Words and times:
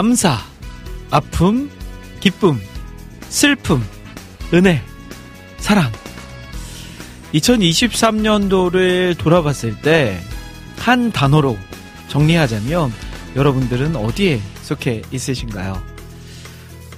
감사, 0.00 0.38
아픔, 1.10 1.70
기쁨, 2.20 2.58
슬픔, 3.28 3.84
은혜, 4.54 4.82
사랑. 5.58 5.92
2023년도를 7.34 9.18
돌아봤을 9.18 9.78
때 9.82 10.18
한 10.78 11.12
단어로 11.12 11.58
정리하자면 12.08 12.90
여러분들은 13.36 13.94
어디에 13.94 14.40
속해 14.62 15.02
있으신가요? 15.12 15.82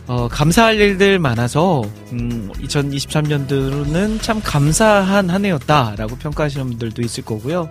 어, 0.06 0.28
감사할 0.28 0.76
일들 0.76 1.18
많아서 1.18 1.82
음, 2.12 2.52
2023년도는 2.60 4.22
참 4.22 4.40
감사한 4.40 5.28
한 5.28 5.44
해였다라고 5.44 6.14
평가하시는 6.18 6.68
분들도 6.68 7.02
있을 7.02 7.24
거고요. 7.24 7.68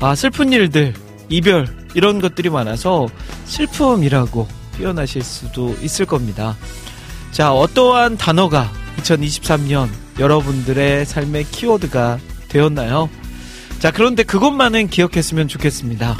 아 0.00 0.16
슬픈 0.16 0.52
일들, 0.52 0.94
이별 1.28 1.68
이런 1.94 2.20
것들이 2.20 2.50
많아서 2.50 3.08
슬픔이라고 3.46 4.46
표현하실 4.76 5.22
수도 5.22 5.76
있을 5.82 6.06
겁니다. 6.06 6.56
자, 7.30 7.52
어떠한 7.52 8.16
단어가 8.16 8.70
2023년 8.98 9.88
여러분들의 10.18 11.06
삶의 11.06 11.44
키워드가 11.44 12.18
되었나요? 12.48 13.08
자, 13.78 13.90
그런데 13.90 14.22
그것만은 14.22 14.88
기억했으면 14.88 15.48
좋겠습니다. 15.48 16.16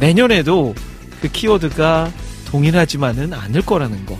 내년에도 0.00 0.74
그 1.20 1.28
키워드가 1.28 2.10
동일하지만은 2.46 3.32
않을 3.32 3.62
거라는 3.62 4.06
거. 4.06 4.18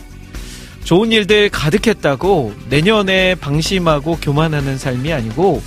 좋은 0.84 1.10
일들 1.10 1.48
가득했다고 1.50 2.54
내년에 2.68 3.34
방심하고 3.34 4.18
교만하는 4.22 4.78
삶이 4.78 5.12
아니고 5.12 5.60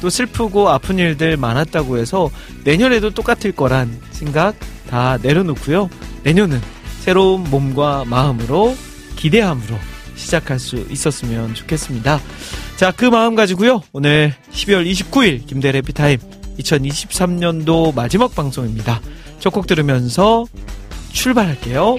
또 0.00 0.10
슬프고 0.10 0.68
아픈 0.68 0.98
일들 0.98 1.36
많았다고 1.36 1.98
해서 1.98 2.28
내년에도 2.64 3.10
똑같을 3.10 3.52
거란 3.52 4.00
생각 4.10 4.56
다 4.94 5.18
내려놓고요. 5.20 5.90
내년은 6.22 6.60
새로운 7.00 7.42
몸과 7.50 8.04
마음으로 8.04 8.76
기대함으로 9.16 9.76
시작할 10.14 10.60
수 10.60 10.86
있었으면 10.88 11.52
좋겠습니다. 11.56 12.20
자, 12.76 12.92
그 12.92 13.04
마음 13.04 13.34
가지고요. 13.34 13.82
오늘 13.92 14.32
12월 14.52 14.88
29일 14.88 15.46
김대래 15.48 15.80
피타임 15.80 16.18
2023년도 16.60 17.92
마지막 17.92 18.36
방송입니다. 18.36 19.00
첫 19.40 19.52
곡 19.52 19.66
들으면서 19.66 20.46
출발할게요. 21.10 21.96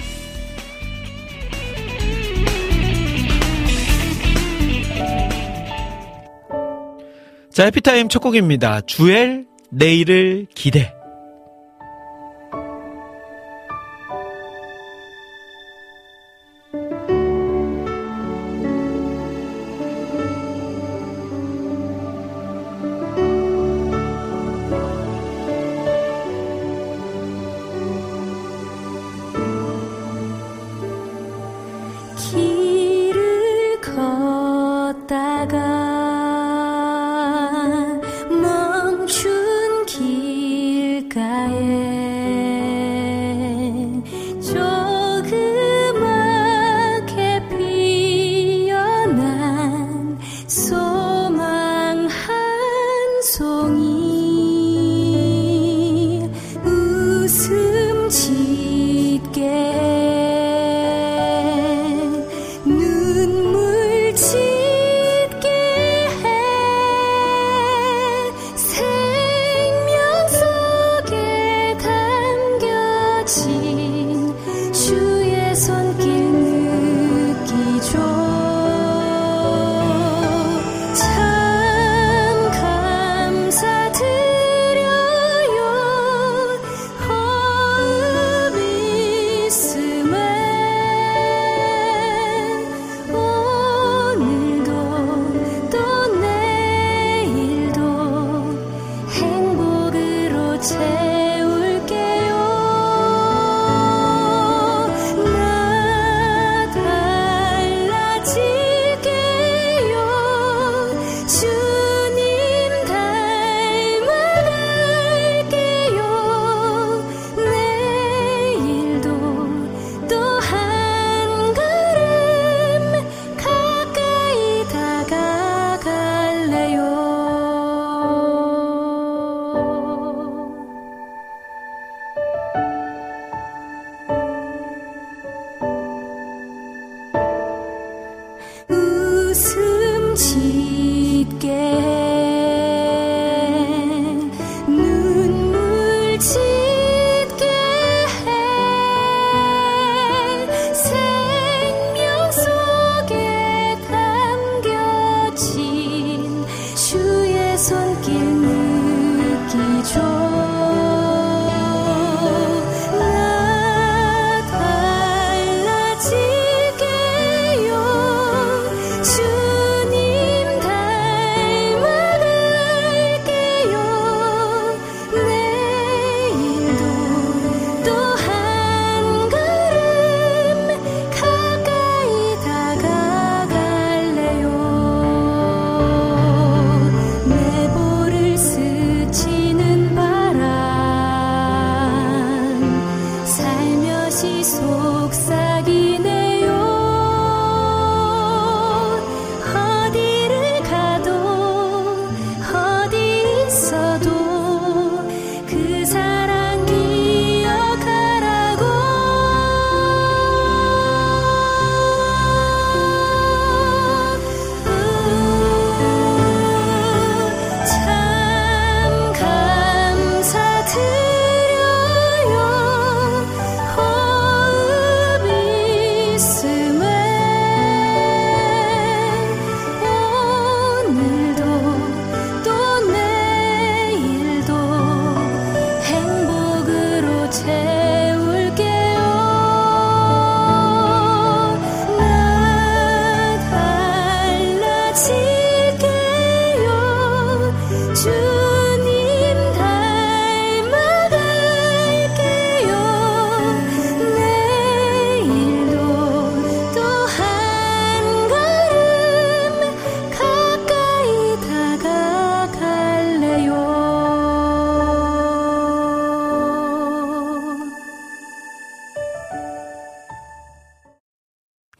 자, 7.51 7.65
해피타임 7.65 8.07
첫 8.07 8.19
곡입니다. 8.19 8.79
주엘, 8.87 9.45
내일을 9.69 10.47
기대. 10.55 10.93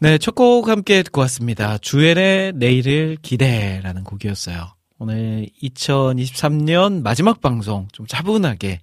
네, 0.05 0.19
첫 0.19 0.35
곡 0.35 0.67
함께 0.67 1.01
듣고 1.01 1.21
왔습니다. 1.21 1.79
주엘의 1.79 2.53
내일을 2.53 3.17
기대라는 3.23 4.03
곡이었어요. 4.03 4.67
오늘 4.99 5.47
2023년 5.63 7.01
마지막 7.01 7.41
방송 7.41 7.87
좀 7.91 8.05
차분하게 8.05 8.81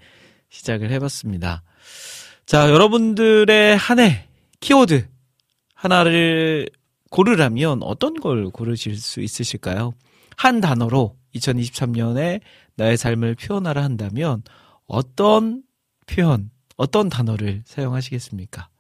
시작을 0.50 0.90
해봤습니다. 0.90 1.62
자, 2.44 2.68
여러분들의 2.68 3.76
한 3.76 4.00
해 4.00 4.26
키워드 4.58 5.06
하나를 5.76 6.68
고르라면 7.10 7.84
어떤 7.84 8.14
걸 8.14 8.50
고르실 8.50 8.96
수 8.96 9.20
있으실까요? 9.20 9.94
한 10.36 10.60
단어로 10.60 11.14
2023년에 11.36 12.40
나의 12.74 12.96
삶을 12.96 13.36
표현하라 13.36 13.80
한다면 13.84 14.42
어떤 14.88 15.62
표현, 16.06 16.50
어떤 16.76 17.08
단어를 17.08 17.62
사용하시겠습니까? 17.64 18.71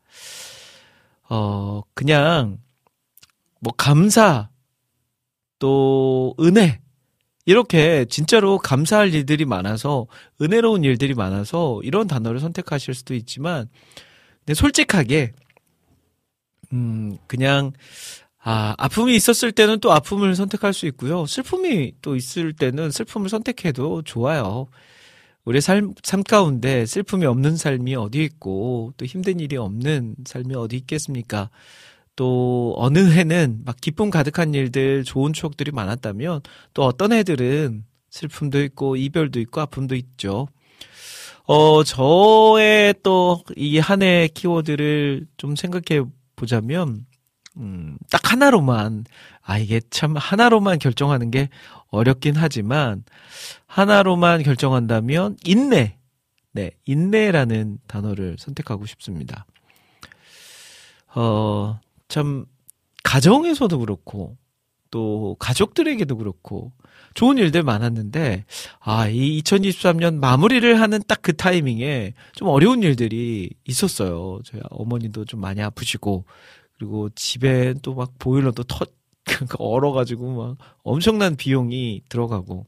어, 1.34 1.80
그냥, 1.94 2.58
뭐, 3.60 3.72
감사, 3.74 4.50
또, 5.58 6.34
은혜, 6.38 6.82
이렇게 7.46 8.04
진짜로 8.04 8.58
감사할 8.58 9.14
일들이 9.14 9.46
많아서, 9.46 10.06
은혜로운 10.42 10.84
일들이 10.84 11.14
많아서, 11.14 11.80
이런 11.84 12.06
단어를 12.06 12.38
선택하실 12.38 12.92
수도 12.92 13.14
있지만, 13.14 13.70
근데 14.40 14.52
솔직하게, 14.52 15.32
음, 16.74 17.16
그냥, 17.26 17.72
아, 18.38 18.74
아픔이 18.76 19.14
있었을 19.16 19.52
때는 19.52 19.80
또 19.80 19.90
아픔을 19.90 20.36
선택할 20.36 20.74
수 20.74 20.84
있고요. 20.84 21.24
슬픔이 21.24 21.94
또 22.02 22.14
있을 22.14 22.52
때는 22.52 22.90
슬픔을 22.90 23.30
선택해도 23.30 24.02
좋아요. 24.02 24.66
우리 25.44 25.60
삶, 25.60 25.92
삶 26.02 26.22
가운데 26.22 26.86
슬픔이 26.86 27.26
없는 27.26 27.56
삶이 27.56 27.94
어디 27.96 28.22
있고 28.24 28.92
또 28.96 29.04
힘든 29.04 29.40
일이 29.40 29.56
없는 29.56 30.16
삶이 30.24 30.54
어디 30.54 30.76
있겠습니까? 30.76 31.50
또 32.14 32.74
어느 32.76 32.98
해는 33.10 33.62
막 33.64 33.76
기쁨 33.80 34.10
가득한 34.10 34.54
일들, 34.54 35.04
좋은 35.04 35.32
추억들이 35.32 35.72
많았다면 35.72 36.42
또 36.74 36.84
어떤 36.84 37.12
해들은 37.12 37.84
슬픔도 38.10 38.62
있고 38.64 38.96
이별도 38.96 39.40
있고 39.40 39.60
아픔도 39.62 39.94
있죠. 39.96 40.46
어, 41.44 41.82
저의 41.84 42.94
또 43.02 43.42
이 43.56 43.78
한해 43.78 44.28
키워드를 44.32 45.26
좀 45.36 45.56
생각해 45.56 46.04
보자면, 46.36 47.06
음, 47.56 47.98
딱 48.10 48.32
하나로만, 48.32 49.04
아, 49.42 49.58
이게 49.58 49.80
참 49.90 50.16
하나로만 50.16 50.78
결정하는 50.78 51.30
게 51.30 51.48
어렵긴 51.88 52.34
하지만 52.36 53.04
하나로만 53.72 54.42
결정한다면 54.42 55.36
인내. 55.46 55.96
네, 56.52 56.72
인내라는 56.84 57.78
단어를 57.86 58.36
선택하고 58.38 58.84
싶습니다. 58.84 59.46
어, 61.14 61.80
참 62.08 62.44
가정에서도 63.02 63.78
그렇고 63.78 64.36
또 64.90 65.36
가족들에게도 65.38 66.18
그렇고 66.18 66.72
좋은 67.14 67.38
일들 67.38 67.62
많았는데 67.62 68.44
아, 68.80 69.08
이 69.08 69.40
2023년 69.40 70.16
마무리를 70.18 70.78
하는 70.78 71.00
딱 71.08 71.22
그 71.22 71.34
타이밍에 71.34 72.12
좀 72.34 72.48
어려운 72.48 72.82
일들이 72.82 73.48
있었어요. 73.64 74.40
저희 74.44 74.60
어머니도 74.68 75.24
좀 75.24 75.40
많이 75.40 75.62
아프시고 75.62 76.26
그리고 76.76 77.08
집에 77.14 77.72
또 77.80 77.94
막 77.94 78.12
보일러도 78.18 78.64
터 78.64 78.84
그러니까 79.24 79.56
얼어가지고 79.60 80.36
막 80.36 80.56
엄청난 80.82 81.36
비용이 81.36 82.02
들어가고 82.10 82.66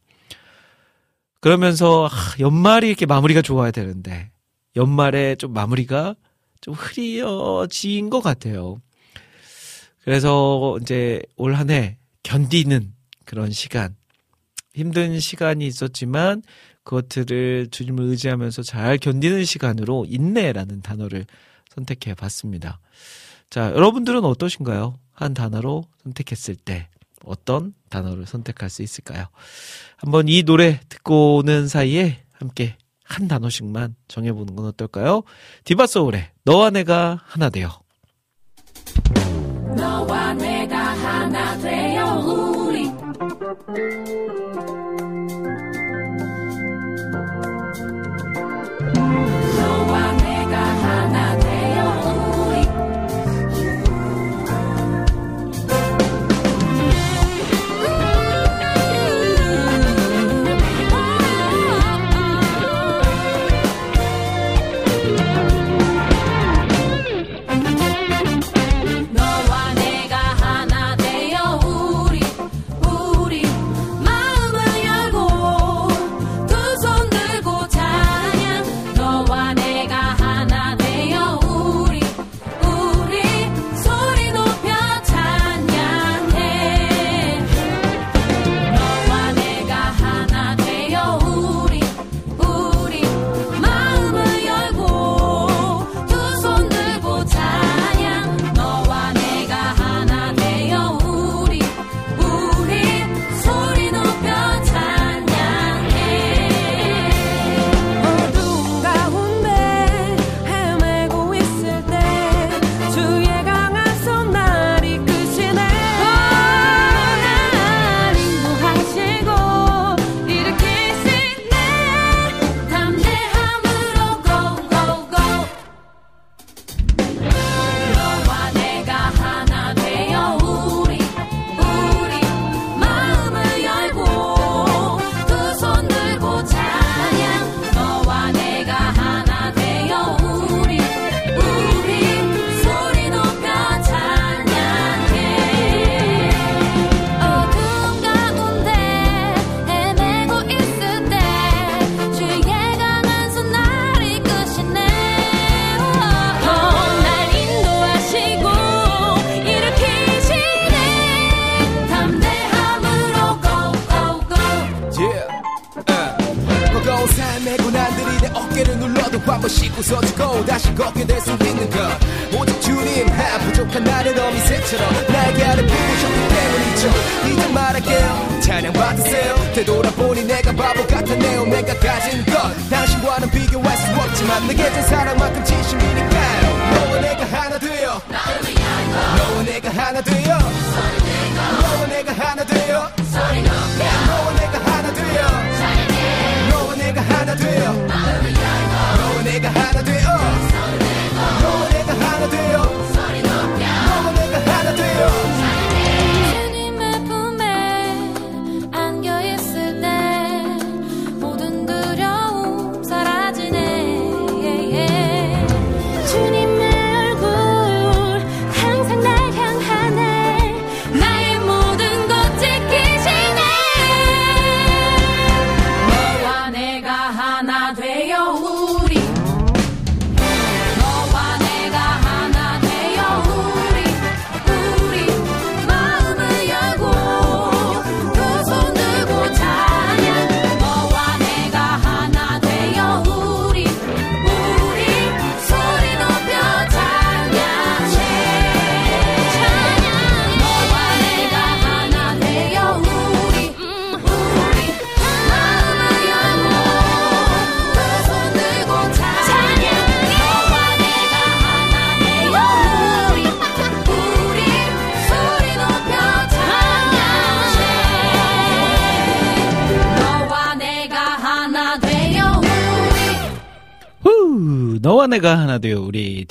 그러면서 1.44 2.06
아, 2.10 2.10
연말이 2.40 2.88
이렇게 2.88 3.04
마무리가 3.04 3.42
좋아야 3.42 3.70
되는데 3.70 4.30
연말에 4.76 5.36
좀 5.36 5.52
마무리가 5.52 6.14
좀 6.62 6.72
흐려진 6.72 8.08
것 8.08 8.22
같아요. 8.22 8.80
그래서 10.04 10.78
이제 10.80 11.20
올 11.36 11.54
한 11.54 11.68
해 11.68 11.98
견디는 12.22 12.94
그런 13.26 13.50
시간 13.50 13.94
힘든 14.72 15.20
시간이 15.20 15.66
있었지만 15.66 16.42
그것들을 16.82 17.68
주님을 17.70 18.04
의지하면서 18.06 18.62
잘 18.62 18.96
견디는 18.96 19.44
시간으로 19.44 20.06
인내라는 20.08 20.80
단어를 20.80 21.26
선택해 21.74 22.14
봤습니다. 22.14 22.80
자, 23.50 23.66
여러분들은 23.72 24.24
어떠신가요? 24.24 24.98
한 25.12 25.34
단어로 25.34 25.84
선택했을 26.04 26.56
때 26.56 26.88
어떤 27.26 27.74
단어를 27.90 28.26
선택할 28.26 28.70
수 28.70 28.82
있을까요? 28.82 29.26
한번 29.96 30.28
이 30.28 30.42
노래 30.42 30.80
듣고 30.88 31.36
오는 31.36 31.68
사이에 31.68 32.22
함께 32.32 32.76
한 33.04 33.28
단어씩만 33.28 33.96
정해보는 34.08 34.56
건 34.56 34.66
어떨까요? 34.66 35.22
디바소울의 35.64 36.30
너와 36.44 36.70
내가 36.70 37.20
하나 37.24 37.50
되어. 37.50 37.80
너와 39.76 40.34
내가 40.34 40.78
하나 40.78 41.58
되어 41.58 41.83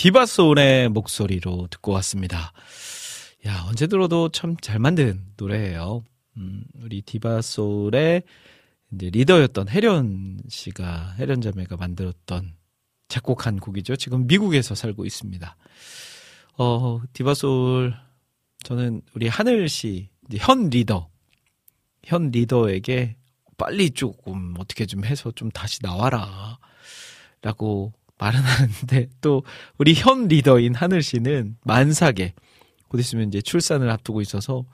디바 0.03 0.25
소울의 0.25 0.89
목소리로 0.89 1.67
듣고 1.72 1.93
왔습니다. 1.93 2.51
야, 3.48 3.63
언제 3.69 3.88
들어도 3.88 4.27
참 4.27 4.57
잘 4.60 4.77
만든 4.77 5.24
노래예요. 5.38 6.03
음, 6.36 6.65
우리 6.81 7.01
디바 7.01 7.41
소울의 7.41 8.24
이제 8.91 9.10
리더였던 9.10 9.69
혜련 9.69 10.41
씨가, 10.50 11.15
혜련 11.19 11.39
자매가 11.39 11.77
만들었던 11.77 12.53
작곡한 13.07 13.62
곡이죠. 13.62 13.95
지금 13.95 14.27
미국에서 14.27 14.75
살고 14.75 15.05
있습니다. 15.05 15.55
어, 16.57 17.01
디바 17.13 17.33
소울, 17.33 17.95
저는 18.65 19.03
우리 19.13 19.29
하늘 19.29 19.69
씨, 19.69 20.10
현 20.33 20.69
리더, 20.69 21.10
현 22.03 22.29
리더에게 22.29 23.15
빨리 23.57 23.89
조금 23.91 24.53
어떻게 24.57 24.86
좀 24.86 25.05
해서 25.05 25.31
좀 25.31 25.50
다시 25.50 25.79
나와라. 25.81 26.60
라고 27.41 27.93
말은 28.17 28.39
하는데 28.39 29.10
또 29.22 29.43
우리 29.77 29.93
현 29.93 30.27
리더인 30.27 30.75
하늘 30.75 31.01
씨는 31.01 31.58
만삭에 31.63 32.34
곧 32.88 33.00
있으면 33.00 33.27
이제 33.27 33.41
출산을 33.41 33.89
앞두고 33.89 34.22
있어서 34.22 34.65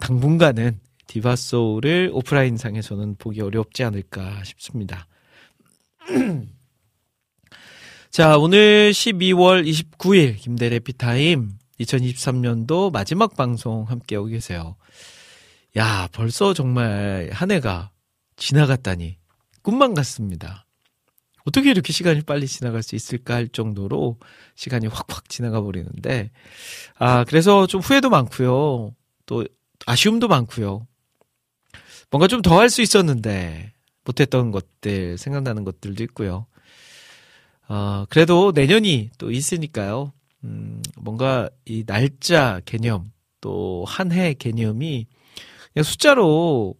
당분간은 0.00 0.80
디바소울을 1.06 2.10
오프라인 2.12 2.56
상에서는 2.56 3.16
보기 3.16 3.40
어렵지 3.42 3.84
않을까 3.84 4.42
싶습니다. 4.44 5.06
자, 8.10 8.38
오늘 8.38 8.92
12월 8.92 9.66
29일 9.66 10.36
김대래 10.38 10.78
피타임 10.78 11.58
2023년도 11.80 12.92
마지막 12.92 13.36
방송 13.36 13.84
함께하고 13.84 14.28
계세요. 14.28 14.76
야, 15.76 16.08
벌써 16.12 16.54
정말 16.54 17.28
한 17.32 17.50
해가 17.50 17.90
지나갔다니 18.36 19.18
꿈만 19.62 19.94
같습니다. 19.94 20.63
어떻게 21.46 21.70
이렇게 21.70 21.92
시간이 21.92 22.22
빨리 22.22 22.46
지나갈 22.46 22.82
수 22.82 22.94
있을까 22.96 23.34
할 23.34 23.48
정도로 23.48 24.18
시간이 24.54 24.86
확확 24.86 25.28
지나가 25.28 25.60
버리는데, 25.60 26.30
아, 26.98 27.24
그래서 27.24 27.66
좀 27.66 27.80
후회도 27.80 28.08
많고요. 28.10 28.94
또 29.26 29.44
아쉬움도 29.86 30.28
많고요. 30.28 30.86
뭔가 32.10 32.28
좀 32.28 32.42
더 32.42 32.58
할 32.58 32.70
수 32.70 32.80
있었는데, 32.82 33.72
못했던 34.04 34.50
것들, 34.52 35.18
생각나는 35.18 35.64
것들도 35.64 36.02
있고요. 36.04 36.46
어, 37.68 38.04
그래도 38.10 38.52
내년이 38.54 39.10
또 39.18 39.30
있으니까요. 39.30 40.12
음, 40.44 40.82
뭔가 40.96 41.48
이 41.64 41.84
날짜 41.84 42.60
개념, 42.66 43.10
또 43.40 43.84
한 43.86 44.12
해 44.12 44.32
개념이 44.34 45.06
그냥 45.72 45.84
숫자로 45.84 46.74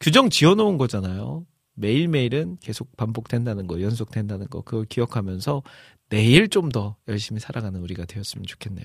규정 0.00 0.28
지어 0.30 0.54
놓은 0.54 0.76
거잖아요. 0.78 1.44
매일매일은 1.80 2.58
계속 2.60 2.96
반복된다는 2.96 3.66
거, 3.66 3.80
연속된다는 3.80 4.48
거, 4.48 4.62
그걸 4.62 4.84
기억하면서 4.86 5.62
내일 6.10 6.48
좀 6.48 6.68
더 6.70 6.96
열심히 7.08 7.40
살아가는 7.40 7.80
우리가 7.80 8.04
되었으면 8.04 8.44
좋겠네요. 8.46 8.84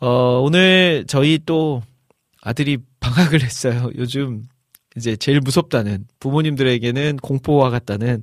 어, 0.00 0.40
오늘 0.40 1.04
저희 1.08 1.38
또 1.44 1.82
아들이 2.42 2.78
방학을 3.00 3.42
했어요. 3.42 3.90
요즘 3.96 4.46
이제 4.96 5.16
제일 5.16 5.40
무섭다는 5.40 6.06
부모님들에게는 6.20 7.16
공포와 7.18 7.70
같다는 7.70 8.22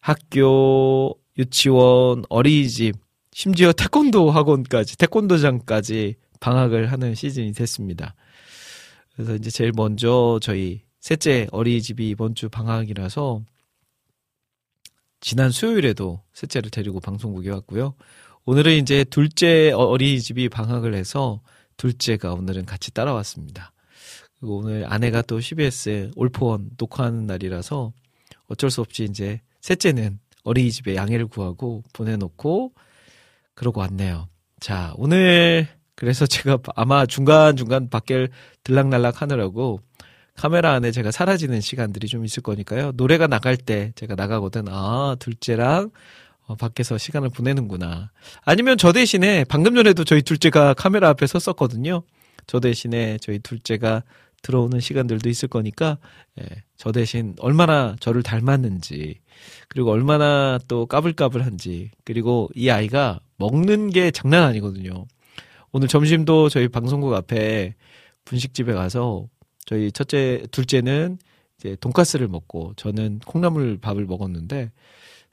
학교, 0.00 1.16
유치원, 1.38 2.24
어린이집, 2.28 2.94
심지어 3.32 3.72
태권도 3.72 4.30
학원까지, 4.30 4.98
태권도장까지 4.98 6.16
방학을 6.40 6.90
하는 6.92 7.14
시즌이 7.14 7.52
됐습니다. 7.52 8.14
그래서 9.14 9.34
이제 9.34 9.50
제일 9.50 9.72
먼저 9.74 10.38
저희 10.42 10.82
셋째 11.00 11.48
어린이집이 11.50 12.08
이번 12.10 12.34
주 12.34 12.48
방학이라서 12.48 13.42
지난 15.20 15.50
수요일에도 15.50 16.22
셋째를 16.34 16.70
데리고 16.70 17.00
방송국에 17.00 17.50
왔고요. 17.50 17.94
오늘은 18.44 18.74
이제 18.74 19.04
둘째 19.04 19.70
어린이집이 19.72 20.48
방학을 20.48 20.94
해서 20.94 21.40
둘째가 21.76 22.34
오늘은 22.34 22.66
같이 22.66 22.90
따라왔습니다. 22.92 23.72
그리고 24.38 24.58
오늘 24.58 24.90
아내가 24.90 25.22
또 25.22 25.40
CBS 25.40 26.10
올포원 26.16 26.70
녹화하는 26.78 27.26
날이라서 27.26 27.92
어쩔 28.46 28.70
수 28.70 28.80
없이 28.80 29.04
이제 29.04 29.40
셋째는 29.60 30.18
어린이집에 30.44 30.96
양해를 30.96 31.26
구하고 31.26 31.82
보내놓고 31.92 32.72
그러고 33.54 33.80
왔네요. 33.80 34.28
자, 34.58 34.94
오늘 34.96 35.68
그래서 35.94 36.26
제가 36.26 36.58
아마 36.76 37.04
중간중간 37.04 37.90
밖에 37.90 38.28
들락날락 38.64 39.20
하느라고 39.20 39.80
카메라 40.40 40.72
안에 40.72 40.90
제가 40.90 41.10
사라지는 41.10 41.60
시간들이 41.60 42.08
좀 42.08 42.24
있을 42.24 42.42
거니까요. 42.42 42.92
노래가 42.94 43.26
나갈 43.26 43.58
때 43.58 43.92
제가 43.94 44.14
나가거든. 44.14 44.68
아, 44.70 45.14
둘째랑 45.18 45.90
어, 46.46 46.54
밖에서 46.54 46.96
시간을 46.96 47.28
보내는구나. 47.28 48.10
아니면 48.40 48.78
저 48.78 48.90
대신에 48.90 49.44
방금 49.44 49.74
전에도 49.74 50.02
저희 50.02 50.22
둘째가 50.22 50.72
카메라 50.72 51.10
앞에 51.10 51.26
섰었거든요. 51.26 52.04
저 52.46 52.58
대신에 52.58 53.18
저희 53.20 53.38
둘째가 53.38 54.02
들어오는 54.40 54.80
시간들도 54.80 55.28
있을 55.28 55.46
거니까 55.46 55.98
예, 56.40 56.46
저 56.78 56.90
대신 56.90 57.34
얼마나 57.40 57.94
저를 58.00 58.22
닮았는지 58.22 59.20
그리고 59.68 59.90
얼마나 59.90 60.58
또 60.68 60.86
까불까불한지 60.86 61.90
그리고 62.06 62.48
이 62.54 62.70
아이가 62.70 63.20
먹는 63.36 63.90
게 63.90 64.10
장난 64.10 64.44
아니거든요. 64.44 65.04
오늘 65.70 65.86
점심도 65.86 66.48
저희 66.48 66.68
방송국 66.68 67.12
앞에 67.12 67.74
분식집에 68.24 68.72
가서 68.72 69.28
저희 69.70 69.92
첫째, 69.92 70.44
둘째는 70.50 71.18
이제 71.56 71.76
돈가스를 71.76 72.26
먹고 72.26 72.72
저는 72.74 73.20
콩나물 73.20 73.78
밥을 73.78 74.04
먹었는데 74.04 74.72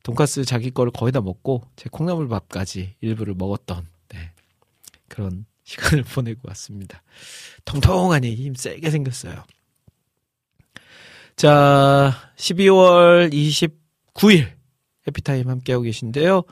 돈가스 0.04 0.46
자기 0.46 0.70
거를 0.70 0.92
거의 0.92 1.12
다 1.12 1.22
먹고 1.22 1.64
제 1.76 1.90
콩나물 1.92 2.28
밥까지 2.28 2.94
일부를 3.02 3.34
먹었던 3.34 3.88
네, 4.10 4.32
그런 5.08 5.48
시간을 5.66 6.04
보내고 6.04 6.42
왔습니다. 6.50 7.02
통통하니 7.66 8.36
힘 8.36 8.54
세게 8.54 8.92
생겼어요. 8.92 9.44
자, 11.36 12.14
12월 12.36 13.34
29일 13.34 14.52
해피타임 15.08 15.50
함께하고 15.50 15.82
계신데요. 15.82 16.44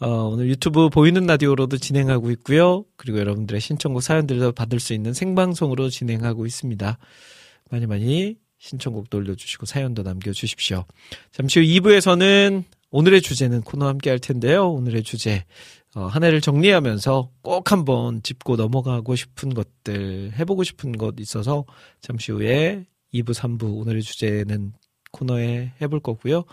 어, 0.00 0.28
오늘 0.28 0.48
유튜브 0.48 0.88
보이는 0.88 1.26
라디오로도 1.26 1.78
진행하고 1.78 2.30
있고요. 2.32 2.84
그리고 2.96 3.18
여러분들의 3.18 3.60
신청곡 3.60 4.02
사연들도 4.02 4.52
받을 4.52 4.78
수 4.78 4.94
있는 4.94 5.12
생방송으로 5.12 5.90
진행하고 5.90 6.46
있습니다. 6.46 6.98
많이 7.70 7.86
많이 7.86 8.36
신청곡도 8.58 9.18
올려주시고 9.18 9.66
사연도 9.66 10.02
남겨주십시오. 10.02 10.84
잠시 11.32 11.58
후 11.58 11.66
2부에서는 11.66 12.64
오늘의 12.90 13.22
주제는 13.22 13.62
코너 13.62 13.86
함께 13.86 14.10
할 14.10 14.20
텐데요. 14.20 14.70
오늘의 14.70 15.02
주제 15.02 15.44
어, 15.94 16.06
한 16.06 16.22
해를 16.22 16.40
정리하면서 16.40 17.30
꼭 17.42 17.72
한번 17.72 18.22
짚고 18.22 18.54
넘어가고 18.54 19.16
싶은 19.16 19.52
것들 19.52 20.32
해보고 20.38 20.62
싶은 20.62 20.92
것 20.92 21.16
있어서 21.18 21.64
잠시 22.00 22.30
후에 22.30 22.84
2부, 23.12 23.34
3부 23.34 23.80
오늘의 23.80 24.02
주제는 24.02 24.74
코너에 25.10 25.72
해볼 25.80 26.00
거고요. 26.00 26.44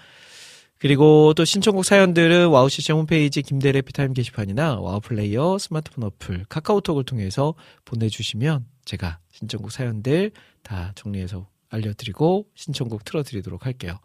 그리고 0.79 1.33
또 1.35 1.45
신청곡 1.45 1.85
사연들은 1.85 2.47
와우 2.49 2.69
CCM 2.69 2.99
홈페이지 2.99 3.41
김대일의 3.41 3.81
해피타임 3.81 4.13
게시판이나 4.13 4.79
와우 4.79 4.99
플레이어 4.99 5.57
스마트폰 5.57 6.03
어플 6.03 6.45
카카오톡을 6.49 7.03
통해서 7.05 7.55
보내주시면 7.85 8.65
제가 8.83 9.19
신청곡 9.31 9.71
사연들 9.71 10.31
다 10.63 10.91
정리해서 10.95 11.47
알려드리고 11.69 12.47
신청곡 12.55 13.03
틀어드리도록 13.05 13.65
할게요. 13.65 13.99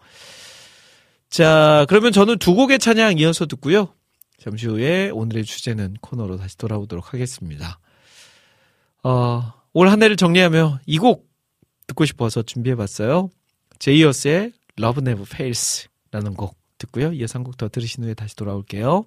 자, 1.28 1.87
그러면 1.88 2.12
저는 2.12 2.38
두 2.38 2.54
곡의 2.54 2.78
찬양 2.78 3.18
이어서 3.18 3.46
듣고요. 3.46 3.94
잠시 4.38 4.66
후에 4.66 5.11
오늘의 5.11 5.44
주제는 5.44 5.96
코너로 6.00 6.37
다시 6.38 6.56
돌아오도록 6.56 7.12
하겠습니다. 7.12 7.78
어, 9.02 9.52
올 9.72 9.88
한 9.88 10.02
해를 10.02 10.16
정리하며 10.16 10.80
이 10.87 10.98
곡 10.98 11.28
듣고 11.87 12.04
싶어서 12.04 12.42
준비해봤어요. 12.42 13.30
제이어스의 13.80 14.52
Love 14.78 15.02
Never 15.02 15.26
Fails 15.28 15.88
라는 16.11 16.35
곡 16.35 16.56
듣고요. 16.80 17.12
이어서 17.12 17.38
한곡 17.38 17.56
더 17.56 17.68
들으신 17.68 18.04
후에 18.04 18.14
다시 18.14 18.34
돌아올게요. 18.34 19.06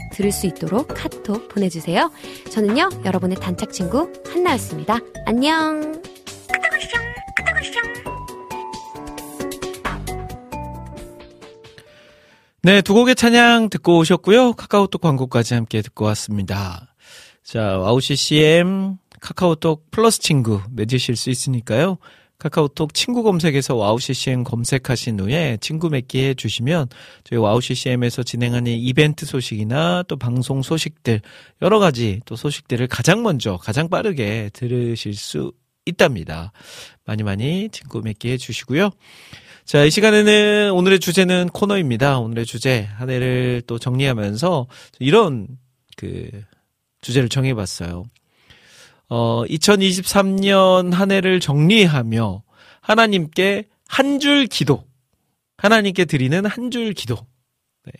들을 0.11 0.31
수 0.31 0.47
있도록 0.47 0.89
카톡 0.89 1.49
보내주세요. 1.49 2.11
저는요, 2.51 2.89
여러분의 3.05 3.37
단짝 3.37 3.73
친구 3.73 4.11
한나였습니다. 4.27 4.99
안녕! 5.25 6.01
네, 12.63 12.81
두 12.83 12.93
곡의 12.93 13.15
찬양 13.15 13.69
듣고 13.71 13.97
오셨고요. 13.97 14.53
카카오톡 14.53 15.01
광고까지 15.01 15.55
함께 15.55 15.81
듣고 15.81 16.05
왔습니다. 16.05 16.93
자, 17.43 17.79
와우 17.79 17.99
CCM 17.99 18.97
카카오톡 19.19 19.89
플러스 19.89 20.19
친구 20.19 20.61
맺으실 20.69 21.15
수 21.15 21.31
있으니까요. 21.31 21.97
카카오톡 22.41 22.95
친구 22.95 23.21
검색에서 23.21 23.75
와우 23.75 23.99
CCM 23.99 24.43
검색하신 24.43 25.19
후에 25.19 25.59
친구 25.61 25.89
맺기 25.91 26.23
해 26.23 26.33
주시면 26.33 26.87
저희 27.23 27.37
와우 27.37 27.61
CCM에서 27.61 28.23
진행하는 28.23 28.71
이벤트 28.71 29.27
소식이나 29.27 30.03
또 30.07 30.17
방송 30.17 30.63
소식들 30.63 31.21
여러 31.61 31.77
가지 31.77 32.19
또 32.25 32.35
소식들을 32.35 32.87
가장 32.87 33.21
먼저 33.21 33.57
가장 33.57 33.89
빠르게 33.89 34.49
들으실 34.53 35.13
수 35.13 35.51
있답니다. 35.85 36.51
많이 37.05 37.21
많이 37.21 37.69
친구 37.69 38.01
맺기 38.01 38.31
해 38.31 38.37
주시고요. 38.37 38.89
자, 39.63 39.85
이 39.85 39.91
시간에는 39.91 40.71
오늘의 40.71 40.99
주제는 40.99 41.49
코너입니다. 41.49 42.17
오늘의 42.17 42.47
주제 42.47 42.89
한 42.95 43.11
해를 43.11 43.61
또 43.67 43.77
정리하면서 43.77 44.65
이런 44.97 45.47
그 45.95 46.31
주제를 47.01 47.29
정해 47.29 47.53
봤어요. 47.53 48.05
어, 49.13 49.43
2023년 49.45 50.93
한 50.93 51.11
해를 51.11 51.41
정리하며 51.41 52.43
하나님께 52.79 53.67
한 53.89 54.19
줄 54.21 54.47
기도. 54.47 54.85
하나님께 55.57 56.05
드리는 56.05 56.45
한 56.45 56.71
줄 56.71 56.93
기도. 56.93 57.17
네. 57.83 57.91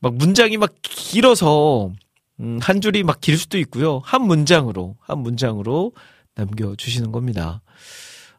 막 0.00 0.14
문장이 0.16 0.56
막 0.56 0.74
길어서 0.82 1.92
음, 2.40 2.58
한 2.60 2.80
줄이 2.80 3.04
막 3.04 3.20
길 3.20 3.38
수도 3.38 3.56
있고요. 3.58 4.00
한 4.04 4.22
문장으로 4.22 4.96
한 5.00 5.18
문장으로 5.20 5.92
남겨 6.34 6.74
주시는 6.74 7.12
겁니다. 7.12 7.62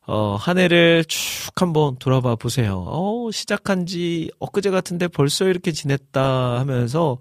어, 0.08 0.36
한 0.36 0.58
해를 0.58 1.06
쭉 1.08 1.22
한번 1.56 1.96
돌아봐 1.98 2.36
보세요. 2.36 2.84
어, 2.86 3.32
시작한 3.32 3.86
지 3.86 4.30
엊그제 4.40 4.72
같은데 4.72 5.08
벌써 5.08 5.46
이렇게 5.48 5.72
지냈다 5.72 6.60
하면서 6.60 7.18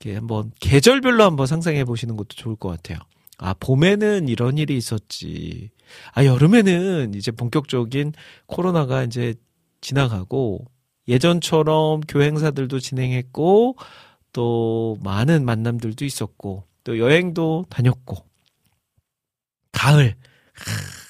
이렇게 0.00 0.16
한번 0.16 0.52
계절별로 0.60 1.24
한번 1.24 1.48
상상해 1.48 1.84
보시는 1.84 2.16
것도 2.16 2.28
좋을 2.36 2.54
것 2.54 2.68
같아요. 2.68 2.98
아, 3.38 3.54
봄에는 3.54 4.28
이런 4.28 4.58
일이 4.58 4.76
있었지. 4.76 5.70
아, 6.12 6.24
여름에는 6.24 7.14
이제 7.14 7.30
본격적인 7.30 8.12
코로나가 8.46 9.02
이제 9.04 9.34
지나가고, 9.80 10.64
예전처럼 11.08 12.00
교회 12.08 12.26
행사들도 12.26 12.80
진행했고, 12.80 13.76
또 14.32 14.98
많은 15.02 15.44
만남들도 15.44 16.04
있었고, 16.04 16.64
또 16.84 16.98
여행도 16.98 17.66
다녔고, 17.68 18.16
가을. 19.72 20.16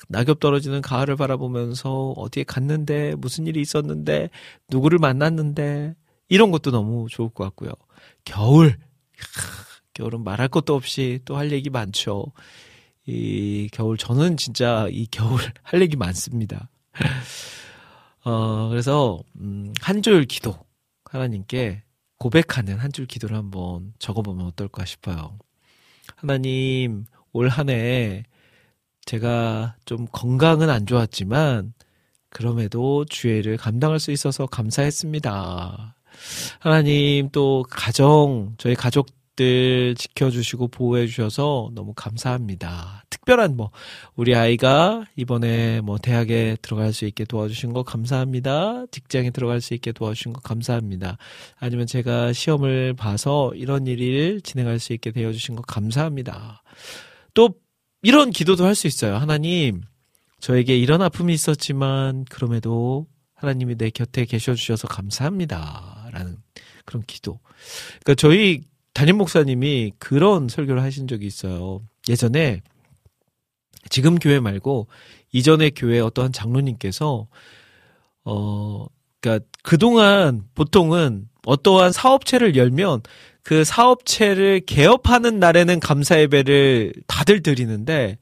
낙엽 0.09 0.41
떨어지는 0.41 0.83
가을을 0.83 1.17
바라보면서 1.17 2.11
어디에 2.17 2.45
갔는데, 2.45 3.15
무슨 3.17 3.47
일이 3.47 3.61
있었는데, 3.61 4.31
누구를 4.69 4.99
만났는데, 4.99 5.95
이런 6.29 6.51
것도 6.51 6.71
너무 6.73 7.07
좋을 7.09 7.31
것 7.31 7.45
같고요. 7.45 7.71
겨울. 8.25 8.77
겨울은 9.97 10.23
말할 10.25 10.49
것도 10.49 10.75
없이 10.75 11.21
또 11.25 11.37
할 11.37 11.53
얘기 11.53 11.71
많죠. 11.71 12.27
이 13.07 13.69
겨울, 13.73 13.97
저는 13.97 14.37
진짜 14.37 14.89
이 14.91 15.07
겨울 15.11 15.39
할 15.63 15.81
얘기 15.81 15.97
많습니다. 15.97 16.69
어, 18.25 18.69
그래서, 18.69 19.21
음, 19.41 19.73
한 19.81 20.03
줄 20.03 20.25
기도. 20.27 20.59
하나님께 21.05 21.83
고백하는 22.19 22.79
한 22.79 22.93
줄 22.93 23.07
기도를 23.07 23.37
한번 23.37 23.93
적어보면 23.99 24.47
어떨까 24.47 24.85
싶어요. 24.85 25.39
하나님, 26.17 27.05
올 27.33 27.49
한해 27.49 28.25
제가 29.07 29.77
좀 29.85 30.07
건강은 30.11 30.69
안 30.71 30.87
좋았지만, 30.87 31.75
그럼에도 32.31 33.05
주의를 33.05 33.57
감당할 33.57 34.01
수 34.01 34.11
있어서 34.11 34.47
감사했습니다. 34.47 35.97
하나님 36.59 37.29
또 37.31 37.65
가정, 37.71 38.55
저희 38.59 38.75
가족 38.75 39.07
들 39.37 39.95
지켜주시고 39.97 40.69
보호해주셔서 40.69 41.71
너무 41.75 41.93
감사합니다. 41.95 43.05
특별한 43.11 43.57
뭐, 43.57 43.71
우리 44.15 44.35
아이가 44.35 45.05
이번에 45.15 45.83
뭐 45.83 45.99
대학에 45.99 46.57
들어갈 46.63 46.93
수 46.95 47.05
있게 47.05 47.25
도와주신 47.25 47.73
거 47.75 47.83
감사합니다. 47.83 48.87
직장에 48.91 49.31
들어갈 49.31 49.61
수 49.61 49.75
있게 49.75 49.93
도와주신 49.93 50.33
거 50.33 50.41
감사합니다. 50.41 51.19
아니면 51.59 51.87
제가 51.87 52.33
시험을 52.33 52.95
봐서 52.95 53.53
이런 53.55 53.87
일을 53.87 54.41
진행할 54.41 54.79
수 54.79 54.95
있게 54.95 55.11
되어주신 55.13 55.55
거 55.57 55.63
감사합니다. 55.63 56.63
또, 57.35 57.51
이런 58.03 58.31
기도도 58.31 58.65
할 58.65 58.75
수 58.75 58.87
있어요. 58.87 59.17
하나님, 59.17 59.83
저에게 60.41 60.77
이런 60.79 61.03
아픔이 61.03 61.35
있었지만, 61.35 62.25
그럼에도 62.31 63.07
하나님이 63.35 63.77
내 63.77 63.91
곁에 63.91 64.25
계셔 64.25 64.55
주셔서 64.55 64.89
감사합니다. 64.89 66.09
라는 66.13 66.37
그런 66.87 67.03
기도. 67.07 67.41
그러니까 68.03 68.15
저희 68.15 68.63
담임 68.97 69.19
목사님이 69.19 69.93
그런 69.99 70.49
설교를 70.49 70.83
하신 70.83 71.07
적이 71.07 71.27
있어요. 71.27 71.83
예전에 72.09 72.63
지금 73.91 74.15
교회 74.19 74.41
말고 74.41 74.87
이전의 75.33 75.73
교회 75.77 76.01
어떠한 76.01 76.33
장로님께서 76.33 77.29
어 78.25 78.87
그러니까 79.21 79.45
그동안 79.63 80.45
보통은 80.55 81.29
어떠한 81.45 81.93
사업체를 81.93 82.57
열면 82.57 83.03
그 83.43 83.65
사업체를 83.65 84.61
개업하는 84.61 85.41
날에는 85.41 85.79
감사 85.81 86.19
예배를 86.19 86.95
다들 87.07 87.43
드리는데 87.43 88.17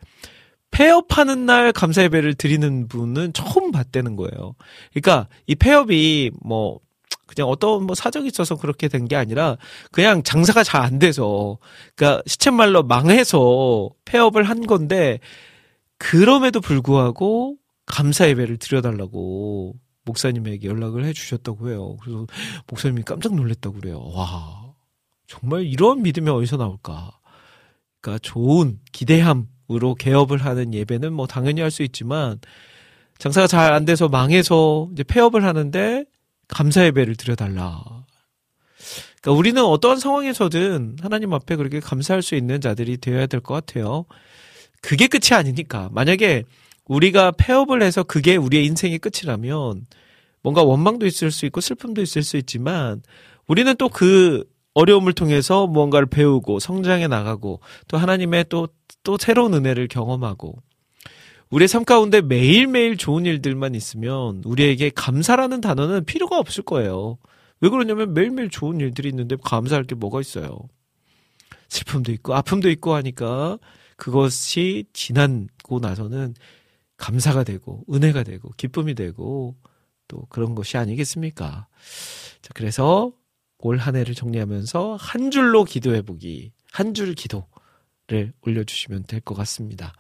폐업하는 0.73 1.47
날 1.47 1.71
감사 1.71 2.03
예배를 2.03 2.35
드리는 2.35 2.89
분은 2.89 3.33
처음 3.33 3.71
봤다는 3.71 4.17
거예요. 4.17 4.57
그러니까 4.93 5.29
이 5.47 5.55
폐업이 5.55 6.33
뭐 6.43 6.81
그냥 7.27 7.49
어떤 7.49 7.85
뭐 7.85 7.95
사정이 7.95 8.27
있어서 8.29 8.57
그렇게 8.57 8.89
된 8.89 9.07
게 9.09 9.17
아니라 9.17 9.57
그냥 9.93 10.23
장사가 10.23 10.63
잘 10.65 10.83
안 10.83 10.99
돼서 10.99 11.59
그러니까 11.97 12.23
시쳇말로 12.27 12.83
망해서 12.83 13.91
폐업을 14.05 14.45
한 14.45 14.67
건데 14.67 15.21
그럼에도 15.99 16.61
불구하고 16.61 17.57
감사 17.87 18.29
예배를 18.29 18.59
드려달라고 18.59 19.75
목사님에게 20.05 20.69
연락을 20.69 21.05
해주셨다고 21.07 21.71
해요. 21.71 21.97
그래서 22.03 22.27
목사님이 22.69 23.03
깜짝 23.05 23.35
놀랐다고 23.35 23.77
그래요. 23.81 24.03
와 24.15 24.75
정말 25.27 25.65
이런 25.65 26.03
믿음이 26.03 26.29
어디서 26.31 26.57
나올까? 26.59 27.19
그러니까 28.01 28.19
좋은 28.23 28.79
기대함으로 28.93 29.95
개업을 29.99 30.45
하는 30.45 30.75
예배는 30.75 31.13
뭐 31.15 31.27
당연히 31.27 31.63
할 31.63 31.71
수 31.71 31.83
있지만 31.83 32.39
장사가 33.19 33.47
잘 33.47 33.73
안 33.73 33.85
돼서 33.87 34.09
망해서 34.09 34.89
이제 34.93 35.03
폐업을 35.05 35.45
하는데 35.45 36.05
감사 36.49 36.85
예배를 36.87 37.17
드려달라. 37.17 37.83
그러니까 39.23 39.39
우리는 39.39 39.63
어떠한 39.65 39.99
상황에서든 39.99 40.97
하나님 41.01 41.33
앞에 41.33 41.57
그렇게 41.57 41.81
감사할 41.81 42.23
수 42.23 42.35
있는 42.35 42.61
자들이 42.61 42.99
되어야 42.99 43.27
될 43.27 43.41
것 43.41 43.55
같아요. 43.55 44.05
그게 44.83 45.07
끝이 45.07 45.37
아니니까. 45.37 45.89
만약에 45.93 46.45
우리가 46.87 47.33
폐업을 47.33 47.83
해서 47.83 48.03
그게 48.03 48.37
우리의 48.37 48.67
인생의 48.67 48.99
끝이라면 48.99 49.87
뭔가 50.43 50.63
원망도 50.63 51.07
있을 51.07 51.31
수 51.31 51.47
있고 51.47 51.61
슬픔도 51.63 52.03
있을 52.03 52.23
수 52.23 52.37
있지만 52.37 53.03
우리는 53.47 53.75
또 53.77 53.89
그 53.89 54.45
어려움을 54.75 55.13
통해서 55.13 55.67
무언가를 55.69 56.07
배우고 56.07 56.59
성장해 56.59 57.07
나가고 57.07 57.61
또 57.89 57.97
하나님의 57.97 58.47
또, 58.49 58.69
또 59.05 59.17
새로운 59.17 59.55
은혜를 59.55 59.87
경험하고 59.89 60.61
우리의 61.55 61.69
삶 61.69 61.85
가운데 61.85 62.21
매일매일 62.21 62.97
좋은 62.97 63.27
일들만 63.27 63.77
있으면 63.77 64.43
우리에게 64.45 64.91
감사라는 64.91 65.61
단어는 65.61 66.05
필요가 66.05 66.41
없을 66.41 66.65
거예요. 66.65 67.17
왜 67.61 67.69
그러냐면 67.69 68.13
매일매일 68.13 68.51
좋은 68.51 68.81
일들이 68.81 69.09
있는데 69.11 69.37
감사할 69.41 69.85
게 69.85 69.95
뭐가 69.95 70.21
있어요. 70.21 70.59
슬픔도 71.69 72.11
있고 72.11 72.35
아픔도 72.35 72.69
있고 72.71 72.95
하니까 72.95 73.59
그것이 73.97 74.87
지나고 74.93 75.79
나서는 75.81 76.35
감사가 76.97 77.45
되고 77.45 77.85
은혜가 77.89 78.25
되고 78.25 78.51
기쁨이 78.57 78.95
되고 78.97 79.55
또 80.09 80.27
그런 80.31 80.57
것이 80.57 80.77
아니겠습니까? 80.77 81.69
자, 82.43 82.51
그래서 82.55 83.13
올 83.59 83.79
한 83.79 83.95
해를 83.95 84.15
정리하면서 84.17 84.97
한 85.01 85.31
줄로 85.31 85.63
기도해 85.63 86.03
보기, 86.03 86.51
한 86.73 86.95
줄 86.95 87.15
기도를 87.15 88.33
올려주시면 88.43 89.05
될 89.05 89.21
것 89.21 89.37
같습니다. 89.37 89.93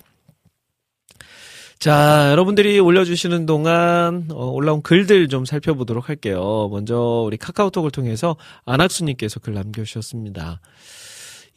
자, 1.84 2.30
여러분들이 2.30 2.80
올려주시는 2.80 3.44
동안 3.44 4.26
어, 4.32 4.46
올라온 4.46 4.80
글들 4.80 5.28
좀 5.28 5.44
살펴보도록 5.44 6.08
할게요. 6.08 6.66
먼저 6.70 6.96
우리 7.26 7.36
카카오톡을 7.36 7.90
통해서 7.90 8.36
안학수님께서 8.64 9.38
글 9.40 9.52
남겨주셨습니다. 9.52 10.62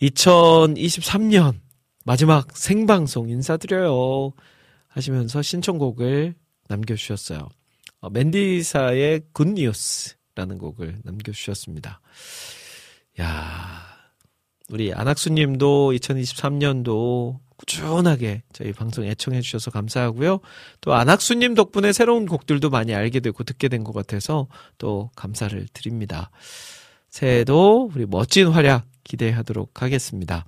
2023년 0.02 1.62
마지막 2.04 2.58
생방송 2.58 3.30
인사드려요. 3.30 4.34
하시면서 4.90 5.42
신청곡을 5.42 6.36
남겨주셨어요. 6.68 7.48
어, 8.02 8.10
맨디사의 8.10 9.22
굿뉴스라는 9.32 10.58
곡을 10.58 10.98
남겨주셨습니다. 11.06 12.02
야 13.22 13.82
우리 14.68 14.94
안학수님도 14.94 15.94
2023년도 15.94 17.47
꾸준하게 17.58 18.44
저희 18.54 18.72
방송 18.72 19.04
애청해 19.06 19.42
주셔서 19.42 19.72
감사하고요. 19.72 20.40
또 20.82 20.94
안학수님 20.94 21.56
덕분에 21.56 21.92
새로운 21.92 22.26
곡들도 22.26 22.70
많이 22.70 22.94
알게 22.94 23.20
되고 23.20 23.44
듣게 23.44 23.68
된 23.68 23.84
것 23.84 23.94
같아서 23.94 24.48
또 24.78 25.10
감사를 25.16 25.68
드립니다. 25.74 26.30
새해도 27.10 27.92
우리 27.96 28.06
멋진 28.06 28.48
활약 28.48 28.86
기대하도록 29.04 29.82
하겠습니다. 29.82 30.46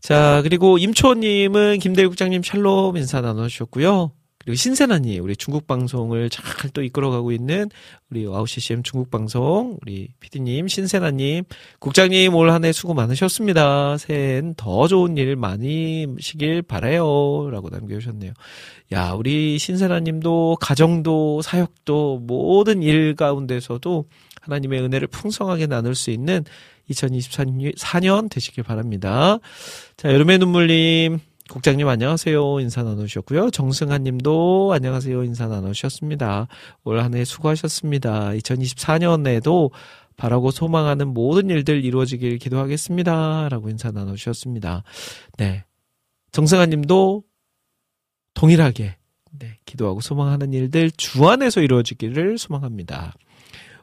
자, 0.00 0.40
그리고 0.42 0.78
임초님은 0.78 1.78
김대일 1.78 2.06
국장님 2.06 2.42
샬롬 2.42 2.96
인사 2.96 3.20
나눠주셨고요. 3.20 4.12
그리고 4.44 4.56
신세나님, 4.56 5.24
우리 5.24 5.34
중국 5.36 5.66
방송을 5.66 6.30
잘 6.30 6.44
또 6.72 6.82
이끌어가고 6.82 7.32
있는 7.32 7.68
우리 8.10 8.26
와우 8.26 8.46
CCM 8.46 8.82
중국 8.82 9.10
방송, 9.10 9.78
우리 9.82 10.08
피디님, 10.20 10.68
신세나님, 10.68 11.44
국장님 11.78 12.34
올 12.34 12.50
한 12.50 12.64
해 12.64 12.72
수고 12.72 12.94
많으셨습니다. 12.94 13.96
새해엔 13.98 14.54
더 14.56 14.88
좋은 14.88 15.16
일 15.16 15.36
많으시길 15.36 16.62
바래요. 16.62 17.48
라고 17.50 17.68
남겨주셨네요. 17.70 18.32
야, 18.92 19.12
우리 19.12 19.58
신세나님도 19.58 20.58
가정도 20.60 21.42
사역도 21.42 22.20
모든 22.22 22.82
일 22.82 23.14
가운데서도 23.14 24.04
하나님의 24.42 24.82
은혜를 24.82 25.08
풍성하게 25.08 25.66
나눌 25.66 25.94
수 25.94 26.10
있는 26.10 26.44
2024년 26.90 28.30
되시길 28.30 28.62
바랍니다. 28.64 29.38
자, 29.96 30.12
여름의 30.12 30.38
눈물님, 30.38 31.20
국장님 31.50 31.86
안녕하세요. 31.86 32.60
인사 32.60 32.82
나누셨고요. 32.82 33.50
정승환 33.50 34.02
님도 34.02 34.72
안녕하세요. 34.72 35.24
인사 35.24 35.46
나누셨습니다. 35.46 36.48
올 36.84 37.00
한해 37.00 37.24
수고하셨습니다. 37.24 38.30
2024년에도 38.30 39.70
바라고 40.16 40.50
소망하는 40.50 41.08
모든 41.08 41.50
일들 41.50 41.84
이루어지길 41.84 42.38
기도하겠습니다. 42.38 43.48
라고 43.50 43.68
인사 43.68 43.90
나누셨습니다. 43.90 44.84
네. 45.36 45.64
정승환 46.32 46.70
님도 46.70 47.24
동일하게 48.32 48.96
네, 49.38 49.58
기도하고 49.66 50.00
소망하는 50.00 50.52
일들 50.52 50.90
주 50.92 51.28
안에서 51.28 51.60
이루어지기를 51.60 52.38
소망합니다. 52.38 53.12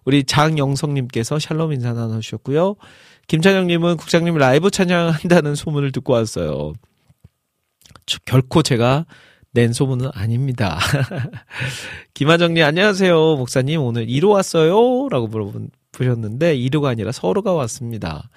우리 0.04 0.24
장영성님께서 0.24 1.38
샬롬 1.38 1.74
인사 1.74 1.94
나누셨고요. 1.94 2.76
김찬영님은 3.28 3.98
국장님 3.98 4.36
라이브 4.36 4.72
찬양한다는 4.72 5.56
소문을 5.56 5.92
듣고 5.92 6.14
왔어요. 6.14 6.74
결코 8.26 8.62
제가 8.62 9.06
낸 9.54 9.74
소문은 9.74 10.10
아닙니다. 10.14 10.80
김하정님, 12.14 12.64
안녕하세요. 12.64 13.36
목사님, 13.36 13.82
오늘 13.82 14.08
2로 14.08 14.30
왔어요? 14.30 15.10
라고 15.10 15.28
물어보셨는데, 15.28 16.58
2로가 16.58 16.86
아니라 16.86 17.12
서로가 17.12 17.54
왔습니다. 17.54 18.30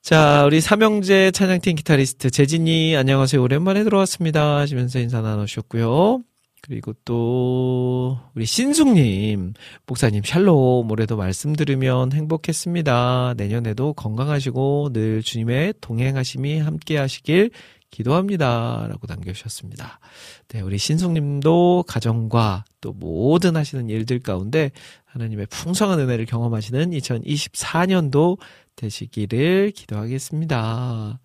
자, 0.00 0.44
우리 0.46 0.60
삼형제 0.60 1.32
찬양팀 1.32 1.76
기타리스트 1.76 2.30
재진이, 2.30 2.96
안녕하세요. 2.96 3.42
오랜만에 3.42 3.82
들어왔습니다. 3.82 4.58
하시면서 4.58 5.00
인사 5.00 5.20
나누셨고요. 5.20 6.22
그리고 6.60 6.92
또, 7.04 8.20
우리 8.36 8.46
신숙님, 8.46 9.54
목사님, 9.86 10.22
샬롬, 10.24 10.88
올해도 10.92 11.16
말씀 11.16 11.54
들으면 11.54 12.12
행복했습니다. 12.12 13.34
내년에도 13.36 13.94
건강하시고 13.94 14.90
늘 14.92 15.22
주님의 15.22 15.74
동행하심이 15.80 16.60
함께 16.60 16.98
하시길 16.98 17.50
기도합니다. 17.92 18.86
라고 18.88 19.06
남겨주셨습니다. 19.06 20.00
네, 20.48 20.60
우리 20.60 20.78
신숙님도 20.78 21.84
가정과 21.86 22.64
또 22.80 22.92
모든 22.92 23.54
하시는 23.54 23.88
일들 23.88 24.18
가운데 24.18 24.72
하나님의 25.06 25.46
풍성한 25.46 26.00
은혜를 26.00 26.26
경험하시는 26.26 26.90
2024년도 26.90 28.38
되시기를 28.74 29.70
기도하겠습니다. 29.70 31.20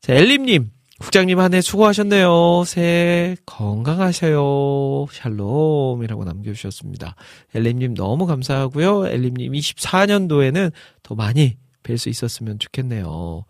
자, 0.00 0.12
엘림님, 0.12 0.70
국장님 1.00 1.40
한 1.40 1.52
해 1.52 1.60
수고하셨네요. 1.60 2.62
새해 2.66 3.36
건강하셔요. 3.44 5.06
샬롬이라고 5.10 6.24
남겨주셨습니다. 6.24 7.16
엘림님 7.54 7.94
너무 7.94 8.26
감사하고요. 8.26 9.08
엘림님 9.08 9.52
24년도에는 9.52 10.70
더 11.02 11.14
많이 11.16 11.56
뵐 11.82 11.98
수 11.98 12.08
있었으면 12.08 12.58
좋겠네요. 12.60 13.44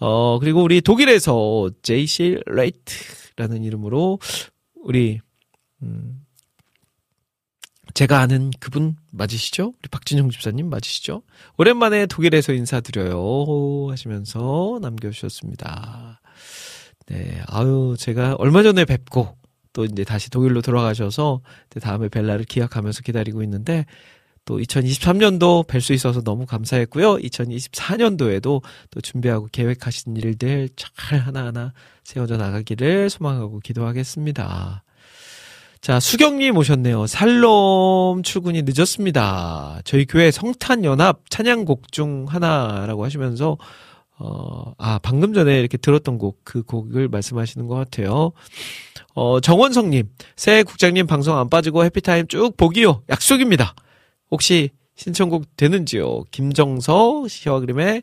어, 0.00 0.38
그리고 0.38 0.62
우리 0.62 0.80
독일에서 0.80 1.70
제이시 1.82 2.40
레이트라는 2.46 3.62
이름으로 3.62 4.18
우리, 4.74 5.20
음, 5.82 6.24
제가 7.94 8.18
아는 8.18 8.50
그분 8.58 8.96
맞으시죠? 9.12 9.74
우리 9.78 9.88
박진영 9.88 10.30
집사님 10.30 10.68
맞으시죠? 10.68 11.22
오랜만에 11.56 12.06
독일에서 12.06 12.52
인사드려요. 12.52 13.88
하시면서 13.88 14.80
남겨주셨습니다. 14.82 16.20
네, 17.06 17.40
아유, 17.46 17.94
제가 17.96 18.34
얼마 18.34 18.62
전에 18.64 18.84
뵙고 18.84 19.36
또 19.72 19.84
이제 19.84 20.04
다시 20.04 20.30
독일로 20.30 20.62
돌아가셔서 20.62 21.42
다음에 21.82 22.08
벨라를 22.08 22.44
기약하면서 22.44 23.02
기다리고 23.02 23.42
있는데 23.42 23.86
또 24.44 24.58
2023년도 24.58 25.66
뵐 25.66 25.80
수 25.80 25.92
있어서 25.92 26.20
너무 26.22 26.46
감사했고요. 26.46 27.16
2024년도에도 27.16 28.62
또 28.90 29.00
준비하고 29.00 29.48
계획하신 29.50 30.16
일들 30.16 30.68
잘 30.76 31.18
하나하나 31.18 31.72
세워져 32.02 32.36
나가기를 32.36 33.08
소망하고 33.10 33.60
기도하겠습니다. 33.60 34.82
자, 35.80 36.00
수경님 36.00 36.56
오셨네요. 36.56 37.06
살롬 37.06 38.22
출근이 38.22 38.62
늦었습니다. 38.64 39.80
저희 39.84 40.06
교회 40.06 40.30
성탄연합 40.30 41.28
찬양곡 41.28 41.92
중 41.92 42.24
하나라고 42.26 43.04
하시면서, 43.04 43.58
어, 44.18 44.72
아, 44.78 44.98
방금 45.02 45.34
전에 45.34 45.60
이렇게 45.60 45.76
들었던 45.76 46.16
곡, 46.16 46.40
그 46.42 46.62
곡을 46.62 47.08
말씀하시는 47.08 47.66
것 47.66 47.74
같아요. 47.74 48.32
어, 49.14 49.40
정원성님, 49.40 50.08
새해 50.36 50.62
국장님 50.62 51.06
방송 51.06 51.36
안 51.36 51.50
빠지고 51.50 51.84
해피타임 51.84 52.28
쭉 52.28 52.56
보기요. 52.56 53.02
약속입니다. 53.10 53.74
혹시 54.30 54.70
신청곡 54.96 55.56
되는지요? 55.56 56.24
김정서 56.30 57.26
시와 57.28 57.60
그림의 57.60 58.02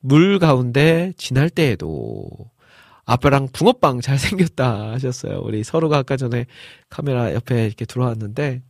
물 0.00 0.38
가운데 0.38 1.12
지날 1.16 1.48
때에도 1.50 2.28
아빠랑 3.04 3.48
붕어빵 3.52 4.00
잘생겼다 4.00 4.92
하셨어요. 4.92 5.40
우리 5.44 5.64
서로가 5.64 5.98
아까 5.98 6.16
전에 6.16 6.46
카메라 6.88 7.32
옆에 7.32 7.66
이렇게 7.66 7.84
들어왔는데 7.84 8.62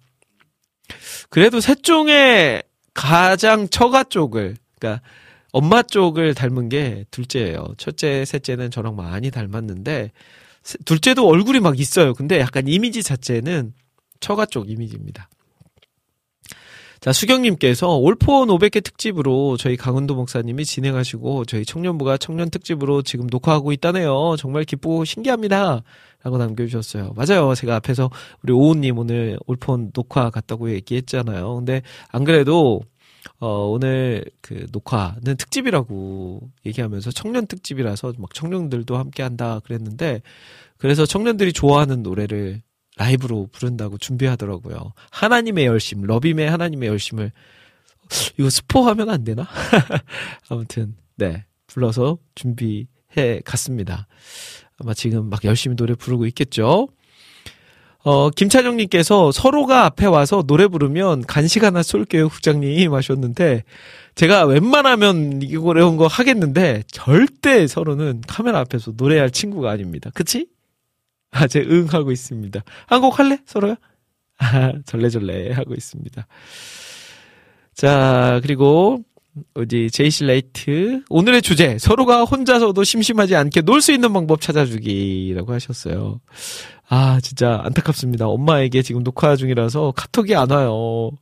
그래도 1.30 1.60
셋 1.60 1.82
중에 1.82 2.62
가장 2.94 3.68
처가 3.68 4.04
쪽을 4.04 4.56
그러니까 4.78 5.02
엄마 5.52 5.82
쪽을 5.82 6.34
닮은 6.34 6.68
게 6.68 7.04
둘째예요. 7.10 7.74
첫째, 7.76 8.24
셋째는 8.24 8.70
저랑 8.70 8.96
많이 8.96 9.30
닮았는데 9.30 10.12
둘째도 10.84 11.26
얼굴이 11.26 11.60
막 11.60 11.78
있어요. 11.78 12.14
근데 12.14 12.40
약간 12.40 12.68
이미지 12.68 13.02
자체는 13.02 13.74
처가 14.20 14.46
쪽 14.46 14.70
이미지입니다. 14.70 15.28
자, 17.02 17.12
수경님께서 17.12 17.96
올포 17.96 18.46
500개 18.46 18.80
특집으로 18.84 19.56
저희 19.56 19.76
강은도 19.76 20.14
목사님이 20.14 20.64
진행하시고 20.64 21.46
저희 21.46 21.64
청년부가 21.64 22.16
청년 22.16 22.48
특집으로 22.48 23.02
지금 23.02 23.26
녹화하고 23.26 23.72
있다네요. 23.72 24.36
정말 24.38 24.62
기쁘고 24.62 25.04
신기합니다. 25.04 25.82
라고 26.22 26.38
남겨주셨어요. 26.38 27.14
맞아요. 27.16 27.56
제가 27.56 27.74
앞에서 27.74 28.08
우리 28.44 28.52
오우님 28.52 28.98
오늘 28.98 29.36
올폰 29.48 29.90
녹화 29.90 30.30
갔다고 30.30 30.70
얘기했잖아요. 30.70 31.56
근데 31.56 31.82
안 32.12 32.22
그래도 32.22 32.82
어, 33.40 33.48
오늘 33.66 34.24
그 34.40 34.66
녹화는 34.70 35.36
특집이라고 35.36 36.52
얘기하면서 36.66 37.10
청년 37.10 37.48
특집이라서 37.48 38.12
막 38.18 38.32
청년들도 38.32 38.96
함께 38.96 39.24
한다 39.24 39.58
그랬는데 39.64 40.22
그래서 40.76 41.04
청년들이 41.04 41.52
좋아하는 41.52 42.04
노래를 42.04 42.62
라이브로 43.02 43.48
부른다고 43.50 43.98
준비하더라고요. 43.98 44.92
하나님의 45.10 45.66
열심, 45.66 46.02
러빔의 46.02 46.48
하나님의 46.48 46.88
열심을 46.88 47.32
이거 48.38 48.50
스포하면 48.50 49.10
안 49.10 49.24
되나? 49.24 49.46
아무튼 50.48 50.94
네 51.16 51.44
불러서 51.66 52.18
준비해 52.34 53.40
갔습니다. 53.44 54.06
아마 54.78 54.94
지금 54.94 55.28
막 55.30 55.44
열심히 55.44 55.76
노래 55.76 55.94
부르고 55.94 56.26
있겠죠. 56.26 56.88
어, 58.04 58.30
김찬영님께서 58.30 59.30
서로가 59.30 59.84
앞에 59.84 60.06
와서 60.06 60.42
노래 60.42 60.66
부르면 60.66 61.22
간식 61.22 61.62
하나 61.62 61.84
쏠게요, 61.84 62.30
국장님 62.30 62.92
하셨는데, 62.92 63.62
제가 64.16 64.44
웬만하면 64.44 65.40
이거 65.42 65.68
어려운 65.68 65.96
거 65.96 66.08
하겠는데, 66.08 66.82
절대 66.88 67.68
서로는 67.68 68.22
카메라 68.26 68.58
앞에서 68.58 68.94
노래할 68.96 69.30
친구가 69.30 69.70
아닙니다. 69.70 70.10
그치? 70.14 70.48
아, 71.34 71.46
제응 71.46 71.86
하고 71.90 72.12
있습니다. 72.12 72.60
한곡 72.86 73.18
할래? 73.18 73.38
서로요? 73.46 73.76
아, 74.38 74.72
절레절레 74.86 75.52
하고 75.52 75.74
있습니다. 75.74 76.26
자, 77.74 78.40
그리고 78.42 79.02
어디 79.54 79.90
제이시 79.90 80.24
레이트 80.24 81.02
오늘의 81.08 81.40
주제 81.40 81.78
서로가 81.78 82.24
혼자서도 82.24 82.84
심심하지 82.84 83.34
않게 83.34 83.62
놀 83.62 83.80
수 83.80 83.92
있는 83.92 84.12
방법 84.12 84.42
찾아주기라고 84.42 85.54
하셨어요. 85.54 86.20
아 86.88 87.18
진짜 87.22 87.60
안타깝습니다. 87.64 88.26
엄마에게 88.28 88.82
지금 88.82 89.02
녹화 89.02 89.34
중이라서 89.36 89.94
카톡이 89.96 90.34
안 90.36 90.50
와요. 90.50 91.12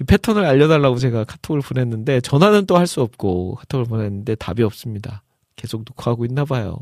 이 0.00 0.04
패턴을 0.04 0.44
알려달라고 0.44 0.98
제가 0.98 1.24
카톡을 1.24 1.60
보냈는데 1.62 2.20
전화는 2.20 2.66
또 2.66 2.76
할 2.78 2.86
수 2.86 3.00
없고 3.02 3.56
카톡을 3.56 3.86
보냈는데 3.86 4.36
답이 4.36 4.62
없습니다. 4.62 5.22
계속 5.56 5.82
녹화하고 5.88 6.24
있나 6.26 6.44
봐요. 6.44 6.78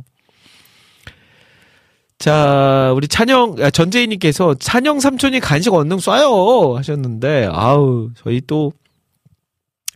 자, 2.18 2.92
우리 2.96 3.06
찬영, 3.06 3.56
아, 3.60 3.70
전재희님께서 3.70 4.54
찬영 4.54 4.98
삼촌이 4.98 5.38
간식 5.40 5.72
언능 5.72 5.98
쏴요! 5.98 6.74
하셨는데, 6.74 7.48
아우, 7.52 8.10
저희 8.16 8.40
또, 8.46 8.72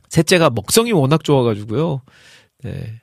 셋째가 0.09 0.51
먹성이 0.51 0.93
워낙 0.93 1.25
좋아가지고요. 1.25 2.03
네. 2.65 3.01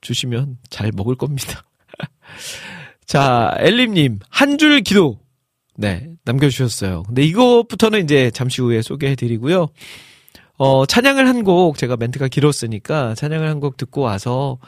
주시면 0.00 0.58
잘 0.70 0.92
먹을 0.94 1.16
겁니다. 1.16 1.64
자, 3.06 3.52
엘림님, 3.58 4.20
한 4.28 4.58
줄 4.58 4.80
기도. 4.82 5.18
네, 5.78 6.08
남겨주셨어요. 6.24 7.02
근데 7.04 7.22
이것부터는 7.22 8.04
이제 8.04 8.30
잠시 8.30 8.62
후에 8.62 8.80
소개해드리고요. 8.82 9.68
어, 10.58 10.86
찬양을 10.86 11.26
한 11.26 11.42
곡, 11.42 11.76
제가 11.78 11.96
멘트가 11.96 12.28
길었으니까 12.28 13.14
찬양을 13.14 13.48
한 13.48 13.60
곡 13.60 13.76
듣고 13.76 14.02
와서, 14.02 14.58
어, 14.62 14.66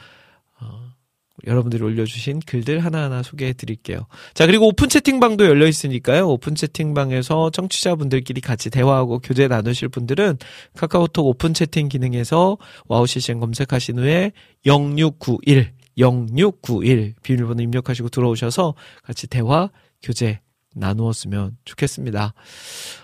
여러분들이 1.47 1.83
올려주신 1.83 2.41
글들 2.45 2.83
하나하나 2.83 3.23
소개해 3.23 3.53
드릴게요. 3.53 4.07
자, 4.33 4.45
그리고 4.45 4.67
오픈 4.67 4.89
채팅방도 4.89 5.45
열려 5.45 5.67
있으니까요. 5.67 6.27
오픈 6.27 6.55
채팅방에서 6.55 7.51
청취자분들끼리 7.51 8.41
같이 8.41 8.69
대화하고 8.69 9.19
교제 9.19 9.47
나누실 9.47 9.89
분들은 9.89 10.37
카카오톡 10.75 11.25
오픈 11.25 11.53
채팅 11.53 11.89
기능에서 11.89 12.57
와우 12.87 13.07
CCM 13.07 13.39
검색하신 13.39 13.99
후에 13.99 14.31
0691, 14.65 15.71
0691 15.97 17.15
비밀번호 17.23 17.61
입력하시고 17.63 18.09
들어오셔서 18.09 18.75
같이 19.03 19.27
대화, 19.27 19.69
교제 20.01 20.39
나누었으면 20.75 21.57
좋겠습니다. 21.65 22.33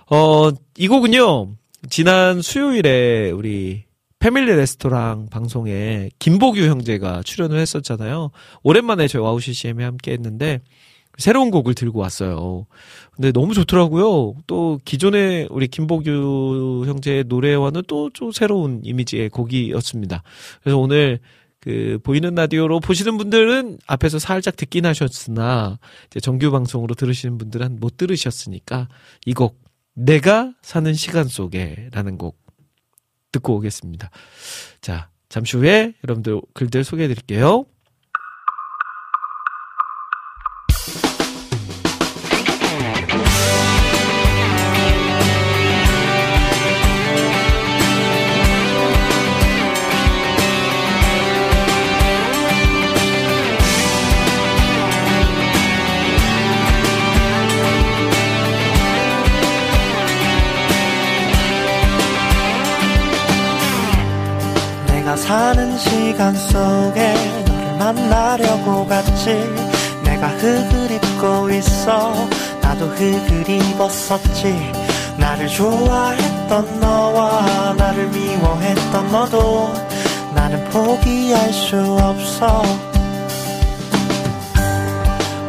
어, 0.09 0.49
이 0.77 0.87
곡은요, 0.87 1.55
지난 1.89 2.41
수요일에 2.41 3.31
우리 3.31 3.85
패밀리 4.25 4.55
레스토랑 4.55 5.27
방송에 5.29 6.09
김보규 6.17 6.59
형제가 6.61 7.21
출연을 7.21 7.59
했었잖아요. 7.59 8.31
오랜만에 8.63 9.07
저희 9.07 9.21
와우 9.21 9.39
CCM에 9.39 9.83
함께 9.83 10.13
했는데 10.13 10.61
새로운 11.19 11.51
곡을 11.51 11.75
들고 11.75 11.99
왔어요. 11.99 12.65
근데 13.11 13.31
너무 13.31 13.53
좋더라고요. 13.53 14.33
또 14.47 14.79
기존의 14.83 15.49
우리 15.51 15.67
김보규 15.67 16.85
형제의 16.87 17.25
노래와는 17.27 17.83
또 17.85 18.09
좀 18.15 18.31
새로운 18.31 18.81
이미지의 18.83 19.29
곡이었습니다. 19.29 20.23
그래서 20.63 20.77
오늘 20.79 21.19
그 21.59 21.99
보이는 22.01 22.33
라디오로 22.33 22.79
보시는 22.79 23.17
분들은 23.19 23.77
앞에서 23.85 24.17
살짝 24.17 24.55
듣긴 24.55 24.87
하셨으나 24.87 25.77
이제 26.07 26.19
정규 26.19 26.49
방송으로 26.49 26.95
들으시는 26.95 27.37
분들은 27.37 27.77
못 27.79 27.97
들으셨으니까 27.97 28.89
이 29.27 29.33
곡 29.33 29.61
내가 29.93 30.51
사는 30.63 30.91
시간 30.95 31.27
속에라는 31.27 32.17
곡 32.17 32.44
듣고 33.35 33.55
오겠습니다. 33.55 34.09
자, 34.81 35.09
잠시 35.29 35.57
후에 35.57 35.93
여러분들 36.03 36.41
글들 36.53 36.83
소개해 36.83 37.07
드릴게요. 37.07 37.65
시간 66.15 66.33
속에 66.33 67.13
너를 67.45 67.77
만나려고 67.77 68.87
갔지. 68.87 69.35
내가 70.05 70.27
흙을 70.29 70.91
입고 70.91 71.49
있어 71.49 72.13
나도 72.61 72.85
흙을 72.85 73.49
입었었지. 73.49 74.71
나를 75.17 75.49
좋아했던 75.49 76.79
너와 76.79 77.73
나를 77.77 78.07
미워했던 78.07 79.11
너도 79.11 79.73
나는 80.33 80.63
포기할 80.69 81.51
수 81.51 81.75
없어. 81.99 82.63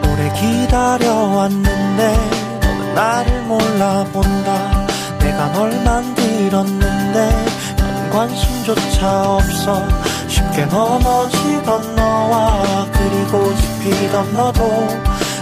오래 0.02 0.32
기다려왔는데 0.34 2.16
너는 2.60 2.94
나를 2.94 3.40
몰라본다. 3.42 4.86
내가 5.20 5.52
널 5.52 5.70
만들었는데 5.84 7.46
난 7.76 8.10
관심조차 8.10 9.30
없어 9.30 10.06
쉽게 10.36 10.66
넘어지던 10.66 11.96
너와 11.96 12.86
그리고 12.92 13.54
지피던 13.56 14.34
너도 14.34 14.68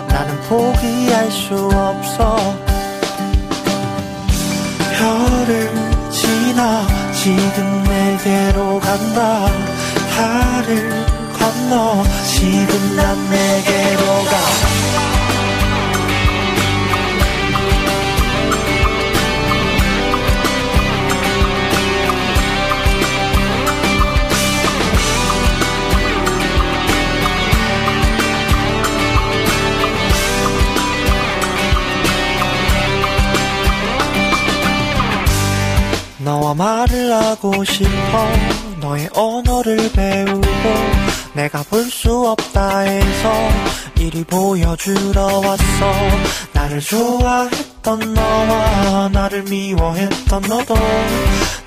나는 0.07 0.40
포기할 0.49 1.30
수 1.32 1.68
없어. 1.72 2.36
별을 4.97 5.72
지나 6.11 6.86
지금 7.12 7.82
내게로 7.82 8.78
간다. 8.78 9.49
달을 10.14 11.07
건너 11.36 12.05
지금 12.24 12.97
난 12.97 13.30
내게로 13.30 14.04
하고 37.35 37.64
싶어. 37.64 37.89
너의 38.80 39.09
언어를 39.12 39.91
배우고 39.93 40.43
내가 41.35 41.64
볼 41.64 41.91
수 41.91 42.28
없다 42.28 42.80
해서 42.80 43.32
이리 43.99 44.22
보여주러 44.24 45.41
왔어. 45.41 45.93
나를 46.53 46.80
좋아했던 46.80 48.14
너와 48.14 49.09
나를 49.12 49.43
미워했던 49.45 50.43
너도 50.43 50.74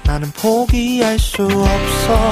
나는 0.03 0.31
포기할 0.31 1.19
수 1.19 1.43
없어. 1.43 2.29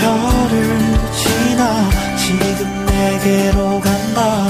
별을 0.00 0.98
지나 1.16 1.90
지금 2.18 2.86
내게로 2.86 3.80
간다. 3.80 4.48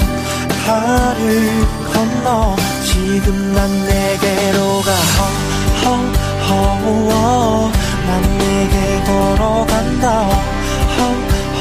달을 0.65 1.49
건너 1.93 2.55
지금 2.83 3.53
난 3.53 3.85
내게로 3.85 4.81
가 4.81 6.16
허허허 6.49 7.71
난 8.07 8.37
내게 8.37 8.75
걸어간다. 9.03 10.03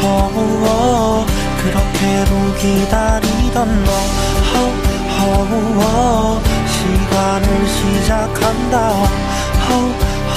허허허 0.03 1.27
그렇게로 1.59 2.31
기다리던 2.61 3.85
너. 3.85 3.91
허허허 5.19 6.41
시간을 6.71 7.47
시작한다. 7.67 8.75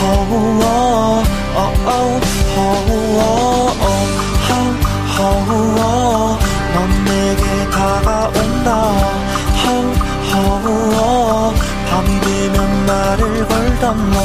허허허 0.02 0.64
어어 1.56 2.20
허허허 2.56 3.20
허허허 5.18 6.40
넌 6.74 6.78
내게 7.06 7.44
다가온다. 7.70 8.68
허허허 10.34 11.54
밤이 11.90 12.22
되면 12.22 12.86
말을 12.86 13.48
걸던 13.48 14.12
너 14.12 14.18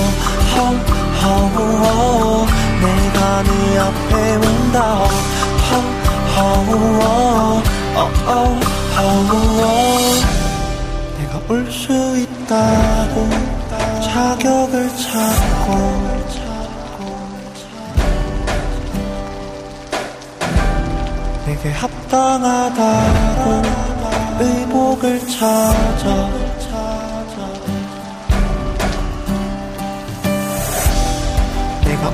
허허허 1.22 2.46
내가 2.80 3.42
네 3.42 3.78
앞에 3.78 4.36
온다. 4.36 4.74
어어 7.96 8.58
허허 8.96 9.32
내가 11.18 11.32
올 11.48 11.52
수 11.70 11.92
있다고 12.18 13.14
자격을 14.02 14.88
찾고 14.96 15.68
내게 21.46 21.70
합당하다고 21.72 23.62
의복을 24.40 25.20
찾아 25.28 26.43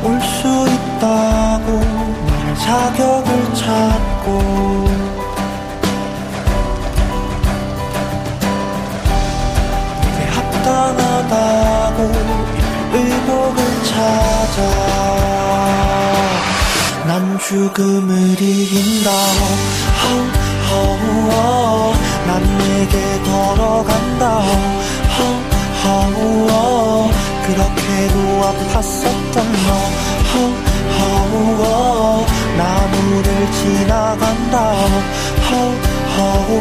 올 0.03 0.20
수 0.20 0.48
있다고 0.48 1.66
말할 2.26 2.57
자격을 2.57 3.55
찾고 3.55 4.28
내게 10.03 10.18
합당하다고 10.30 11.98
의복을 12.92 13.59
찾아 13.84 14.59
난 17.07 17.38
죽음을 17.38 18.40
이긴다. 18.40 19.11
난 22.26 22.42
내게 22.59 22.94
걸어간다. 23.24 24.22
그렇게 27.46 27.80
도 28.09 28.14
아팠었던 28.47 29.36
너. 29.66 29.68
나무를 32.57 33.28
지나간다. 33.53 34.55
허허허 35.51 36.55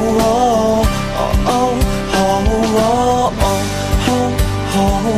허허허 4.73 5.17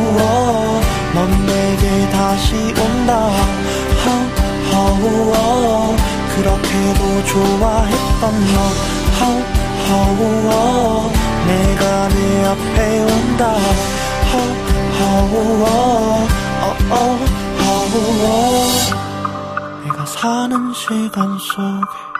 넌 1.14 1.18
내게 1.46 1.84
다시 2.10 2.54
온다. 2.54 3.10
그렇게도 6.34 7.24
좋아했던 7.24 8.22
너. 8.54 8.56
내가 11.46 12.08
내 12.08 12.44
앞에 12.44 13.00
온다 13.00 13.42
내가 19.84 20.06
사는 20.06 20.72
시간 20.74 21.38
속에 21.38 22.12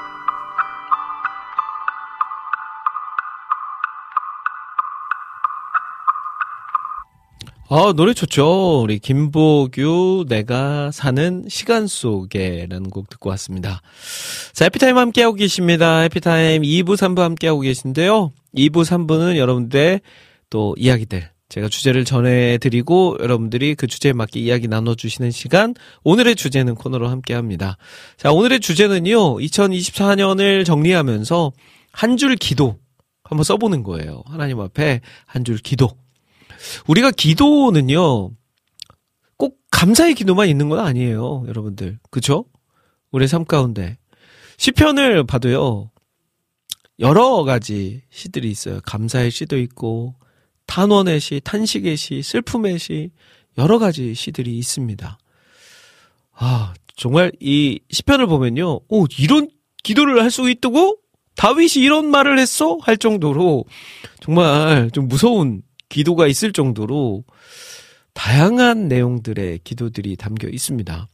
아, 7.75 7.93
노래 7.97 8.13
좋죠. 8.13 8.83
우리 8.83 8.99
김보규 8.99 10.27
내가 10.29 10.91
사는 10.91 11.47
시간 11.49 11.87
속에라는 11.87 12.91
곡 12.91 13.09
듣고 13.09 13.31
왔습니다. 13.31 13.81
자, 14.53 14.67
해피타임 14.67 14.99
함께하고 14.99 15.37
계십니다. 15.37 16.01
해피타임 16.01 16.63
2부, 16.63 16.97
3부 16.97 17.21
함께하고 17.21 17.61
계신데요. 17.61 18.33
2부, 18.55 18.85
3부는 18.85 19.39
여러분들의 19.39 20.03
또 20.51 20.75
이야기들, 20.77 21.31
제가 21.53 21.69
주제를 21.69 22.07
전해드리고 22.07 23.19
여러분들이 23.21 23.75
그 23.75 23.87
주제에 23.87 24.15
맞게 24.15 24.41
이야기 24.41 24.69
나눠주시는 24.69 25.31
시간, 25.31 25.75
오늘의 26.03 26.35
주제는 26.35 26.75
코너로 26.77 27.09
함께합니다. 27.09 27.77
자, 28.17 28.33
오늘의 28.33 28.61
주제는요, 28.61 29.37
2024년을 29.37 30.65
정리하면서 30.65 31.53
한 31.93 32.17
줄 32.17 32.37
기도 32.37 32.79
한번 33.23 33.45
써보는 33.45 33.83
거예요. 33.83 34.23
하나님 34.25 34.61
앞에 34.61 35.03
한 35.27 35.45
줄 35.45 35.59
기도. 35.59 35.91
우리가 36.87 37.11
기도는요, 37.11 38.31
꼭 39.37 39.59
감사의 39.71 40.15
기도만 40.15 40.49
있는 40.49 40.71
건 40.71 40.79
아니에요, 40.79 41.45
여러분들. 41.49 41.99
그쵸? 42.11 42.47
우리 43.11 43.29
삶 43.29 43.45
가운데. 43.45 43.99
시편을 44.57 45.27
봐도요, 45.27 45.91
여러 46.99 47.45
가지 47.45 48.01
시들이 48.09 48.51
있어요. 48.51 48.81
감사의 48.87 49.31
시도 49.31 49.59
있고, 49.59 50.15
탄원의 50.67 51.21
시, 51.21 51.41
탄식의 51.43 51.97
시, 51.97 52.23
슬픔의 52.23 52.79
시, 52.79 53.11
여러 53.59 53.79
가지 53.79 54.15
시들이 54.15 54.57
있습니다. 54.59 55.19
아, 56.35 56.75
정말 56.97 57.33
이 57.41 57.81
시편을 57.91 58.27
보면요, 58.27 58.81
오, 58.89 59.07
이런 59.19 59.49
기도를 59.83 60.23
할 60.23 60.31
수 60.31 60.49
있다고? 60.49 60.99
다윗이 61.37 61.85
이런 61.85 62.07
말을 62.07 62.39
했어? 62.39 62.79
할 62.83 62.97
정도로 62.97 63.65
정말 64.21 64.91
좀 64.93 65.09
무서운 65.09 65.63
기도가 65.89 66.27
있을 66.27 66.53
정도로 66.53 67.25
다양한 68.15 68.89
내용들의 68.89 69.61
기도들이 69.65 70.17
담겨 70.17 70.49
있습니다. 70.49 71.09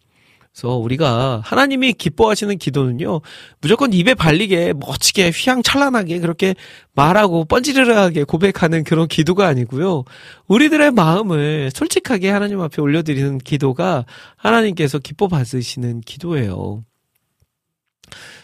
그래서 0.52 0.76
우리가 0.76 1.40
하나님이 1.44 1.92
기뻐하시는 1.92 2.58
기도는요, 2.58 3.20
무조건 3.60 3.92
입에 3.92 4.14
발리게 4.14 4.74
멋지게 4.74 5.30
휘황찬란하게 5.30 6.18
그렇게 6.18 6.54
말하고 6.94 7.44
뻔지르르하게 7.44 8.24
고백하는 8.24 8.82
그런 8.82 9.06
기도가 9.06 9.46
아니고요. 9.46 10.04
우리들의 10.48 10.90
마음을 10.92 11.70
솔직하게 11.72 12.30
하나님 12.30 12.60
앞에 12.60 12.82
올려드리는 12.82 13.38
기도가 13.38 14.04
하나님께서 14.36 14.98
기뻐 14.98 15.28
받으시는 15.28 16.00
기도예요. 16.00 16.84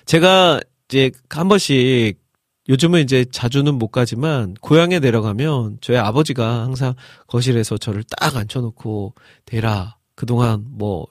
제가 0.06 0.60
이제 0.88 1.10
한 1.30 1.48
번씩 1.48 2.18
요즘은 2.68 3.02
이제 3.02 3.24
자주는 3.30 3.74
못 3.74 3.88
가지만 3.88 4.54
고향에 4.60 4.98
내려가면 5.00 5.78
저희 5.80 5.98
아버지가 5.98 6.62
항상 6.62 6.94
거실에서 7.26 7.76
저를 7.76 8.04
딱 8.04 8.36
앉혀놓고 8.36 9.14
대라 9.44 9.96
그동안 10.14 10.64
뭐 10.68 11.06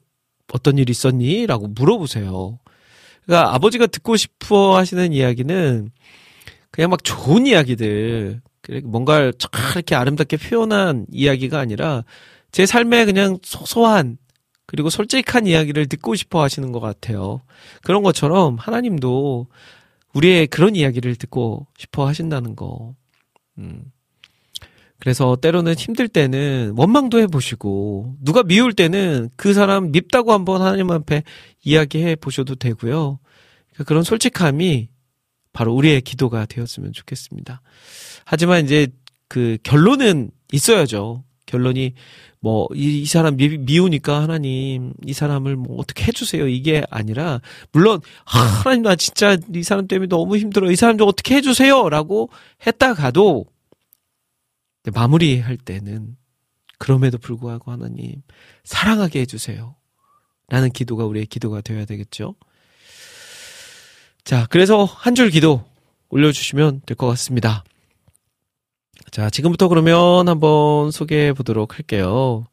어떤 0.52 0.78
일 0.78 0.90
있었니? 0.90 1.46
라고 1.48 1.68
물어보세요. 1.68 2.60
그러니까 3.26 3.56
아버지가 3.56 3.88
듣고 3.88 4.16
싶어 4.16 4.76
하시는 4.76 5.14
이야기는 5.14 5.90
그냥 6.72 6.90
막 6.90 7.04
좋은 7.04 7.48
이야기들 7.48 8.42
뭔가를 8.84 9.34
이렇게 9.76 9.96
아름답게 9.96 10.38
표현한 10.38 11.06
이야기가 11.12 11.60
아니라 11.60 12.04
제 12.52 12.66
삶에 12.66 13.06
그냥 13.06 13.38
소소한 13.44 14.18
그리고 14.66 14.90
솔직한 14.90 15.48
이야기를 15.48 15.88
듣고 15.88 16.16
싶어 16.16 16.42
하시는 16.42 16.72
것 16.72 16.80
같아요. 16.80 17.42
그런 17.84 18.02
것처럼 18.04 18.58
하나님도 18.58 19.48
우리의 20.14 20.48
그런 20.48 20.76
이야기를 20.76 21.16
듣고 21.16 21.68
싶어 21.78 22.08
하신다는 22.08 22.56
거. 22.56 22.96
음. 23.58 23.92
그래서 25.04 25.36
때로는 25.36 25.74
힘들 25.74 26.08
때는 26.08 26.76
원망도 26.78 27.20
해보시고, 27.20 28.16
누가 28.22 28.42
미울 28.42 28.72
때는 28.72 29.30
그 29.36 29.54
사람 29.54 29.92
밉다고 29.92 30.32
한번 30.32 30.62
하나님 30.62 30.92
앞에 30.92 31.24
이야기해 31.62 32.16
보셔도 32.16 32.56
되고요. 32.56 33.20
그러니까 33.74 33.84
그런 33.86 34.04
솔직함이 34.04 34.88
바로 35.52 35.74
우리의 35.74 36.00
기도가 36.00 36.46
되었으면 36.46 36.94
좋겠습니다. 36.94 37.62
하지만 38.24 38.64
이제 38.64 38.88
그 39.28 39.58
결론은 39.64 40.32
있어야죠. 40.54 41.26
결론이 41.48 41.96
뭐, 42.40 42.70
이, 42.74 43.02
이 43.02 43.06
사람 43.06 43.36
미, 43.36 43.58
미우니까 43.58 44.22
하나님, 44.22 44.94
이 45.06 45.12
사람을 45.12 45.58
뭐 45.58 45.80
어떻게 45.80 46.06
해주세요. 46.06 46.48
이게 46.48 46.82
아니라, 46.90 47.42
물론, 47.74 48.00
아, 48.24 48.40
하나님, 48.40 48.84
나 48.84 48.96
진짜 48.96 49.36
이 49.54 49.64
사람 49.64 49.86
때문에 49.86 50.08
너무 50.08 50.38
힘들어. 50.38 50.72
이 50.72 50.78
사람 50.78 50.98
좀 50.98 51.10
어떻게 51.10 51.36
해주세요. 51.36 51.90
라고 51.90 52.30
했다가도, 52.66 53.46
마무리할 54.92 55.58
때는, 55.58 56.18
그럼에도 56.78 57.18
불구하고 57.18 57.72
하나님, 57.72 58.22
사랑하게 58.64 59.22
해주세요. 59.22 59.76
라는 60.50 60.70
기도가 60.72 61.06
우리의 61.06 61.26
기도가 61.28 61.62
되어야 61.62 61.86
되겠죠. 61.86 62.36
자, 64.24 64.46
그래서 64.50 64.84
한 64.86 65.16
줄 65.16 65.30
기도 65.30 65.64
올려주시면 66.10 66.82
될 66.86 66.96
것 66.96 67.08
같습니다. 67.08 67.64
자, 69.12 69.30
지금부터 69.30 69.68
그러면 69.68 70.28
한번 70.28 70.92
소개해 70.92 71.34
보도록 71.34 71.76
할게요. 71.78 72.46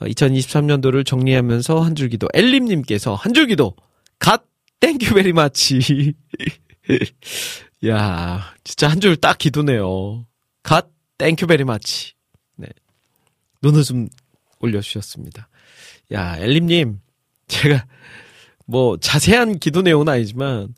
2023년도를 0.00 1.00
어, 1.00 1.02
정리하면서 1.04 1.80
한 1.80 1.94
줄 1.94 2.08
기도. 2.08 2.28
엘림님께서 2.34 3.14
한 3.14 3.34
줄 3.34 3.46
기도. 3.46 3.76
God, 4.18 4.44
thank 4.80 5.14
you 5.14 5.22
very 5.22 5.32
much. 5.32 6.14
야, 7.86 8.54
진짜 8.64 8.88
한 8.88 9.00
줄 9.00 9.16
딱 9.16 9.38
기도네요. 9.38 10.26
God, 10.62 10.88
thank 11.18 11.46
you 11.46 11.54
very 11.54 11.64
much. 11.64 12.12
네. 12.56 12.68
눈웃음 13.62 14.08
올려주셨습니다. 14.60 15.48
야, 16.12 16.36
엘림님. 16.38 17.00
제가 17.48 17.84
뭐 18.66 18.96
자세한 18.96 19.58
기도 19.58 19.82
내용은 19.82 20.08
아니지만 20.08 20.74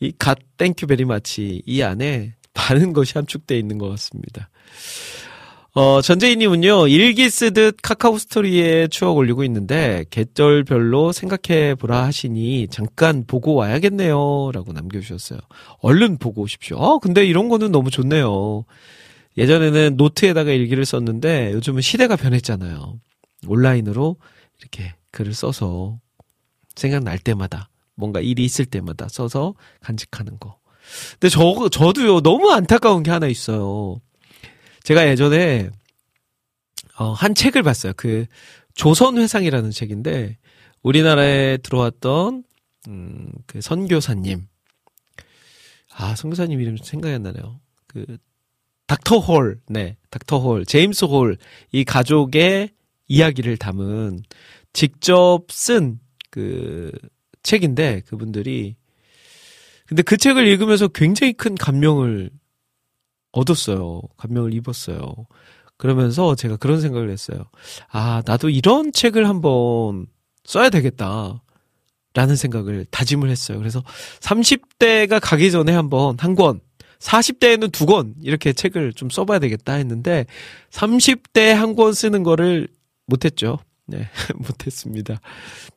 이 0.00 0.12
God, 0.18 0.38
thank 0.56 0.86
you 0.86 0.94
very 0.94 1.04
much 1.04 1.62
이 1.66 1.82
안에 1.82 2.34
많은 2.54 2.92
것이 2.92 3.14
함축되어 3.14 3.58
있는 3.58 3.78
것 3.78 3.88
같습니다. 3.90 4.50
어, 5.74 6.00
전재희님은요, 6.00 6.88
일기 6.88 7.30
쓰듯 7.30 7.76
카카오 7.82 8.18
스토리에 8.18 8.88
추억 8.88 9.16
올리고 9.16 9.44
있는데, 9.44 10.04
계절별로 10.10 11.12
생각해 11.12 11.76
보라 11.76 12.02
하시니, 12.04 12.66
잠깐 12.68 13.24
보고 13.24 13.54
와야겠네요. 13.54 14.50
라고 14.52 14.72
남겨주셨어요. 14.72 15.38
얼른 15.80 16.18
보고 16.18 16.42
오십시오. 16.42 16.78
어, 16.78 16.98
근데 16.98 17.24
이런 17.24 17.48
거는 17.48 17.70
너무 17.70 17.90
좋네요. 17.90 18.64
예전에는 19.36 19.96
노트에다가 19.96 20.50
일기를 20.50 20.84
썼는데, 20.84 21.52
요즘은 21.52 21.82
시대가 21.82 22.16
변했잖아요. 22.16 23.00
온라인으로 23.46 24.16
이렇게 24.60 24.94
글을 25.12 25.34
써서, 25.34 26.00
생각날 26.74 27.18
때마다, 27.18 27.70
뭔가 27.94 28.20
일이 28.20 28.44
있을 28.44 28.64
때마다 28.64 29.08
써서 29.08 29.54
간직하는 29.80 30.38
거. 30.38 30.58
근데 31.12 31.28
저, 31.28 31.68
저도요, 31.68 32.20
너무 32.22 32.50
안타까운 32.50 33.02
게 33.02 33.10
하나 33.10 33.26
있어요. 33.26 34.00
제가 34.84 35.06
예전에, 35.08 35.70
어, 36.98 37.12
한 37.12 37.34
책을 37.34 37.62
봤어요. 37.62 37.92
그, 37.96 38.26
조선회상이라는 38.74 39.70
책인데, 39.70 40.38
우리나라에 40.82 41.58
들어왔던, 41.58 42.44
음, 42.88 43.32
그 43.46 43.60
선교사님. 43.60 44.46
아, 45.94 46.14
선교사님 46.14 46.60
이름 46.60 46.76
생각이 46.76 47.14
안 47.14 47.22
나네요. 47.22 47.60
그, 47.86 48.18
닥터 48.88 49.18
홀, 49.18 49.60
네, 49.68 49.96
닥터 50.10 50.40
홀, 50.40 50.66
제임스 50.66 51.04
홀, 51.04 51.38
이 51.70 51.84
가족의 51.84 52.70
이야기를 53.06 53.56
담은 53.58 54.22
직접 54.72 55.44
쓴 55.50 56.00
그 56.30 56.92
책인데 57.42 58.02
그분들이 58.06 58.76
근데 59.86 60.02
그 60.02 60.16
책을 60.16 60.46
읽으면서 60.46 60.88
굉장히 60.88 61.32
큰 61.32 61.54
감명을 61.54 62.30
얻었어요. 63.32 64.02
감명을 64.18 64.52
입었어요. 64.52 65.26
그러면서 65.78 66.34
제가 66.34 66.56
그런 66.56 66.80
생각을 66.80 67.08
했어요. 67.08 67.44
아, 67.90 68.22
나도 68.26 68.50
이런 68.50 68.92
책을 68.92 69.28
한번 69.28 70.06
써야 70.44 70.68
되겠다. 70.68 71.42
라는 72.14 72.36
생각을 72.36 72.84
다짐을 72.90 73.30
했어요. 73.30 73.58
그래서 73.58 73.82
30대가 74.20 75.20
가기 75.22 75.50
전에 75.50 75.72
한번 75.72 76.16
한 76.18 76.34
권, 76.34 76.60
40대에는 77.00 77.72
두 77.72 77.86
권, 77.86 78.14
이렇게 78.22 78.52
책을 78.52 78.92
좀 78.92 79.10
써봐야 79.10 79.38
되겠다 79.38 79.74
했는데, 79.74 80.26
30대 80.70 81.52
한권 81.52 81.92
쓰는 81.92 82.22
거를 82.22 82.68
못했죠. 83.06 83.58
네, 83.86 84.08
못했습니다. 84.36 85.20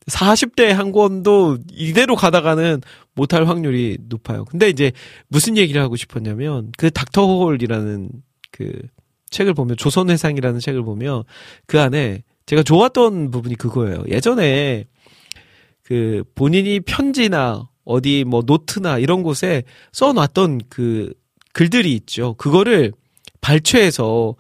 40대 0.08 0.68
한 0.68 0.92
권도 0.92 1.60
이대로 1.72 2.16
가다가는 2.16 2.82
못할 3.14 3.48
확률이 3.48 3.98
높아요. 4.02 4.46
근데 4.46 4.70
이제 4.70 4.92
무슨 5.28 5.58
얘기를 5.58 5.82
하고 5.82 5.96
싶었냐면, 5.96 6.72
그 6.78 6.92
닥터 6.92 7.26
홀이라는 7.26 8.10
그 8.52 8.74
책을 9.30 9.54
보면, 9.54 9.78
조선회상이라는 9.78 10.60
책을 10.60 10.84
보면, 10.84 11.24
그 11.68 11.80
안에 11.80 12.24
제가 12.46 12.64
좋았던 12.64 13.32
부분이 13.32 13.56
그거예요. 13.56 14.04
예전에 14.10 14.86
그 15.84 16.24
본인이 16.36 16.80
편지나 16.80 17.70
어디 17.84 18.24
뭐 18.26 18.44
노트나 18.46 18.98
이런 19.00 19.24
곳에 19.24 19.64
써놨던 19.92 20.62
그 20.70 21.14
글들이 21.54 21.94
있죠. 21.94 22.36
그거를 22.36 22.92
발췌해서 23.42 24.36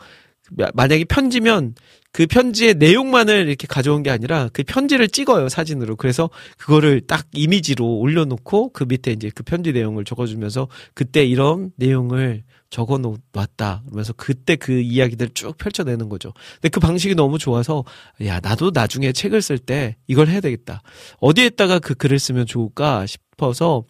만약에 0.73 1.05
편지면 1.05 1.75
그 2.13 2.27
편지의 2.27 2.75
내용만을 2.75 3.47
이렇게 3.47 3.67
가져온 3.67 4.03
게 4.03 4.09
아니라 4.09 4.49
그 4.51 4.63
편지를 4.63 5.07
찍어요 5.07 5.47
사진으로. 5.47 5.95
그래서 5.95 6.29
그거를 6.57 7.01
딱 7.01 7.25
이미지로 7.33 7.85
올려놓고 7.85 8.73
그 8.73 8.83
밑에 8.83 9.11
이제 9.11 9.31
그 9.33 9.43
편지 9.43 9.71
내용을 9.71 10.03
적어주면서 10.03 10.67
그때 10.93 11.25
이런 11.25 11.71
내용을 11.77 12.43
적어 12.69 12.97
놓았다. 12.97 13.83
그러면서 13.85 14.13
그때 14.13 14.55
그 14.55 14.79
이야기들 14.79 15.29
쭉 15.33 15.57
펼쳐내는 15.57 16.09
거죠. 16.09 16.33
근데 16.55 16.69
그 16.69 16.79
방식이 16.79 17.15
너무 17.15 17.37
좋아서 17.37 17.83
야 18.25 18.39
나도 18.41 18.71
나중에 18.73 19.11
책을 19.11 19.41
쓸 19.41 19.57
때 19.57 19.95
이걸 20.07 20.27
해야 20.27 20.41
되겠다. 20.41 20.81
어디에다가 21.19 21.79
그 21.79 21.93
글을 21.95 22.19
쓰면 22.19 22.45
좋을까 22.45 23.05
싶 23.05 23.21
어서 23.47 23.83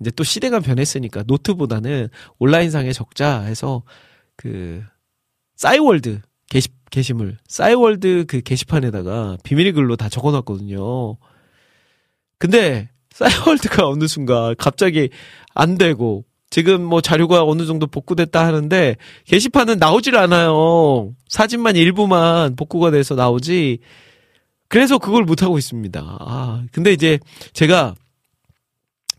이제 0.00 0.10
또 0.12 0.24
시대가 0.24 0.60
변했으니까 0.60 1.24
노트보다는 1.26 2.08
온라인상에 2.38 2.92
적자 2.92 3.40
해서 3.40 3.82
그 4.36 4.82
싸이월드 5.56 6.20
게시 6.48 6.68
게시물 6.90 7.36
싸이월드 7.46 8.24
그 8.26 8.40
게시판에다가 8.40 9.36
비밀 9.42 9.72
글로 9.72 9.96
다 9.96 10.08
적어놨거든요. 10.08 11.16
근데 12.38 12.88
싸이월드가 13.10 13.88
어느 13.88 14.06
순간 14.06 14.54
갑자기 14.56 15.10
안 15.54 15.76
되고 15.76 16.24
지금 16.50 16.82
뭐 16.82 17.00
자료가 17.00 17.44
어느 17.44 17.66
정도 17.66 17.86
복구됐다 17.86 18.46
하는데 18.46 18.96
게시판은 19.26 19.78
나오질 19.78 20.16
않아요. 20.16 21.12
사진만 21.28 21.76
일부만 21.76 22.56
복구가 22.56 22.90
돼서 22.90 23.14
나오지. 23.14 23.80
그래서 24.68 24.98
그걸 24.98 25.24
못 25.24 25.42
하고 25.42 25.58
있습니다. 25.58 26.00
아, 26.20 26.64
근데 26.72 26.92
이제 26.92 27.18
제가 27.52 27.94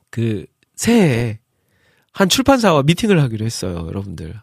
그 0.10 0.45
새해에 0.76 1.39
한 2.12 2.30
출판사와 2.30 2.84
미팅을 2.84 3.22
하기로 3.22 3.45
했어요, 3.45 3.86
여러분들. 3.88 4.34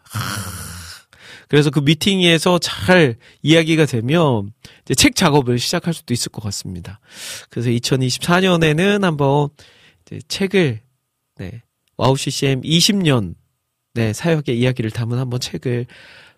그래서 1.49 1.69
그 1.69 1.79
미팅에서 1.79 2.59
잘 2.59 3.15
이야기가 3.41 3.85
되면 3.85 4.51
이제 4.83 4.95
책 4.95 5.15
작업을 5.15 5.59
시작할 5.59 5.93
수도 5.93 6.13
있을 6.13 6.31
것 6.31 6.43
같습니다. 6.43 6.99
그래서 7.49 7.69
2024년에는 7.69 9.01
한번 9.01 9.49
이제 10.05 10.19
책을 10.27 10.81
네, 11.37 11.61
와우 11.95 12.17
CCM 12.17 12.61
20년 12.61 13.35
네, 13.93 14.13
사역의 14.13 14.59
이야기를 14.59 14.91
담은 14.91 15.17
한번 15.17 15.39
책을 15.39 15.85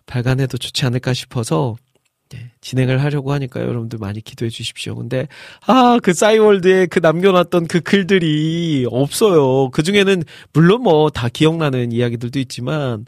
발간해도 0.06 0.58
좋지 0.58 0.86
않을까 0.86 1.12
싶어서 1.12 1.76
네, 2.30 2.50
진행을 2.60 3.02
하려고 3.02 3.32
하니까 3.32 3.60
여러분들 3.60 3.98
많이 3.98 4.20
기도해 4.20 4.50
주십시오. 4.50 4.94
근데 4.94 5.26
아, 5.66 5.98
그 6.02 6.12
싸이월드에 6.12 6.86
그 6.86 7.00
남겨놨던 7.00 7.66
그 7.66 7.80
글들이 7.80 8.86
없어요. 8.90 9.70
그 9.70 9.82
중에는 9.82 10.22
물론 10.52 10.82
뭐 10.82 11.10
다 11.10 11.28
기억나는 11.28 11.90
이야기들도 11.92 12.38
있지만 12.38 13.04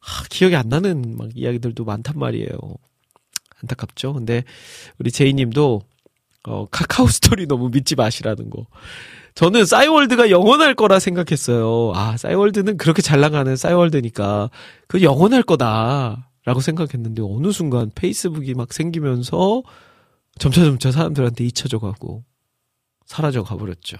아, 0.00 0.24
기억이 0.30 0.56
안 0.56 0.68
나는 0.68 1.16
막 1.16 1.28
이야기들도 1.34 1.84
많단 1.84 2.18
말이에요. 2.18 2.50
안타깝죠. 3.62 4.12
근데 4.14 4.42
우리 4.98 5.10
제이님도 5.12 5.82
어, 6.48 6.66
카카오 6.70 7.06
스토리 7.08 7.46
너무 7.46 7.70
믿지 7.70 7.94
마시라는 7.94 8.50
거. 8.50 8.66
저는 9.34 9.64
싸이월드가 9.66 10.30
영원할 10.30 10.74
거라 10.74 10.98
생각했어요. 10.98 11.92
아, 11.94 12.16
싸이월드는 12.16 12.78
그렇게 12.78 13.02
잘 13.02 13.20
나가는 13.20 13.54
싸이월드니까 13.54 14.50
그 14.88 15.02
영원할 15.02 15.42
거다 15.42 16.25
라고 16.46 16.60
생각했는데 16.60 17.22
어느 17.22 17.50
순간 17.52 17.90
페이스북이 17.94 18.54
막 18.54 18.72
생기면서 18.72 19.62
점차점차 20.38 20.92
사람들한테 20.92 21.44
잊혀져 21.44 21.78
가고 21.78 22.24
사라져 23.04 23.42
가버렸죠. 23.42 23.96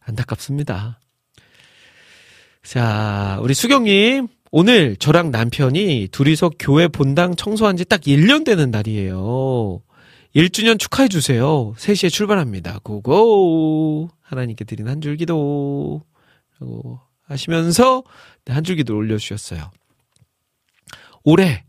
안타깝습니다. 0.00 1.00
자, 2.62 3.38
우리 3.42 3.54
수경님, 3.54 4.28
오늘 4.52 4.96
저랑 4.96 5.30
남편이 5.32 6.08
둘이서 6.12 6.52
교회 6.58 6.86
본당 6.88 7.34
청소한 7.36 7.76
지 7.76 7.84
딱 7.84 8.02
1년 8.02 8.44
되는 8.44 8.70
날이에요. 8.70 9.82
1주년 10.36 10.78
축하해 10.78 11.08
주세요. 11.08 11.72
3시에 11.76 12.10
출발합니다. 12.10 12.78
고고! 12.84 14.08
하나님께 14.20 14.64
드린 14.64 14.88
한 14.88 15.00
줄 15.00 15.16
기도. 15.16 16.02
라고 16.60 17.00
하시면서 17.24 18.04
네, 18.44 18.52
한줄 18.52 18.76
기도 18.76 18.96
올려주셨어요. 18.96 19.70
올해 21.24 21.64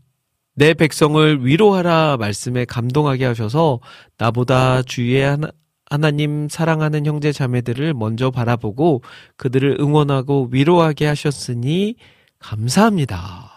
내 0.54 0.74
백성을 0.74 1.44
위로하라 1.44 2.16
말씀에 2.18 2.64
감동하게 2.64 3.24
하셔서 3.24 3.80
나보다 4.18 4.82
주위의 4.82 5.24
하나, 5.24 5.48
하나님 5.90 6.48
사랑하는 6.48 7.06
형제 7.06 7.32
자매들을 7.32 7.94
먼저 7.94 8.30
바라보고 8.30 9.02
그들을 9.36 9.76
응원하고 9.80 10.48
위로하게 10.50 11.06
하셨으니 11.06 11.96
감사합니다. 12.38 13.50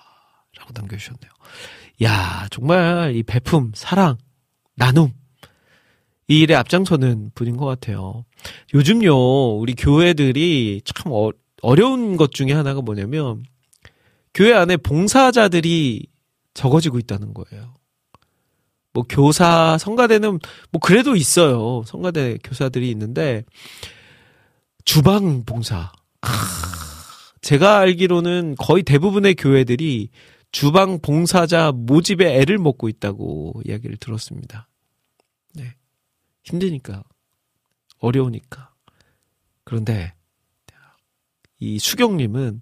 라고 0.57 0.71
남겨주셨네요. 0.73 1.31
야, 2.03 2.47
정말 2.51 3.15
이 3.15 3.23
베품, 3.23 3.71
사랑, 3.73 4.17
나눔, 4.75 5.11
이 6.27 6.41
일에 6.41 6.55
앞장서는 6.55 7.31
분인 7.33 7.57
것 7.57 7.65
같아요. 7.65 8.25
요즘요, 8.73 9.57
우리 9.57 9.73
교회들이 9.73 10.81
참 10.83 11.11
어, 11.11 11.31
어려운 11.61 12.17
것 12.17 12.33
중에 12.33 12.51
하나가 12.51 12.81
뭐냐면, 12.81 13.43
교회 14.37 14.53
안에 14.53 14.77
봉사자들이 14.77 16.05
적어지고 16.53 16.99
있다는 16.99 17.33
거예요. 17.33 17.73
뭐 18.93 19.03
교사, 19.09 19.79
성가대는 19.79 20.39
뭐 20.71 20.79
그래도 20.79 21.15
있어요. 21.15 21.81
성가대 21.87 22.37
교사들이 22.43 22.87
있는데, 22.91 23.43
주방 24.85 25.43
봉사. 25.43 25.91
제가 27.41 27.79
알기로는 27.79 28.53
거의 28.59 28.83
대부분의 28.83 29.33
교회들이 29.33 30.11
주방 30.51 30.99
봉사자 31.01 31.71
모집에 31.71 32.35
애를 32.39 32.59
먹고 32.59 32.89
있다고 32.89 33.63
이야기를 33.65 33.97
들었습니다. 33.97 34.69
네. 35.55 35.73
힘드니까. 36.43 37.03
어려우니까. 37.97 38.71
그런데 39.63 40.13
이 41.57 41.79
수경님은 41.79 42.61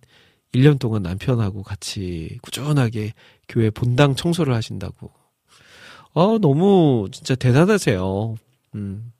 1년 0.55 0.79
동안 0.79 1.03
남편하고 1.03 1.63
같이 1.63 2.37
꾸준하게 2.41 3.13
교회 3.47 3.69
본당 3.69 4.15
청소를 4.15 4.53
하신다고. 4.53 5.11
아, 6.13 6.37
너무 6.41 7.07
진짜 7.11 7.35
대단하세요. 7.35 8.35
음. 8.75 9.11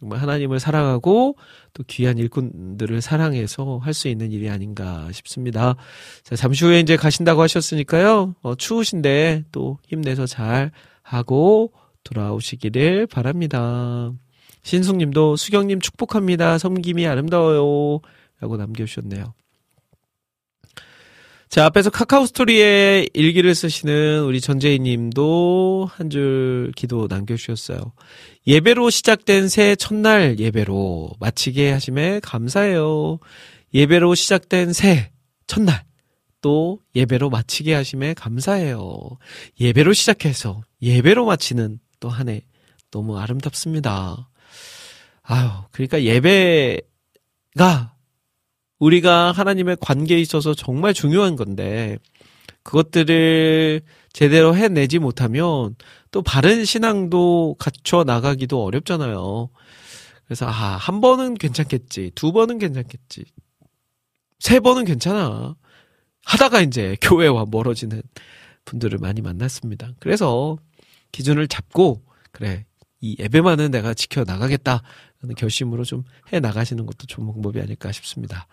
정말 0.00 0.20
하나님을 0.20 0.58
사랑하고 0.58 1.36
또 1.72 1.84
귀한 1.86 2.18
일꾼들을 2.18 3.00
사랑해서 3.00 3.78
할 3.78 3.94
수 3.94 4.08
있는 4.08 4.32
일이 4.32 4.50
아닌가 4.50 5.08
싶습니다. 5.12 5.76
자, 6.24 6.34
잠시 6.34 6.64
후에 6.64 6.80
이제 6.80 6.96
가신다고 6.96 7.40
하셨으니까요. 7.42 8.34
어, 8.42 8.54
추우신데 8.56 9.44
또 9.52 9.78
힘내서 9.86 10.26
잘 10.26 10.72
하고 11.02 11.72
돌아오시기를 12.02 13.06
바랍니다. 13.06 14.12
신숙님도 14.62 15.36
수경님 15.36 15.80
축복합니다. 15.80 16.58
섬김이 16.58 17.06
아름다워요. 17.06 18.00
라고 18.40 18.56
남겨주셨네요. 18.56 19.32
자, 21.54 21.66
앞에서 21.66 21.88
카카오 21.88 22.26
스토리에 22.26 23.06
일기를 23.14 23.54
쓰시는 23.54 24.24
우리 24.24 24.40
전재희 24.40 24.80
님도 24.80 25.88
한 25.88 26.10
줄 26.10 26.72
기도 26.74 27.06
남겨주셨어요. 27.08 27.92
예배로 28.48 28.90
시작된 28.90 29.46
새해 29.48 29.76
첫날 29.76 30.40
예배로 30.40 31.12
마치게 31.20 31.70
하심에 31.70 32.18
감사해요. 32.24 33.20
예배로 33.72 34.16
시작된 34.16 34.72
새해 34.72 35.12
첫날 35.46 35.84
또 36.40 36.80
예배로 36.96 37.30
마치게 37.30 37.72
하심에 37.72 38.14
감사해요. 38.14 39.16
예배로 39.60 39.92
시작해서 39.92 40.60
예배로 40.82 41.24
마치는 41.24 41.78
또 42.00 42.08
한 42.08 42.30
해 42.30 42.40
너무 42.90 43.16
아름답습니다. 43.16 44.28
아유, 45.22 45.48
그러니까 45.70 46.02
예배가 46.02 47.93
우리가 48.84 49.32
하나님의 49.32 49.78
관계에 49.80 50.20
있어서 50.20 50.52
정말 50.52 50.92
중요한 50.92 51.36
건데 51.36 51.98
그것들을 52.62 53.80
제대로 54.12 54.54
해내지 54.54 54.98
못하면 54.98 55.74
또 56.10 56.22
바른 56.22 56.64
신앙도 56.64 57.56
갖춰 57.58 58.04
나가기도 58.04 58.62
어렵잖아요. 58.62 59.48
그래서 60.26 60.46
아, 60.46 60.50
한 60.50 61.00
번은 61.00 61.34
괜찮겠지. 61.34 62.12
두 62.14 62.32
번은 62.32 62.58
괜찮겠지. 62.58 63.24
세 64.38 64.60
번은 64.60 64.84
괜찮아. 64.84 65.56
하다가 66.26 66.60
이제 66.60 66.96
교회와 67.00 67.46
멀어지는 67.50 68.02
분들을 68.66 68.98
많이 68.98 69.22
만났습니다. 69.22 69.92
그래서 69.98 70.58
기준을 71.12 71.48
잡고 71.48 72.02
그래 72.32 72.66
이 73.00 73.16
예배만은 73.18 73.70
내가 73.70 73.94
지켜 73.94 74.24
나가겠다 74.24 74.82
하는 75.24 75.34
결심으로 75.34 75.84
좀 75.84 76.04
해 76.32 76.40
나가시는 76.40 76.86
것도 76.86 77.06
좋은 77.06 77.26
방법이 77.26 77.60
아닐까 77.60 77.92
싶습니다. 77.92 78.46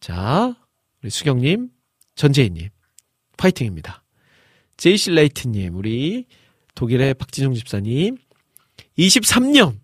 자, 0.00 0.54
우리 1.02 1.10
수경님, 1.10 1.68
전재희님, 2.14 2.68
파이팅입니다. 3.36 4.02
제이시 4.76 5.10
레이트님, 5.10 5.76
우리 5.76 6.26
독일의 6.74 7.14
박진용 7.14 7.54
집사님, 7.54 8.16
23년 8.98 9.76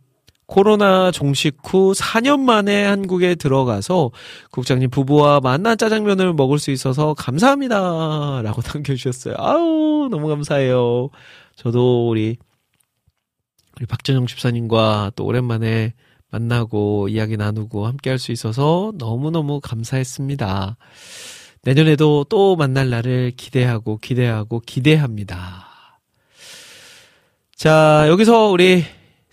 코로나 0.47 1.11
종식 1.11 1.57
후 1.65 1.93
4년 1.93 2.41
만에 2.41 2.85
한국에 2.85 3.35
들어가서 3.35 4.13
국장님 4.53 4.91
부부와 4.91 5.41
만난 5.41 5.77
짜장면을 5.77 6.33
먹을 6.35 6.59
수 6.59 6.71
있어서 6.71 7.15
감사합니다. 7.15 8.43
라고 8.43 8.63
남겨주셨어요. 8.73 9.35
아우, 9.39 10.09
너무 10.11 10.29
감사해요. 10.29 11.11
저도 11.57 12.09
우리, 12.09 12.37
우리 13.77 13.87
박진영 13.87 14.27
집사님과 14.27 15.13
또 15.17 15.25
오랜만에 15.25 15.93
만나고 16.31 17.09
이야기 17.09 17.37
나누고 17.37 17.87
함께 17.87 18.11
할 18.11 18.19
수 18.19 18.33
있어서 18.33 18.93
너무너무 18.97 19.61
감사했습니다. 19.61 20.77
내년에도 21.63 22.25
또 22.29 22.57
만날 22.57 22.91
날을 22.91 23.33
기대하고 23.37 23.99
기대하고 23.99 24.61
기대합니다. 24.61 25.67
자, 27.55 28.05
여기서 28.09 28.49
우리 28.49 28.85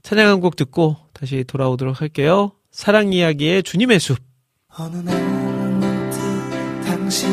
찬양 0.02 0.28
한 0.28 0.39
곡 0.41 0.56
듣고 0.56 0.98
다시 1.14 1.44
돌아오도록 1.46 2.02
할게요. 2.02 2.52
사랑 2.72 3.14
이야기의 3.14 3.64
주님의 3.64 4.00
숲. 4.00 4.18
어느 4.78 4.98
날 4.98 5.22
문득 5.24 6.82
당신 6.86 7.30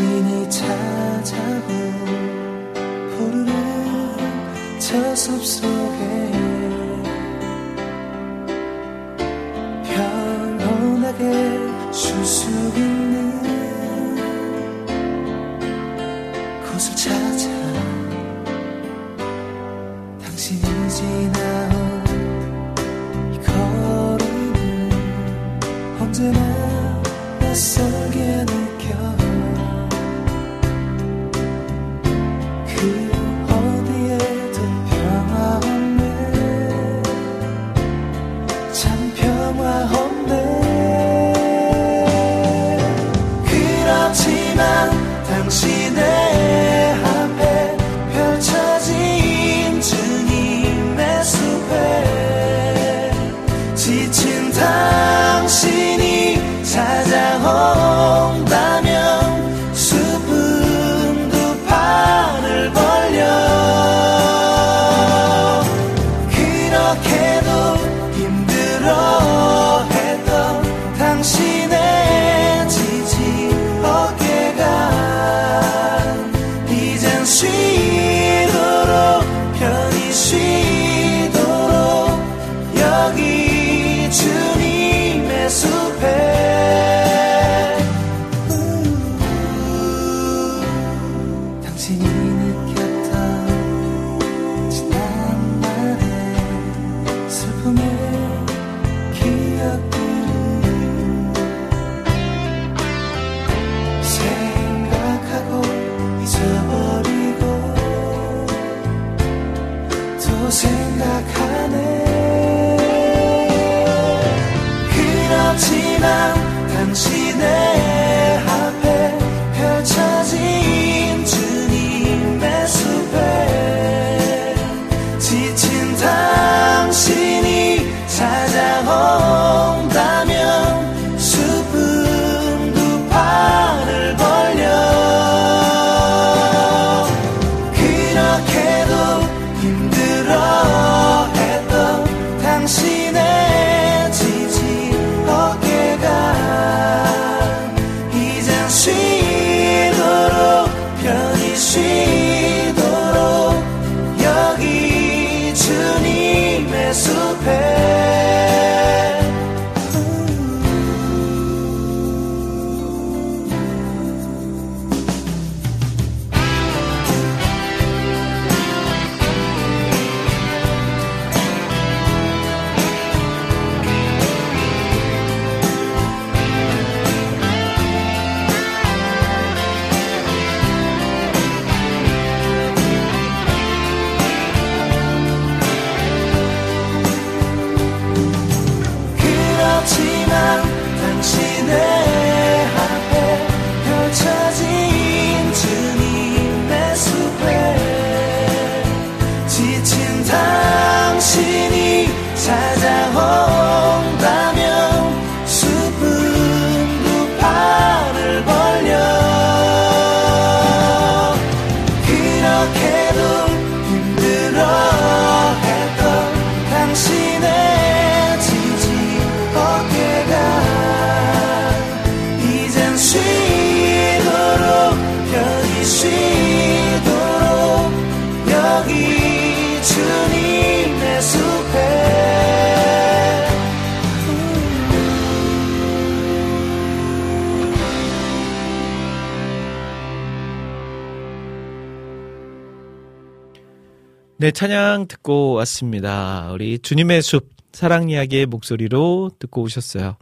찬양 244.61 245.07
듣고 245.09 245.55
왔습니다. 245.55 246.51
우리 246.53 246.79
주님의 246.79 247.23
숲, 247.23 247.49
사랑 247.73 248.11
이야기의 248.11 248.45
목소리로 248.45 249.31
듣고 249.39 249.63
오셨어요. 249.63 250.19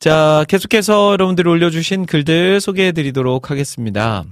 자, 0.00 0.44
계속해서 0.48 1.12
여러분들이 1.12 1.48
올려주신 1.48 2.06
글들 2.06 2.60
소개해 2.60 2.90
드리도록 2.90 3.52
하겠습니다. 3.52 4.24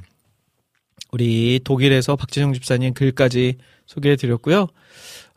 우리 1.12 1.60
독일에서 1.62 2.16
박재정 2.16 2.52
집사님 2.52 2.94
글까지 2.94 3.58
소개해 3.86 4.16
드렸고요. 4.16 4.66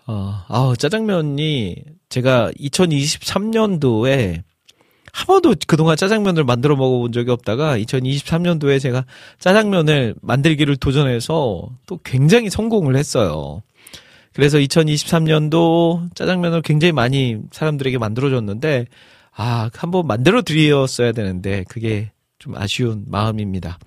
어, 0.07 0.43
아우, 0.47 0.75
짜장면이 0.75 1.83
제가 2.09 2.49
2023년도에 2.59 4.41
한 5.11 5.25
번도 5.27 5.55
그동안 5.67 5.95
짜장면을 5.97 6.43
만들어 6.43 6.75
먹어본 6.75 7.11
적이 7.11 7.31
없다가 7.31 7.77
2023년도에 7.77 8.79
제가 8.79 9.05
짜장면을 9.39 10.15
만들기를 10.21 10.77
도전해서 10.77 11.69
또 11.85 11.99
굉장히 12.03 12.49
성공을 12.49 12.95
했어요. 12.95 13.61
그래서 14.33 14.57
2023년도 14.57 16.15
짜장면을 16.15 16.61
굉장히 16.61 16.91
많이 16.91 17.37
사람들에게 17.51 17.97
만들어줬는데, 17.97 18.85
아, 19.35 19.69
한번 19.73 20.07
만들어 20.07 20.41
드렸어야 20.41 21.11
되는데, 21.11 21.65
그게 21.67 22.11
좀 22.37 22.55
아쉬운 22.55 23.05
마음입니다. 23.07 23.79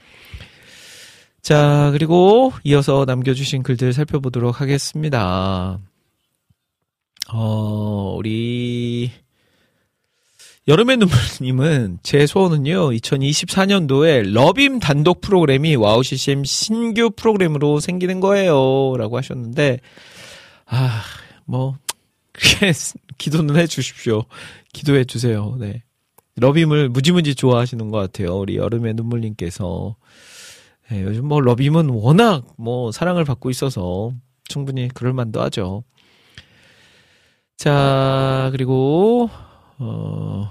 자, 1.41 1.91
그리고 1.93 2.53
이어서 2.65 3.05
남겨주신 3.07 3.63
글들 3.63 3.93
살펴보도록 3.93 4.61
하겠습니다. 4.61 5.79
어, 7.33 8.15
우리, 8.17 9.11
여름의 10.69 10.97
눈물님은 10.99 11.99
제 12.05 12.25
소원은요, 12.25 12.91
2024년도에 12.91 14.33
러빔 14.33 14.79
단독 14.79 15.21
프로그램이 15.21 15.75
와우 15.75 16.05
CCM 16.05 16.45
신규 16.45 17.11
프로그램으로 17.11 17.81
생기는 17.81 18.21
거예요. 18.21 18.95
라고 18.97 19.17
하셨는데, 19.17 19.81
아, 20.67 21.03
뭐, 21.47 21.77
그렇게 22.33 22.73
기도는 23.19 23.57
해 23.57 23.67
주십시오. 23.67 24.25
기도해 24.73 25.05
주세요. 25.05 25.57
네. 25.59 25.83
러빔을 26.37 26.91
무지무지 26.91 27.35
좋아하시는 27.35 27.91
것 27.91 27.99
같아요. 27.99 28.39
우리 28.39 28.57
여름의 28.57 28.95
눈물님께서. 28.95 29.97
네, 30.91 31.03
요즘 31.03 31.27
뭐 31.27 31.41
러빔은 31.41 31.89
워낙 31.89 32.45
뭐 32.57 32.93
사랑을 32.93 33.25
받고 33.25 33.51
있어서 33.51 34.13
충분히 34.45 34.89
그럴 34.95 35.13
만도 35.13 35.41
하죠. 35.43 35.83
자, 37.57 38.49
그리고, 38.53 39.29
어, 39.79 40.51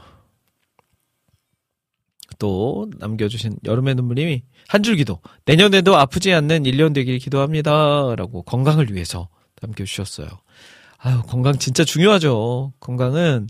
또 2.40 2.90
남겨주신 2.98 3.58
여름의 3.66 3.96
눈물님이 3.96 4.44
한 4.68 4.84
줄 4.84 4.96
기도. 4.96 5.20
내년에도 5.46 5.96
아프지 5.98 6.34
않는 6.34 6.64
1년 6.64 6.94
되길 6.94 7.20
기도합니다. 7.20 8.16
라고 8.16 8.42
건강을 8.44 8.92
위해서 8.94 9.28
남겨주셨어요. 9.62 10.28
아유, 10.98 11.22
건강 11.28 11.58
진짜 11.58 11.84
중요하죠. 11.84 12.74
건강은, 12.80 13.48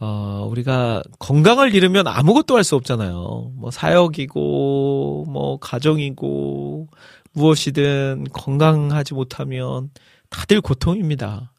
어, 0.00 0.46
우리가 0.50 1.02
건강을 1.18 1.74
잃으면 1.74 2.06
아무것도 2.08 2.56
할 2.56 2.64
수 2.64 2.74
없잖아요. 2.76 3.52
뭐 3.54 3.70
사역이고, 3.70 5.26
뭐 5.28 5.58
가정이고, 5.58 6.88
무엇이든 7.32 8.26
건강하지 8.32 9.14
못하면 9.14 9.90
다들 10.30 10.60
고통입니다. 10.60 11.51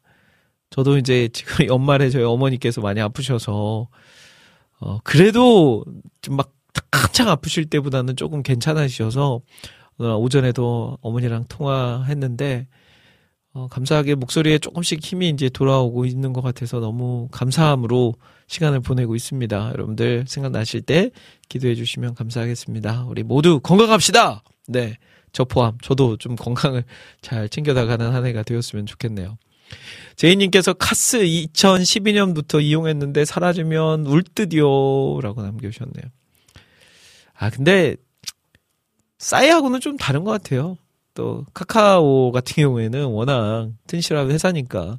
저도 0.74 0.98
이제 0.98 1.28
지금 1.32 1.66
연말에 1.68 2.10
저희 2.10 2.24
어머니께서 2.24 2.80
많이 2.80 3.00
아프셔서, 3.00 3.86
어, 4.80 4.98
그래도 5.04 5.84
좀 6.20 6.36
막 6.36 6.52
한창 6.90 7.28
아프실 7.28 7.66
때보다는 7.66 8.16
조금 8.16 8.42
괜찮으셔서, 8.42 9.40
오전에도 10.18 10.98
어머니랑 11.00 11.44
통화했는데, 11.48 12.66
어, 13.52 13.68
감사하게 13.68 14.16
목소리에 14.16 14.58
조금씩 14.58 15.00
힘이 15.04 15.28
이제 15.28 15.48
돌아오고 15.48 16.06
있는 16.06 16.32
것 16.32 16.40
같아서 16.42 16.80
너무 16.80 17.28
감사함으로 17.30 18.14
시간을 18.48 18.80
보내고 18.80 19.14
있습니다. 19.14 19.70
여러분들 19.74 20.24
생각나실 20.26 20.82
때 20.82 21.12
기도해 21.48 21.76
주시면 21.76 22.16
감사하겠습니다. 22.16 23.04
우리 23.04 23.22
모두 23.22 23.60
건강합시다! 23.60 24.42
네. 24.66 24.96
저 25.32 25.44
포함, 25.44 25.78
저도 25.82 26.16
좀 26.16 26.34
건강을 26.34 26.82
잘 27.22 27.48
챙겨 27.48 27.74
나가는 27.74 28.12
한 28.12 28.26
해가 28.26 28.42
되었으면 28.42 28.86
좋겠네요. 28.86 29.38
제이님께서 30.16 30.74
카스 30.74 31.18
2012년부터 31.18 32.62
이용했는데 32.62 33.24
사라지면 33.24 34.06
울 34.06 34.22
듯이요. 34.22 35.20
라고 35.20 35.42
남겨주셨네요. 35.42 36.04
아, 37.34 37.50
근데, 37.50 37.96
싸이하고는 39.18 39.80
좀 39.80 39.96
다른 39.96 40.24
것 40.24 40.30
같아요. 40.30 40.76
또, 41.14 41.44
카카오 41.52 42.32
같은 42.32 42.54
경우에는 42.54 43.06
워낙 43.06 43.70
튼실한 43.86 44.30
회사니까 44.30 44.98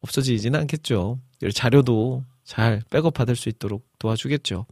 없어지지는 0.00 0.60
않겠죠. 0.60 1.18
자료도 1.54 2.24
잘 2.44 2.82
백업 2.90 3.14
받을 3.14 3.36
수 3.36 3.48
있도록 3.48 3.86
도와주겠죠. 3.98 4.66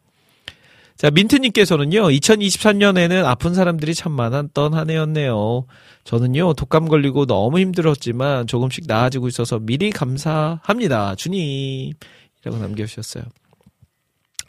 자, 1.00 1.10
민트님께서는요, 1.10 2.08
2023년에는 2.08 3.24
아픈 3.24 3.54
사람들이 3.54 3.94
참 3.94 4.12
많았던 4.12 4.74
한 4.74 4.90
해였네요. 4.90 5.64
저는요, 6.04 6.52
독감 6.52 6.88
걸리고 6.88 7.24
너무 7.24 7.58
힘들었지만 7.58 8.46
조금씩 8.46 8.84
나아지고 8.86 9.26
있어서 9.28 9.58
미리 9.58 9.92
감사합니다. 9.92 11.14
주님. 11.14 11.94
이라고 12.42 12.58
남겨주셨어요. 12.58 13.24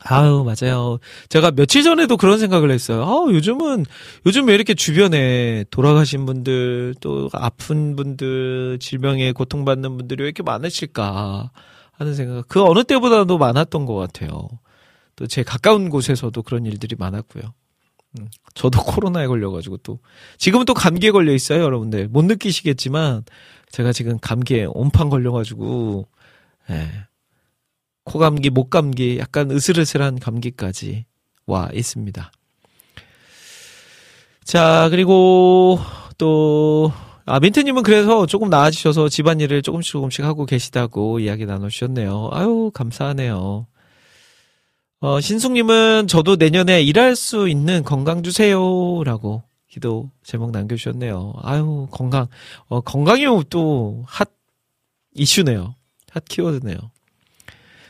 아유, 0.04 0.43
맞아요. 0.45 0.99
제가 1.30 1.52
며칠 1.52 1.84
전에도 1.84 2.18
그런 2.18 2.38
생각을 2.38 2.70
했어요. 2.70 3.06
아, 3.06 3.32
요즘은, 3.32 3.86
요즘 4.26 4.45
왜 4.47 4.54
이렇게 4.54 4.74
주변에 4.74 5.64
돌아가신 5.72 6.26
분들, 6.26 6.95
또 6.99 7.30
아픈 7.32 7.95
분들, 7.95 8.80
질병에 8.82 9.32
고통받는 9.32 9.95
분들이 9.95 10.24
왜 10.24 10.28
이렇게 10.28 10.43
많으실까 10.43 11.49
하는 11.93 12.14
생각, 12.14 12.49
그 12.49 12.62
어느 12.62 12.84
때보다도 12.84 13.38
많았던 13.38 13.86
것 13.86 13.95
같아요. 13.95 14.49
또 15.16 15.28
제 15.28 15.43
가까운 15.43 15.89
곳에서도 15.89 16.41
그런 16.43 16.66
일들이 16.66 16.95
많았고요. 16.97 17.43
음, 18.20 18.28
저도 18.55 18.84
코로나에 18.84 19.28
걸려가지고 19.28 19.78
또, 19.78 19.99
지금은 20.38 20.66
또 20.66 20.74
감기에 20.74 21.12
걸려 21.12 21.34
있어요, 21.34 21.64
여러분들. 21.64 22.07
못 22.09 22.26
느끼시겠지만, 22.26 23.24
제가 23.72 23.93
지금 23.93 24.18
감기에 24.20 24.66
온판 24.70 25.09
걸려가지고, 25.09 26.07
예. 26.72 26.89
코감기, 28.03 28.49
목감기, 28.49 29.18
약간 29.20 29.51
으슬으슬한 29.51 30.20
감기까지 30.20 31.05
와 31.45 31.70
있습니다. 31.74 32.32
자, 34.43 34.88
그리고 34.89 35.80
또, 36.18 36.91
아, 37.26 37.39
민트님은 37.39 37.84
그래서 37.84 38.26
조금 38.26 38.49
나아지셔서 38.49 39.07
집안일을 39.07 39.62
조금씩 39.62 39.91
조금씩 39.93 40.26
하고 40.26 40.45
계시다고 40.45 41.20
이야기 41.20 41.45
나누셨네요. 41.45 42.30
아유, 42.34 42.72
감사하네요. 42.74 43.68
어, 45.02 45.20
신숙님은 45.20 46.08
저도 46.08 46.36
내년에 46.36 46.84
일할 46.84 47.16
수 47.16 47.49
있는 47.49 47.82
건강 47.84 48.22
주세요. 48.22 49.04
라고 49.04 49.41
기도 49.68 50.12
제목 50.24 50.52
남겨주셨네요. 50.52 51.34
아유, 51.41 51.88
건강. 51.89 52.28
어, 52.68 52.82
건강이 52.82 53.24
또핫 53.49 54.30
이슈네요. 55.16 55.76
핫 56.12 56.24
키워드네요. 56.26 56.78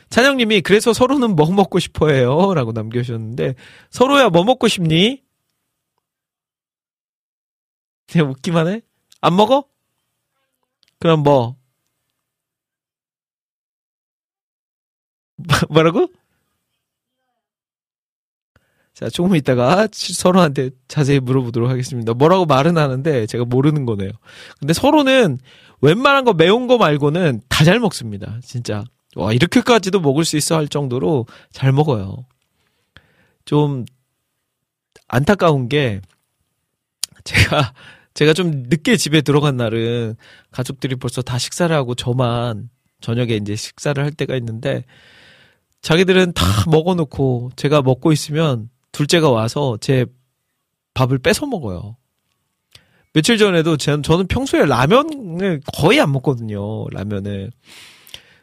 찬영님이 0.08 0.62
그래서 0.62 0.94
서로는 0.94 1.36
뭐 1.36 1.50
먹고 1.52 1.80
싶어해요? 1.80 2.54
라고 2.54 2.72
남겨주셨는데 2.72 3.56
서로야 3.90 4.30
뭐 4.30 4.44
먹고 4.44 4.68
싶니? 4.68 5.22
그냥 8.10 8.30
웃기만 8.30 8.68
해? 8.68 8.80
안 9.20 9.36
먹어? 9.36 9.64
그럼 10.98 11.22
뭐? 11.22 11.56
뭐라고? 15.68 16.08
자, 19.02 19.10
조금 19.10 19.34
있다가 19.34 19.88
서로한테 19.90 20.70
자세히 20.86 21.18
물어보도록 21.18 21.68
하겠습니다. 21.68 22.14
뭐라고 22.14 22.46
말은 22.46 22.78
하는데 22.78 23.26
제가 23.26 23.44
모르는 23.44 23.84
거네요. 23.84 24.10
근데 24.60 24.72
서로는 24.72 25.38
웬만한 25.80 26.24
거 26.24 26.34
매운 26.34 26.68
거 26.68 26.78
말고는 26.78 27.42
다 27.48 27.64
잘 27.64 27.80
먹습니다. 27.80 28.38
진짜. 28.44 28.84
와, 29.16 29.32
이렇게까지도 29.32 30.00
먹을 30.00 30.24
수 30.24 30.36
있어 30.36 30.56
할 30.56 30.68
정도로 30.68 31.26
잘 31.50 31.72
먹어요. 31.72 32.26
좀 33.44 33.84
안타까운 35.08 35.68
게 35.68 36.00
제가 37.24 37.74
제가 38.14 38.34
좀 38.34 38.64
늦게 38.68 38.96
집에 38.96 39.20
들어간 39.20 39.56
날은 39.56 40.14
가족들이 40.52 40.94
벌써 40.94 41.22
다 41.22 41.38
식사를 41.38 41.74
하고 41.74 41.96
저만 41.96 42.70
저녁에 43.00 43.34
이제 43.34 43.56
식사를 43.56 44.02
할 44.02 44.12
때가 44.12 44.36
있는데 44.36 44.84
자기들은 45.80 46.32
다 46.34 46.44
먹어놓고 46.70 47.50
제가 47.56 47.82
먹고 47.82 48.12
있으면 48.12 48.70
둘째가 48.92 49.30
와서 49.30 49.76
제 49.80 50.06
밥을 50.94 51.18
뺏어 51.18 51.46
먹어요. 51.46 51.96
며칠 53.14 53.36
전에도 53.36 53.76
저는 53.76 54.26
평소에 54.26 54.64
라면을 54.64 55.60
거의 55.74 56.00
안 56.00 56.12
먹거든요. 56.12 56.88
라면을. 56.90 57.50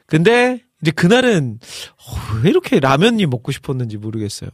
근데 0.06 0.62
이제 0.82 0.92
그날은 0.92 1.60
어, 1.98 2.40
왜 2.44 2.50
이렇게 2.50 2.80
라면이 2.80 3.26
먹고 3.26 3.52
싶었는지 3.52 3.98
모르겠어요. 3.98 4.50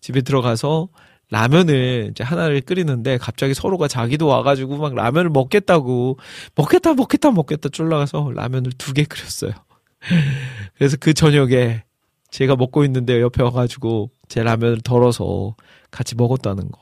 집에 0.00 0.20
들어가서 0.22 0.88
라면을 1.30 2.08
이제 2.12 2.24
하나를 2.24 2.60
끓이는데 2.62 3.18
갑자기 3.18 3.52
서로가 3.52 3.86
자기도 3.88 4.26
와가지고 4.28 4.78
막 4.78 4.94
라면을 4.94 5.28
먹겠다고 5.30 6.18
먹겠다 6.54 6.94
먹겠다 6.94 7.30
먹겠다 7.32 7.68
쫄라가서 7.68 8.30
라면을 8.34 8.72
두 8.78 8.92
개 8.94 9.04
끓였어요. 9.04 9.52
그래서 10.78 10.96
그 10.98 11.12
저녁에 11.12 11.82
제가 12.30 12.56
먹고 12.56 12.84
있는데 12.84 13.20
옆에 13.20 13.42
와가지고 13.42 14.10
제 14.28 14.42
라면을 14.42 14.80
덜어서 14.82 15.54
같이 15.90 16.14
먹었다는 16.14 16.70
거. 16.70 16.80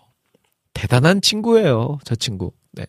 대단한 0.74 1.20
친구예요, 1.20 1.98
저 2.04 2.14
친구. 2.14 2.52
네. 2.72 2.84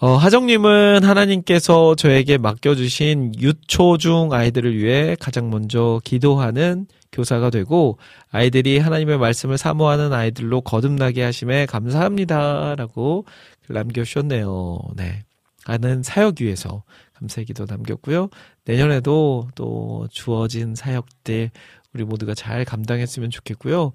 어, 0.00 0.16
하정님은 0.16 1.04
하나님께서 1.04 1.94
저에게 1.94 2.38
맡겨주신 2.38 3.34
유초중 3.38 4.32
아이들을 4.32 4.76
위해 4.76 5.16
가장 5.20 5.50
먼저 5.50 6.00
기도하는 6.04 6.86
교사가 7.12 7.50
되고 7.50 7.98
아이들이 8.30 8.78
하나님의 8.78 9.18
말씀을 9.18 9.58
사모하는 9.58 10.12
아이들로 10.12 10.60
거듭나게 10.60 11.22
하심에 11.22 11.66
감사합니다. 11.66 12.74
라고 12.76 13.24
남겨주셨네요. 13.68 14.78
네. 14.96 15.22
하는 15.64 16.02
사역 16.02 16.40
위해서 16.40 16.82
감사의 17.18 17.46
기도 17.46 17.66
남겼고요. 17.68 18.28
내년에도 18.64 19.48
또 19.54 20.06
주어진 20.10 20.74
사역들 20.74 21.50
우리 21.94 22.04
모두가 22.04 22.34
잘 22.34 22.64
감당했으면 22.64 23.30
좋겠고요. 23.30 23.92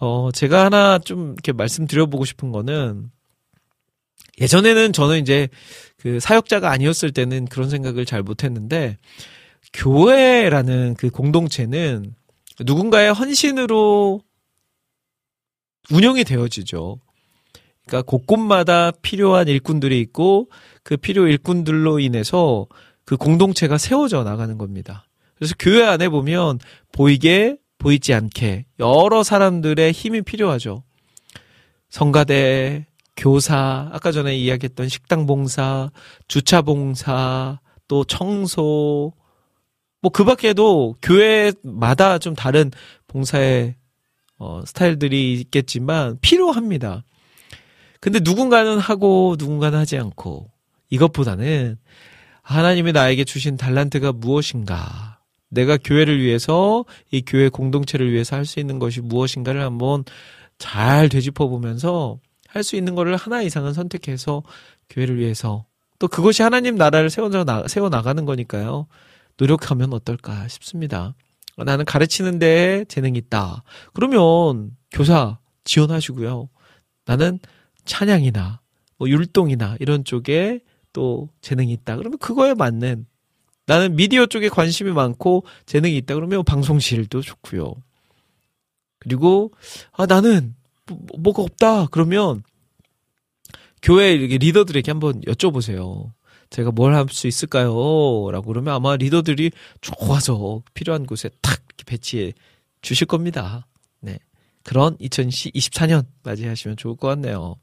어, 0.00 0.30
제가 0.32 0.64
하나 0.64 0.98
좀 0.98 1.32
이렇게 1.32 1.52
말씀드려보고 1.52 2.24
싶은 2.24 2.52
거는 2.52 3.10
예전에는 4.40 4.92
저는 4.92 5.20
이제 5.20 5.48
그 5.98 6.18
사역자가 6.20 6.70
아니었을 6.70 7.12
때는 7.12 7.46
그런 7.46 7.68
생각을 7.68 8.06
잘 8.06 8.22
못했는데 8.22 8.98
교회라는 9.74 10.94
그 10.98 11.10
공동체는 11.10 12.14
누군가의 12.60 13.12
헌신으로 13.12 14.20
운영이 15.90 16.24
되어지죠. 16.24 16.98
그러니까 17.86 18.02
곳곳마다 18.02 18.92
필요한 19.02 19.48
일꾼들이 19.48 20.00
있고 20.00 20.48
그 20.82 20.96
필요 20.96 21.26
일꾼들로 21.26 22.00
인해서 22.00 22.66
그 23.04 23.16
공동체가 23.16 23.78
세워져 23.78 24.24
나가는 24.24 24.58
겁니다. 24.58 25.06
그래서 25.34 25.54
교회 25.58 25.84
안에 25.84 26.08
보면 26.08 26.58
보이게 26.92 27.56
보이지 27.78 28.14
않게 28.14 28.66
여러 28.78 29.22
사람들의 29.22 29.92
힘이 29.92 30.22
필요하죠. 30.22 30.84
성가대, 31.88 32.86
교사, 33.16 33.90
아까 33.92 34.12
전에 34.12 34.36
이야기했던 34.36 34.88
식당 34.88 35.26
봉사, 35.26 35.90
주차 36.28 36.62
봉사, 36.62 37.58
또 37.88 38.04
청소, 38.04 39.12
뭐 40.02 40.10
그 40.12 40.24
밖에도 40.24 40.96
교회마다 41.00 42.18
좀 42.18 42.34
다른 42.34 42.70
봉사의 43.06 43.76
어, 44.38 44.62
스타일들이 44.66 45.34
있겠지만 45.34 46.18
필요합니다. 46.20 47.04
근데 48.00 48.18
누군가는 48.20 48.78
하고 48.78 49.36
누군가는 49.38 49.78
하지 49.78 49.96
않고 49.96 50.50
이것보다는 50.92 51.78
하나님이 52.42 52.92
나에게 52.92 53.24
주신 53.24 53.56
달란트가 53.56 54.12
무엇인가? 54.12 55.20
내가 55.48 55.78
교회를 55.78 56.20
위해서 56.20 56.84
이 57.10 57.22
교회 57.24 57.48
공동체를 57.48 58.12
위해서 58.12 58.36
할 58.36 58.44
수 58.44 58.60
있는 58.60 58.78
것이 58.78 59.00
무엇인가를 59.00 59.62
한번 59.62 60.04
잘 60.58 61.08
되짚어 61.08 61.48
보면서 61.48 62.18
할 62.48 62.62
수 62.62 62.76
있는 62.76 62.94
거를 62.94 63.16
하나 63.16 63.40
이상은 63.40 63.72
선택해서 63.72 64.42
교회를 64.90 65.18
위해서 65.18 65.64
또 65.98 66.08
그것이 66.08 66.42
하나님 66.42 66.76
나라를 66.76 67.08
세워 67.08 67.88
나가는 67.88 68.24
거니까요. 68.26 68.86
노력하면 69.38 69.94
어떨까 69.94 70.46
싶습니다. 70.48 71.14
나는 71.56 71.86
가르치는 71.86 72.38
데 72.38 72.84
재능이 72.88 73.16
있다. 73.18 73.62
그러면 73.94 74.72
교사 74.90 75.38
지원하시고요. 75.64 76.50
나는 77.06 77.38
찬양이나 77.86 78.60
뭐 78.98 79.08
율동이나 79.08 79.76
이런 79.80 80.04
쪽에 80.04 80.60
또 80.92 81.28
재능이 81.40 81.72
있다. 81.72 81.96
그러면 81.96 82.18
그거에 82.18 82.54
맞는 82.54 83.06
나는 83.66 83.96
미디어 83.96 84.26
쪽에 84.26 84.48
관심이 84.48 84.90
많고 84.92 85.44
재능이 85.66 85.96
있다. 85.98 86.14
그러면 86.14 86.44
방송실도 86.44 87.20
좋고요. 87.22 87.74
그리고 88.98 89.52
아 89.92 90.06
나는 90.06 90.54
뭐, 90.86 90.98
뭐가 91.18 91.42
없다. 91.42 91.86
그러면 91.86 92.42
교회 93.82 94.12
이렇게 94.12 94.38
리더들에게 94.38 94.90
한번 94.90 95.20
여쭤보세요. 95.22 96.10
제가 96.50 96.70
뭘 96.70 96.94
할 96.94 97.08
수 97.10 97.26
있을까요? 97.26 98.30
라고 98.30 98.46
그러면 98.48 98.74
아마 98.74 98.96
리더들이 98.96 99.50
좋아서 99.80 100.62
필요한 100.74 101.06
곳에 101.06 101.30
탁 101.40 101.60
배치해 101.86 102.32
주실 102.82 103.06
겁니다. 103.06 103.66
네. 104.00 104.18
그런 104.62 104.96
2024년 104.98 106.04
맞이하시면 106.22 106.76
좋을 106.76 106.96
것 106.96 107.08
같네요. 107.08 107.56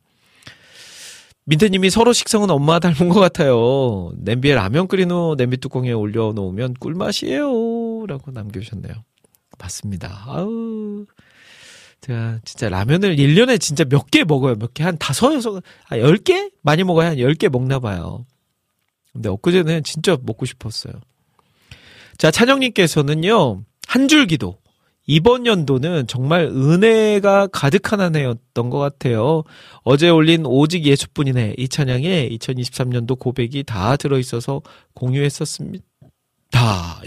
민트님이 1.49 1.89
서로 1.89 2.13
식성은 2.13 2.51
엄마 2.51 2.77
닮은 2.79 3.09
것 3.09 3.19
같아요. 3.19 4.11
냄비에 4.17 4.53
라면 4.53 4.87
끓인 4.87 5.09
후 5.09 5.35
냄비 5.35 5.57
뚜껑에 5.57 5.91
올려놓으면 5.91 6.75
꿀맛이에요. 6.75 8.05
라고 8.05 8.31
남겨주셨네요. 8.31 8.93
맞습니다. 9.57 10.23
아우. 10.27 11.05
제가 12.01 12.39
진짜 12.45 12.69
라면을 12.69 13.15
1년에 13.15 13.59
진짜 13.59 13.83
몇 13.83 14.05
개 14.11 14.23
먹어요. 14.23 14.55
몇 14.55 14.73
개? 14.75 14.83
한 14.83 14.95
다섯, 14.99 15.33
여섯, 15.33 15.61
아, 15.89 15.97
10개? 15.97 16.51
많이 16.61 16.83
먹어야 16.83 17.09
한 17.09 17.17
10개 17.17 17.49
먹나 17.49 17.79
봐요. 17.79 18.25
근데 19.11 19.27
엊그제는 19.29 19.83
진짜 19.83 20.17
먹고 20.21 20.45
싶었어요. 20.45 20.93
자, 22.17 22.29
찬영님께서는요, 22.29 23.63
한 23.87 24.07
줄 24.07 24.27
기도. 24.27 24.59
이번 25.11 25.47
연도는 25.47 26.05
정말 26.05 26.43
은혜가 26.43 27.47
가득한 27.47 27.99
한 27.99 28.15
해였던 28.15 28.69
것 28.69 28.77
같아요. 28.77 29.43
어제 29.81 30.07
올린 30.07 30.45
오직 30.45 30.85
예수뿐이네 30.85 31.55
이 31.57 31.67
찬양에 31.67 32.29
2023년도 32.29 33.17
고백이 33.17 33.63
다 33.63 33.97
들어있어서 33.97 34.61
공유했었습니다. 34.93 35.81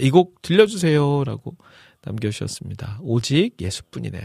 이곡 0.01 0.41
들려주세요 0.41 1.23
라고 1.23 1.55
남겨주셨습니다. 2.03 2.99
오직 3.03 3.53
예수뿐이네. 3.61 4.21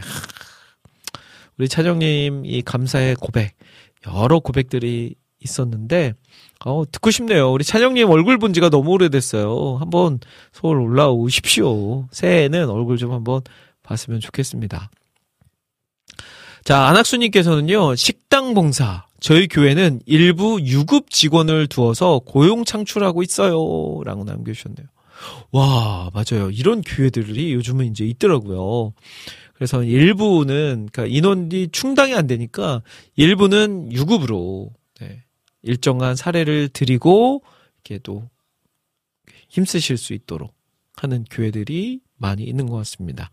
우리 1.57 1.69
차정님 1.69 2.45
이 2.45 2.61
감사의 2.61 3.15
고백 3.15 3.55
여러 4.07 4.39
고백들이 4.39 5.15
있었는데 5.39 6.15
어, 6.65 6.83
듣고 6.91 7.11
싶네요. 7.11 7.49
우리 7.53 7.63
찬영님 7.63 8.09
얼굴 8.09 8.39
본 8.39 8.51
지가 8.51 8.69
너무 8.69 8.91
오래됐어요. 8.91 9.77
한번 9.79 10.19
서울 10.51 10.81
올라오십시오. 10.81 12.09
새해에는 12.11 12.69
얼굴 12.69 12.97
좀 12.97 13.13
한번 13.13 13.41
봤으면 13.89 14.19
좋겠습니다. 14.19 14.91
자, 16.63 16.85
안학수님께서는요, 16.87 17.95
식당 17.95 18.53
봉사. 18.53 19.07
저희 19.19 19.47
교회는 19.47 20.01
일부 20.05 20.61
유급 20.61 21.09
직원을 21.09 21.67
두어서 21.67 22.19
고용 22.19 22.63
창출하고 22.63 23.23
있어요. 23.23 24.01
라고 24.05 24.23
남겨주셨네요. 24.23 24.87
와, 25.51 26.11
맞아요. 26.13 26.51
이런 26.51 26.81
교회들이 26.81 27.53
요즘은 27.53 27.87
이제 27.87 28.05
있더라고요. 28.05 28.93
그래서 29.53 29.83
일부는, 29.83 30.87
그러니까 30.91 31.05
인원이 31.05 31.69
충당이 31.71 32.13
안 32.13 32.27
되니까 32.27 32.81
일부는 33.15 33.91
유급으로, 33.91 34.71
네, 35.01 35.23
일정한 35.63 36.15
사례를 36.15 36.69
드리고, 36.69 37.43
이렇게 37.83 37.99
또 38.03 38.29
힘쓰실 39.49 39.97
수 39.97 40.13
있도록 40.13 40.53
하는 40.95 41.25
교회들이 41.29 41.99
많이 42.19 42.43
있는 42.43 42.67
것 42.67 42.77
같습니다. 42.77 43.31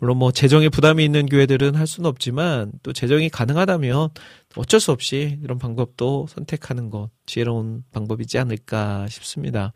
물론 0.00 0.16
뭐 0.18 0.32
재정에 0.32 0.68
부담이 0.68 1.04
있는 1.04 1.26
교회들은 1.26 1.74
할 1.74 1.86
수는 1.86 2.08
없지만 2.08 2.72
또 2.82 2.92
재정이 2.92 3.28
가능하다면 3.28 4.08
어쩔 4.56 4.80
수 4.80 4.92
없이 4.92 5.38
이런 5.42 5.58
방법도 5.58 6.26
선택하는 6.28 6.90
것 6.90 7.10
지혜로운 7.26 7.84
방법이지 7.92 8.38
않을까 8.38 9.06
싶습니다. 9.08 9.72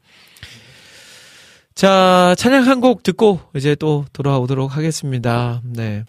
자, 1.74 2.34
찬양 2.38 2.66
한 2.68 2.80
곡 2.80 3.02
듣고 3.02 3.40
이제 3.56 3.74
또 3.74 4.04
돌아오도록 4.12 4.76
하겠습니다. 4.76 5.60
네. 5.64 6.04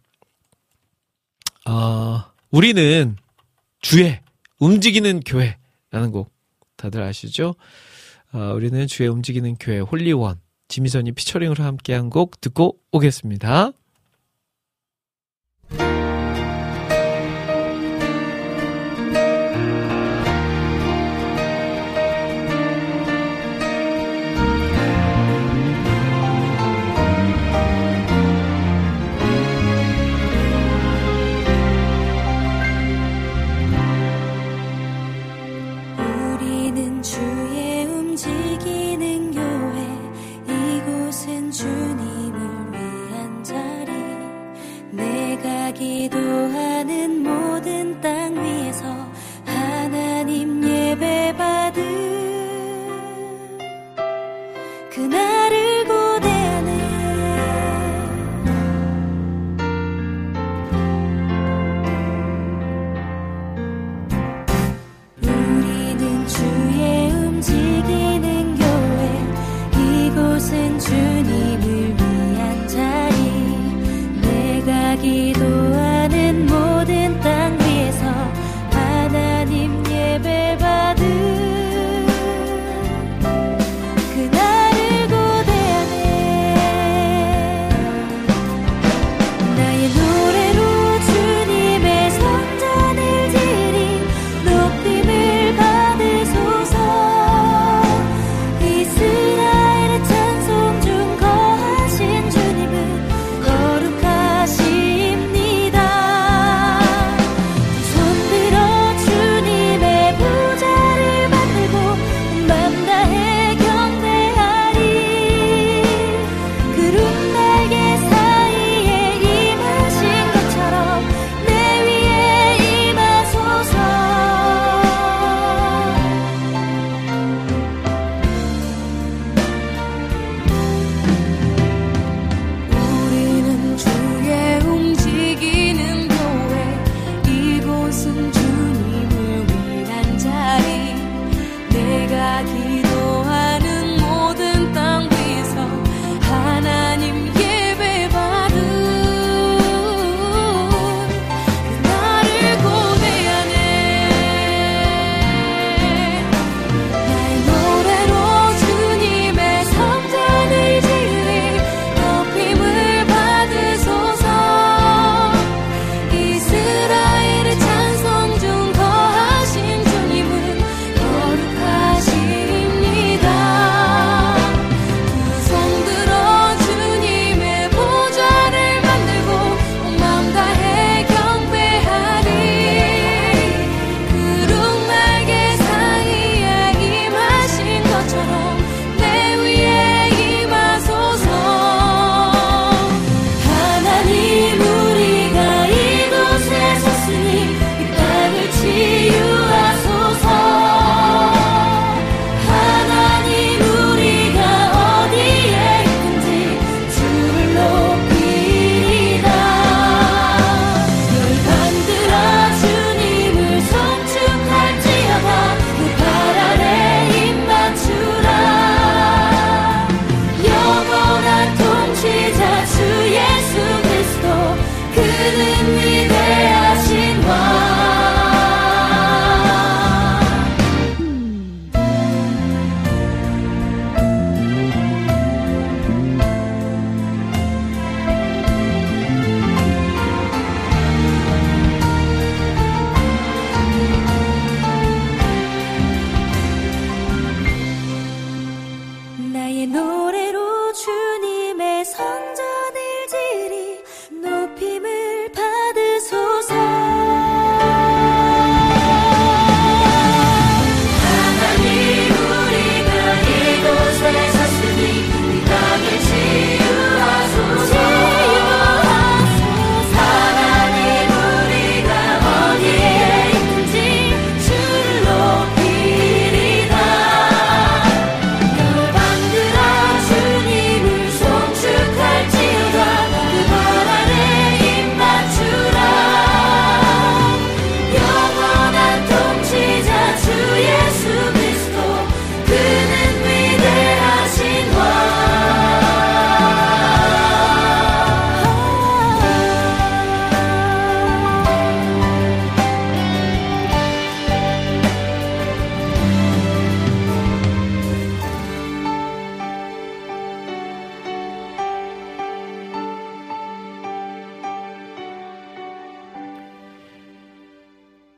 아, 1.66 2.32
우리는 2.52 3.16
주의 3.82 4.20
움직이는 4.60 5.22
교회라는 5.22 6.12
곡 6.12 6.32
다들 6.78 7.02
아시죠? 7.02 7.56
아, 8.32 8.52
우리는 8.52 8.86
주의 8.88 9.10
움직이는 9.10 9.56
교회 9.60 9.80
홀리원 9.80 10.40
지미선이 10.68 11.12
피처링으로 11.14 11.64
함께한 11.64 12.10
곡 12.10 12.42
듣고 12.42 12.80
오겠습니다. 12.92 13.72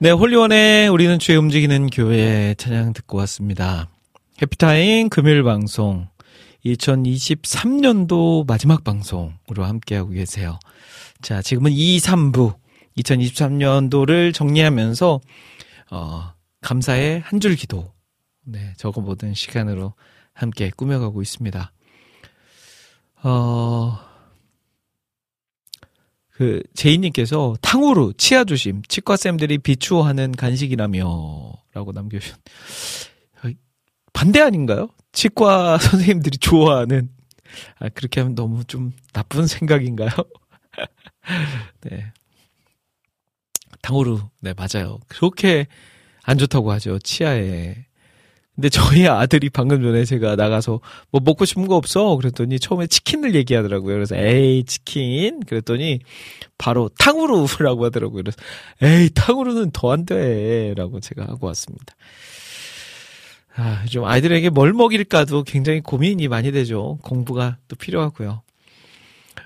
네, 0.07 0.11
홀리원의 0.11 0.87
우리는 0.87 1.19
주에 1.19 1.35
움직이는 1.35 1.87
교회 1.87 2.53
찬양 2.57 2.93
듣고 2.93 3.17
왔습니다. 3.17 3.89
해피타임 4.41 5.09
금요일 5.09 5.43
방송 5.43 6.07
2023년도 6.65 8.47
마지막 8.47 8.85
방송으로 8.85 9.65
함께하고 9.65 10.11
계세요. 10.11 10.59
자, 11.21 11.41
지금은 11.41 11.73
2, 11.73 11.97
3부 11.97 12.55
2023년도를 12.97 14.33
정리하면서 14.33 15.19
어, 15.91 16.33
감사의 16.61 17.19
한 17.25 17.41
줄 17.41 17.57
기도 17.57 17.91
네, 18.45 18.71
적어보던 18.77 19.33
시간으로 19.33 19.93
함께 20.31 20.71
꾸며가고 20.73 21.21
있습니다. 21.21 21.73
어, 23.23 23.99
그 26.37 26.61
제이님께서 26.75 27.55
탕후루 27.63 28.13
치아 28.15 28.43
조심 28.43 28.83
치과 28.87 29.17
쌤들이 29.17 29.57
비추어하는 29.57 30.33
간식이라며라고 30.33 31.91
남겨주셨. 31.95 32.37
반대 34.13 34.39
아닌가요? 34.41 34.89
치과 35.11 35.77
선생님들이 35.81 36.37
좋아하는 36.37 37.09
아 37.79 37.89
그렇게 37.89 38.19
하면 38.21 38.35
너무 38.35 38.63
좀 38.65 38.91
나쁜 39.13 39.47
생각인가요? 39.47 40.09
네. 41.81 42.11
탕후루 43.81 44.21
네 44.41 44.53
맞아요. 44.53 44.99
그렇게 45.07 45.65
안 46.21 46.37
좋다고 46.37 46.71
하죠 46.73 46.99
치아에 46.99 47.86
근데 48.57 48.69
저희 48.69 49.07
아들이 49.07 49.51
방금 49.51 49.83
전에 49.83 50.03
제가 50.03 50.35
나가서 50.35 50.79
뭐 51.11 51.21
먹고 51.23 51.45
싶은 51.45 51.67
거 51.67 51.75
없어? 51.75 52.15
그랬더니 52.15 52.59
처음에 52.59 52.87
치킨을 52.87 53.35
얘기하더라고요. 53.35 53.93
그래서 53.93 54.15
에이 54.15 54.63
치킨 54.65 55.41
그랬더니 55.41 55.99
바로 56.57 56.89
탕후루라고 56.97 57.85
하더라고요. 57.85 58.23
그래서 58.23 58.37
에이 58.81 59.11
탕후루는 59.13 59.69
더 59.71 59.91
안 59.91 60.05
돼라고 60.07 60.99
제가 60.99 61.25
하고 61.27 61.45
왔습니다. 61.47 61.95
아, 63.55 63.85
좀 63.89 64.05
아이들에게 64.05 64.49
뭘 64.49 64.73
먹일까도 64.73 65.43
굉장히 65.43 65.81
고민이 65.81 66.27
많이 66.27 66.51
되죠. 66.51 66.97
공부가 67.03 67.57
또 67.67 67.75
필요하고요. 67.75 68.41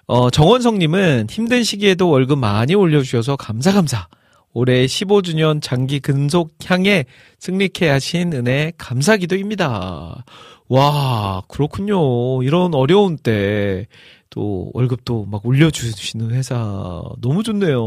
어, 0.07 0.29
정원성님은 0.29 1.27
힘든 1.29 1.63
시기에도 1.63 2.09
월급 2.09 2.39
많이 2.39 2.75
올려주셔서 2.75 3.35
감사 3.35 3.73
감사. 3.73 4.07
올해 4.53 4.85
15주년 4.85 5.61
장기 5.61 5.99
근속 5.99 6.55
향에 6.65 7.05
승리케 7.39 7.87
하신 7.87 8.33
은혜 8.33 8.73
감사 8.77 9.17
기도입니다. 9.17 10.23
와, 10.67 11.41
그렇군요. 11.47 12.43
이런 12.43 12.73
어려운 12.73 13.17
때 13.17 13.87
또 14.31 14.71
월급도 14.73 15.25
막 15.25 15.45
올려주시는 15.45 16.31
회사 16.31 17.03
너무 17.19 17.43
좋네요. 17.43 17.77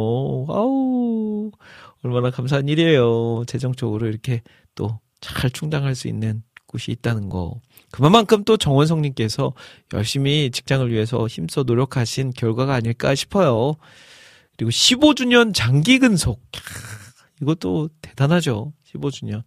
아우, 0.49 1.51
얼마나 2.05 2.31
감사한 2.31 2.69
일이에요. 2.69 3.45
재정적으로 3.47 4.07
이렇게 4.07 4.43
또 4.77 5.01
잘 5.25 5.51
충당할 5.51 5.95
수 5.95 6.07
있는 6.07 6.43
곳이 6.67 6.91
있다는 6.93 7.31
거. 7.31 7.59
그만큼 7.91 8.45
또 8.45 8.59
정원성님께서 8.59 9.55
열심히 9.95 10.51
직장을 10.51 10.91
위해서 10.93 11.27
힘써 11.27 11.63
노력하신 11.63 12.33
결과가 12.37 12.75
아닐까 12.75 13.15
싶어요. 13.15 13.77
그리고 14.57 14.71
15주년 14.71 15.53
장기 15.55 15.99
근속. 15.99 16.41
이것도 17.43 17.91
대단하죠. 18.01 18.73
15주년. 18.93 19.43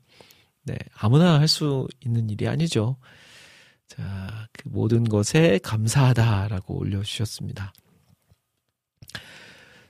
네. 0.63 0.77
아무나 0.97 1.39
할 1.39 1.47
수 1.47 1.87
있는 2.05 2.29
일이 2.29 2.47
아니죠. 2.47 2.97
자, 3.87 4.47
그 4.51 4.67
모든 4.67 5.05
것에 5.05 5.59
감사하다라고 5.63 6.77
올려주셨습니다. 6.77 7.71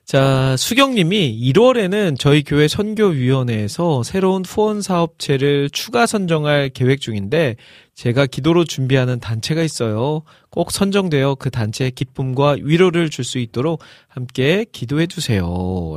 자, 0.05 0.55
수경님이 0.55 1.37
1월에는 1.51 2.17
저희 2.17 2.43
교회 2.43 2.67
선교위원회에서 2.69 4.03
새로운 4.03 4.45
후원 4.45 4.81
사역체를 4.81 5.69
추가 5.71 6.05
선정할 6.05 6.69
계획 6.69 7.01
중인데 7.01 7.57
제가 7.97 8.27
기도로 8.27 8.63
준비하는 8.63 9.19
단체가 9.19 9.63
있어요. 9.63 10.21
꼭 10.51 10.71
선정되어 10.71 11.33
그 11.35 11.49
단체에 11.49 11.91
기쁨과 11.91 12.57
위로를 12.61 13.09
줄 13.09 13.25
수 13.25 13.39
있도록 13.39 13.81
함께 14.07 14.65
기도해 14.71 15.07
주세요. 15.07 15.41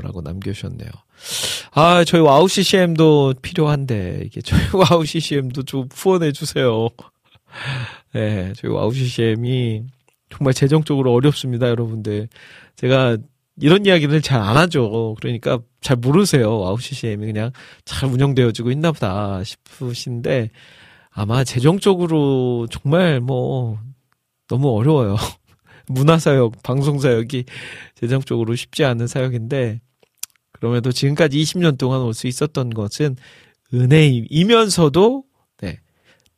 라고 0.02 0.22
남겨주셨네요. 0.22 0.88
아, 1.72 2.02
저희 2.04 2.22
와우 2.22 2.48
CCM도 2.48 3.34
필요한데, 3.42 4.22
이게 4.24 4.40
저희 4.40 4.60
와우 4.72 5.04
CCM도 5.04 5.64
좀 5.64 5.88
후원해 5.92 6.32
주세요. 6.32 6.88
네, 8.14 8.54
저희 8.56 8.72
와우 8.72 8.92
CCM이 8.94 9.84
정말 10.30 10.54
재정적으로 10.54 11.12
어렵습니다, 11.12 11.68
여러분들. 11.68 12.28
제가 12.76 13.18
이런 13.60 13.84
이야기를 13.84 14.22
잘 14.22 14.40
안 14.40 14.56
하죠. 14.56 15.14
그러니까 15.20 15.58
잘 15.82 15.98
모르세요. 15.98 16.60
와우 16.60 16.80
CCM이 16.80 17.26
그냥 17.26 17.50
잘 17.84 18.08
운영되어지고 18.08 18.70
있나 18.70 18.90
보다 18.90 19.44
싶으신데 19.44 20.48
아마 21.10 21.44
재정적으로 21.44 22.66
정말 22.70 23.20
뭐 23.20 23.78
너무 24.48 24.70
어려워요. 24.76 25.16
문화사역, 25.88 26.62
방송사역이 26.62 27.44
재정적으로 27.96 28.54
쉽지 28.54 28.84
않은 28.84 29.06
사역인데 29.08 29.80
그럼에도 30.52 30.92
지금까지 30.92 31.36
20년 31.38 31.78
동안 31.78 32.02
올 32.02 32.12
수 32.14 32.26
있었던 32.26 32.70
것은 32.70 33.16
은혜이면서도 33.74 35.24
네. 35.62 35.80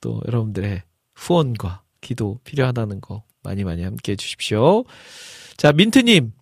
또 0.01 0.21
여러분들의 0.27 0.83
후원과 1.15 1.83
기도 2.01 2.39
필요하다는 2.45 3.01
거 3.01 3.25
많이 3.43 3.65
많이 3.65 3.83
함께 3.83 4.13
해 4.13 4.17
주십시오. 4.17 4.85
자, 5.57 5.73
민트님, 5.73 6.33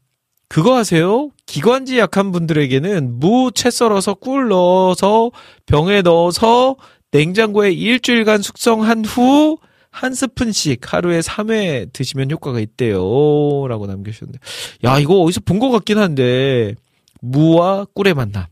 그거 0.49 0.77
하세요? 0.77 1.31
기관지 1.47 1.99
약한 1.99 2.33
분들에게는 2.33 3.19
무채 3.19 3.71
썰어서 3.71 4.15
꿀 4.15 4.49
넣어서 4.49 5.31
병에 5.67 6.03
넣어서 6.03 6.77
냉장고에 7.11 7.73
일주일간 7.73 8.43
숙성한 8.43 9.05
후 9.05 9.59
한 9.91 10.15
스푼씩 10.15 10.93
하루에 10.93 11.21
3회 11.21 11.93
드시면 11.93 12.31
효과가 12.31 12.61
있대요. 12.61 13.67
라고 13.69 13.87
남겨주셨네요. 13.87 14.39
야, 14.85 14.99
이거 14.99 15.21
어디서 15.21 15.41
본 15.41 15.59
것 15.61 15.71
같긴 15.71 15.99
한데, 15.99 16.75
무와 17.21 17.85
꿀의 17.95 18.15
만남. 18.15 18.47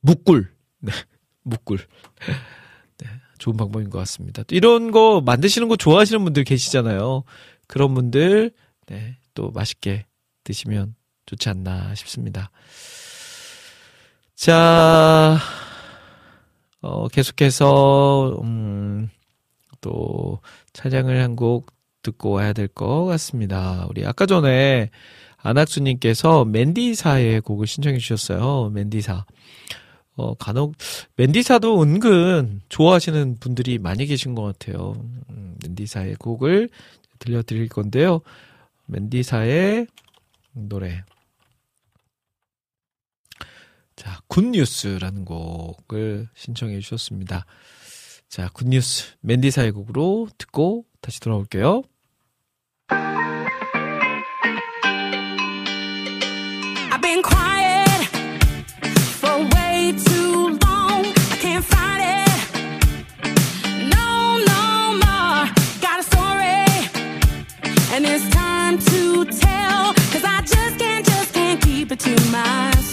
무꿀. 0.00 0.50
네, 0.80 0.92
무꿀. 1.44 1.78
네, 2.98 3.08
좋은 3.38 3.56
방법인 3.56 3.88
것 3.88 3.98
같습니다. 4.00 4.42
또 4.42 4.54
이런 4.54 4.90
거 4.90 5.22
만드시는 5.24 5.68
거 5.68 5.76
좋아하시는 5.76 6.22
분들 6.24 6.44
계시잖아요. 6.44 7.22
그런 7.68 7.94
분들, 7.94 8.50
네, 8.88 9.16
또 9.34 9.50
맛있게 9.52 10.04
드시면 10.44 10.94
좋지 11.26 11.48
않나 11.48 11.94
싶습니다. 11.94 12.50
자, 14.34 15.38
어, 16.82 17.08
계속해서, 17.08 18.40
음, 18.42 19.08
또, 19.80 20.40
차량을 20.74 21.22
한 21.22 21.36
곡 21.36 21.72
듣고 22.02 22.30
와야 22.32 22.52
될 22.52 22.68
것 22.68 23.04
같습니다. 23.06 23.86
우리 23.88 24.04
아까 24.06 24.26
전에 24.26 24.90
안학수님께서 25.38 26.44
맨디사의 26.44 27.40
곡을 27.42 27.66
신청해 27.68 27.98
주셨어요. 27.98 28.70
맨디사. 28.70 29.24
어, 30.16 30.34
간혹, 30.34 30.74
맨디사도 31.16 31.82
은근 31.82 32.60
좋아하시는 32.68 33.36
분들이 33.40 33.78
많이 33.78 34.06
계신 34.06 34.34
것 34.34 34.42
같아요. 34.42 34.94
음, 35.30 35.56
맨디사의 35.64 36.16
곡을 36.16 36.68
들려드릴 37.20 37.68
건데요. 37.68 38.20
맨디사의 38.86 39.86
노래. 40.54 41.04
자, 44.02 44.18
굿뉴스라는 44.26 45.24
곡을 45.24 46.28
신청해 46.34 46.80
주셨습니다. 46.80 47.46
자, 48.28 48.48
굿뉴스 48.52 49.14
맨디사의 49.20 49.70
곡으로 49.70 50.26
듣고 50.38 50.86
다시 51.00 51.20
돌아올게요. 51.20 51.84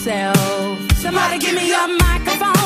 Gonna 0.09 0.38
Somebody 1.09 1.39
give 1.39 1.55
me 1.55 1.73
a 1.73 1.87
microphone. 1.87 2.58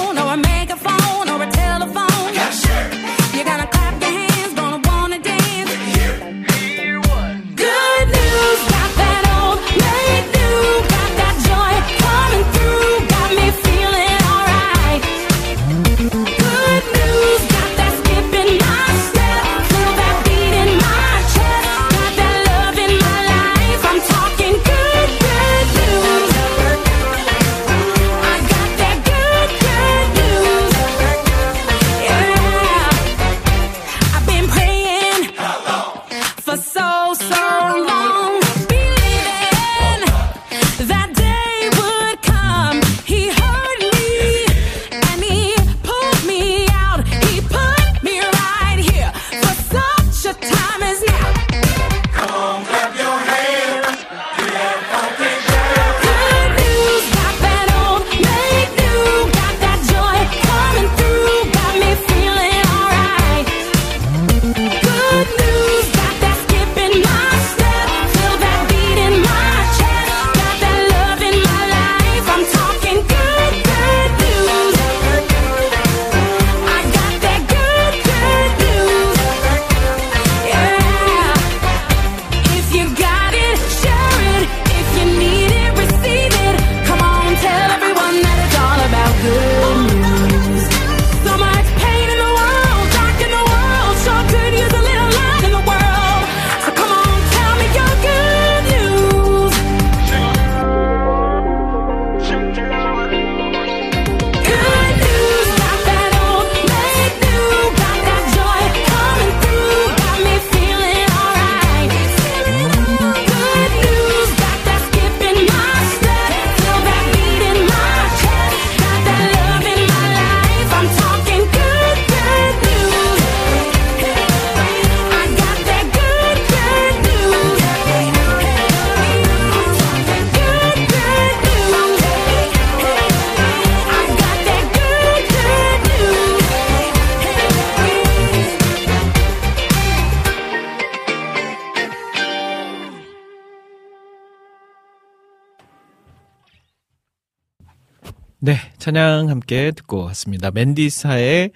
찬양 148.83 149.29
함께 149.29 149.71
듣고 149.71 150.03
왔습니다. 150.07 150.51
맨디사의 150.51 151.51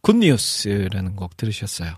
굿뉴스라는 0.00 1.14
곡 1.14 1.36
들으셨어요. 1.36 1.92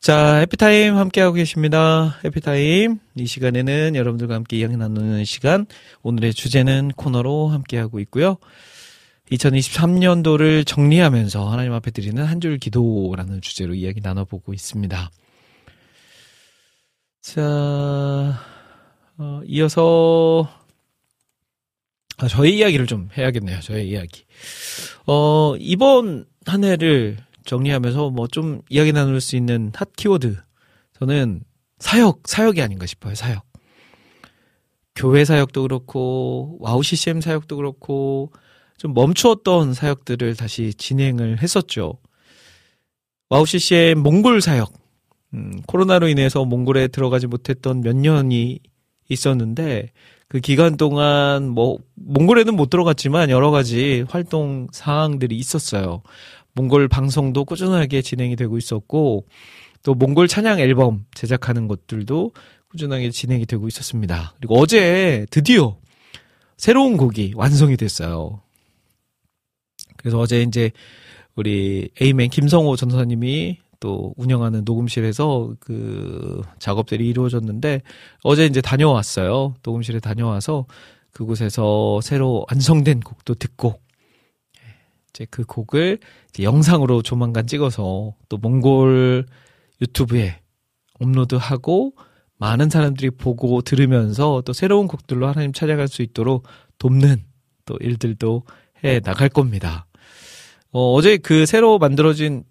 자, 0.00 0.34
해피타임 0.34 0.96
함께하고 0.96 1.32
계십니다. 1.32 2.18
해피타임. 2.22 2.98
이 3.14 3.26
시간에는 3.26 3.96
여러분들과 3.96 4.34
함께 4.34 4.58
이야기 4.58 4.76
나누는 4.76 5.24
시간. 5.24 5.64
오늘의 6.02 6.34
주제는 6.34 6.90
코너로 6.94 7.48
함께하고 7.48 8.00
있고요. 8.00 8.36
2023년도를 9.32 10.66
정리하면서 10.66 11.48
하나님 11.48 11.72
앞에 11.72 11.90
드리는 11.90 12.22
한 12.22 12.38
줄 12.38 12.58
기도라는 12.58 13.40
주제로 13.40 13.72
이야기 13.72 14.02
나눠보고 14.02 14.52
있습니다. 14.52 15.10
자, 17.22 17.40
어, 19.16 19.40
이어서 19.46 20.59
아, 22.20 22.28
저의 22.28 22.56
이야기를 22.58 22.86
좀 22.86 23.08
해야겠네요. 23.16 23.60
저의 23.60 23.88
이야기. 23.88 24.24
어, 25.06 25.54
이번 25.58 26.26
한 26.46 26.64
해를 26.64 27.16
정리하면서 27.46 28.10
뭐 28.10 28.26
좀 28.28 28.60
이야기 28.68 28.92
나눌 28.92 29.20
수 29.20 29.36
있는 29.36 29.72
핫 29.74 29.88
키워드. 29.96 30.36
저는 30.98 31.42
사역, 31.78 32.22
사역이 32.26 32.60
아닌가 32.60 32.84
싶어요. 32.86 33.14
사역. 33.14 33.44
교회 34.94 35.24
사역도 35.24 35.62
그렇고, 35.62 36.58
와우 36.60 36.82
CCM 36.82 37.22
사역도 37.22 37.56
그렇고, 37.56 38.32
좀 38.76 38.92
멈추었던 38.92 39.72
사역들을 39.72 40.36
다시 40.36 40.74
진행을 40.74 41.42
했었죠. 41.42 41.94
와우 43.30 43.46
CCM 43.46 43.98
몽골 44.00 44.42
사역. 44.42 44.72
음, 45.32 45.62
코로나로 45.66 46.08
인해서 46.08 46.44
몽골에 46.44 46.88
들어가지 46.88 47.26
못했던 47.26 47.80
몇 47.80 47.96
년이 47.96 48.58
있었는데, 49.08 49.90
그 50.30 50.38
기간 50.38 50.76
동안 50.76 51.48
뭐 51.48 51.78
몽골에는 51.96 52.54
못 52.54 52.70
들어갔지만 52.70 53.30
여러 53.30 53.50
가지 53.50 54.04
활동 54.08 54.68
사항들이 54.70 55.36
있었어요. 55.36 56.02
몽골 56.52 56.86
방송도 56.86 57.44
꾸준하게 57.44 58.00
진행이 58.00 58.36
되고 58.36 58.56
있었고 58.56 59.26
또 59.82 59.94
몽골 59.94 60.28
찬양 60.28 60.60
앨범 60.60 61.04
제작하는 61.14 61.66
것들도 61.66 62.30
꾸준하게 62.68 63.10
진행이 63.10 63.44
되고 63.46 63.66
있었습니다. 63.66 64.34
그리고 64.38 64.56
어제 64.60 65.26
드디어 65.30 65.76
새로운 66.56 66.96
곡이 66.96 67.32
완성이 67.34 67.76
됐어요. 67.76 68.40
그래서 69.96 70.20
어제 70.20 70.42
이제 70.42 70.70
우리 71.34 71.90
에이맨 72.00 72.30
김성호 72.30 72.76
전사님이 72.76 73.58
또 73.80 74.14
운영하는 74.16 74.62
녹음실에서 74.64 75.54
그 75.58 76.42
작업들이 76.58 77.08
이루어졌는데 77.08 77.80
어제 78.22 78.44
이제 78.44 78.60
다녀왔어요. 78.60 79.54
녹음실에 79.64 80.00
다녀와서 80.00 80.66
그곳에서 81.12 82.00
새로 82.02 82.44
완성된 82.50 83.00
곡도 83.00 83.34
듣고 83.34 83.80
이제 85.10 85.26
그 85.30 85.44
곡을 85.44 85.98
이제 86.28 86.42
영상으로 86.44 87.02
조만간 87.02 87.46
찍어서 87.46 88.14
또 88.28 88.36
몽골 88.36 89.26
유튜브에 89.80 90.40
업로드하고 91.00 91.94
많은 92.36 92.70
사람들이 92.70 93.10
보고 93.10 93.60
들으면서 93.62 94.42
또 94.44 94.52
새로운 94.52 94.86
곡들로 94.86 95.26
하나님 95.26 95.52
찾아갈 95.52 95.88
수 95.88 96.02
있도록 96.02 96.46
돕는 96.78 97.22
또 97.64 97.76
일들도 97.80 98.44
해 98.84 99.00
나갈 99.00 99.28
겁니다. 99.28 99.86
어, 100.72 100.92
어제 100.94 101.16
그 101.16 101.46
새로 101.46 101.78
만들어진 101.78 102.44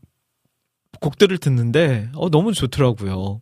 곡들을 1.00 1.38
듣는데 1.38 2.10
어, 2.16 2.30
너무 2.30 2.54
좋더라고요. 2.54 3.42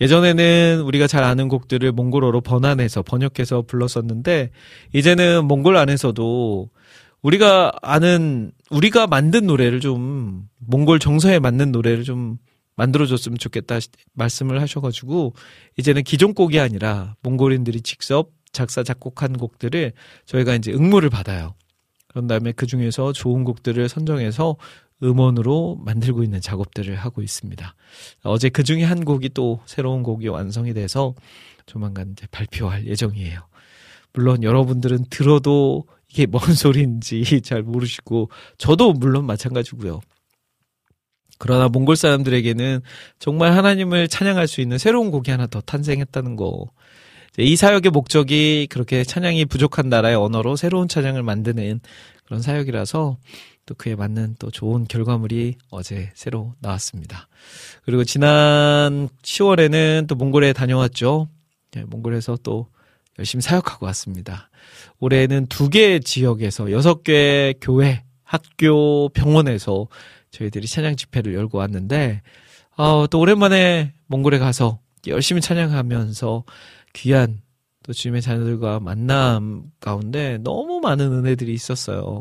예전에는 0.00 0.82
우리가 0.82 1.06
잘 1.06 1.22
아는 1.24 1.48
곡들을 1.48 1.92
몽골어로 1.92 2.40
번안해서 2.40 3.02
번역해서 3.02 3.62
불렀었는데 3.62 4.50
이제는 4.94 5.44
몽골 5.44 5.76
안에서도 5.76 6.70
우리가 7.22 7.72
아는 7.82 8.50
우리가 8.70 9.06
만든 9.06 9.46
노래를 9.46 9.80
좀 9.80 10.48
몽골 10.58 11.00
정서에 11.00 11.38
맞는 11.38 11.70
노래를 11.70 12.04
좀 12.04 12.38
만들어줬으면 12.76 13.36
좋겠다 13.36 13.78
말씀을 14.14 14.62
하셔가지고 14.62 15.34
이제는 15.76 16.02
기존 16.02 16.32
곡이 16.32 16.58
아니라 16.58 17.14
몽골인들이 17.22 17.82
직접 17.82 18.30
작사 18.52 18.82
작곡한 18.82 19.34
곡들을 19.34 19.92
저희가 20.24 20.54
이제 20.54 20.72
응모를 20.72 21.10
받아요. 21.10 21.54
그런 22.08 22.26
다음에 22.26 22.52
그 22.52 22.66
중에서 22.66 23.12
좋은 23.12 23.44
곡들을 23.44 23.86
선정해서 23.88 24.56
음원으로 25.02 25.78
만들고 25.84 26.22
있는 26.22 26.40
작업들을 26.40 26.94
하고 26.96 27.22
있습니다. 27.22 27.74
어제 28.22 28.48
그 28.48 28.62
중에 28.62 28.84
한 28.84 29.04
곡이 29.04 29.30
또 29.30 29.60
새로운 29.66 30.02
곡이 30.02 30.28
완성이 30.28 30.74
돼서 30.74 31.14
조만간 31.66 32.12
이제 32.12 32.26
발표할 32.30 32.86
예정이에요. 32.86 33.40
물론 34.12 34.42
여러분들은 34.42 35.06
들어도 35.10 35.84
이게 36.08 36.26
뭔 36.26 36.54
소리인지 36.54 37.40
잘 37.42 37.62
모르시고 37.62 38.30
저도 38.58 38.92
물론 38.92 39.24
마찬가지고요. 39.24 40.00
그러나 41.38 41.68
몽골 41.68 41.96
사람들에게는 41.96 42.82
정말 43.18 43.56
하나님을 43.56 44.08
찬양할 44.08 44.46
수 44.46 44.60
있는 44.60 44.76
새로운 44.76 45.10
곡이 45.10 45.30
하나 45.30 45.46
더 45.46 45.60
탄생했다는 45.62 46.36
거. 46.36 46.66
이 47.38 47.56
사역의 47.56 47.92
목적이 47.92 48.66
그렇게 48.68 49.04
찬양이 49.04 49.46
부족한 49.46 49.88
나라의 49.88 50.16
언어로 50.16 50.56
새로운 50.56 50.88
찬양을 50.88 51.22
만드는 51.22 51.80
그런 52.26 52.42
사역이라서 52.42 53.16
또 53.66 53.74
그에 53.74 53.94
맞는 53.94 54.36
또 54.38 54.50
좋은 54.50 54.84
결과물이 54.86 55.56
어제 55.70 56.10
새로 56.14 56.54
나왔습니다. 56.60 57.28
그리고 57.84 58.04
지난 58.04 59.08
10월에는 59.22 60.06
또 60.08 60.14
몽골에 60.16 60.52
다녀왔죠. 60.52 61.28
네, 61.72 61.84
몽골에서 61.84 62.38
또 62.42 62.68
열심히 63.18 63.42
사역하고 63.42 63.86
왔습니다. 63.86 64.50
올해는 64.98 65.46
두 65.46 65.68
개 65.70 66.00
지역에서 66.00 66.72
여섯 66.72 67.04
개 67.04 67.54
교회, 67.60 68.02
학교, 68.24 69.08
병원에서 69.10 69.88
저희들이 70.30 70.66
찬양 70.66 70.96
집회를 70.96 71.34
열고 71.34 71.58
왔는데, 71.58 72.22
어, 72.76 73.06
또 73.08 73.18
오랜만에 73.20 73.92
몽골에 74.06 74.38
가서 74.38 74.80
열심히 75.06 75.40
찬양하면서 75.40 76.44
귀한 76.94 77.40
또 77.82 77.92
주님의 77.92 78.22
자녀들과 78.22 78.80
만남 78.80 79.64
가운데 79.80 80.38
너무 80.42 80.80
많은 80.80 81.12
은혜들이 81.12 81.52
있었어요. 81.52 82.20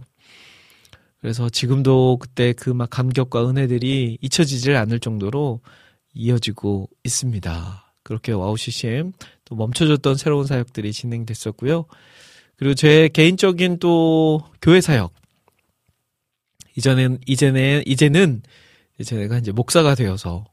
그래서 1.22 1.50
지금도 1.50 2.18
그때 2.20 2.54
그 2.54 2.74
막 2.74 2.90
감격과 2.90 3.50
은혜들이 3.50 4.18
잊혀지질 4.22 4.76
않을 4.76 5.00
정도로 5.00 5.62
이어지고 6.14 6.90
있습니다. 7.04 7.94
그렇게 8.04 8.32
와우 8.32 8.58
CCM 8.58 9.12
또 9.46 9.56
멈춰졌던 9.56 10.16
새로운 10.16 10.46
사역들이 10.46 10.92
진행됐었고요. 10.94 11.86
그리고 12.56 12.74
제 12.74 13.10
개인적인 13.10 13.80
또 13.80 14.42
교회 14.62 14.82
사역 14.82 15.14
이전엔 16.76 17.20
이제는 17.28 17.84
이제는 17.86 18.42
이제 19.00 19.16
내가 19.16 19.38
이제 19.38 19.52
목사가 19.52 19.96
되어서 19.96 20.46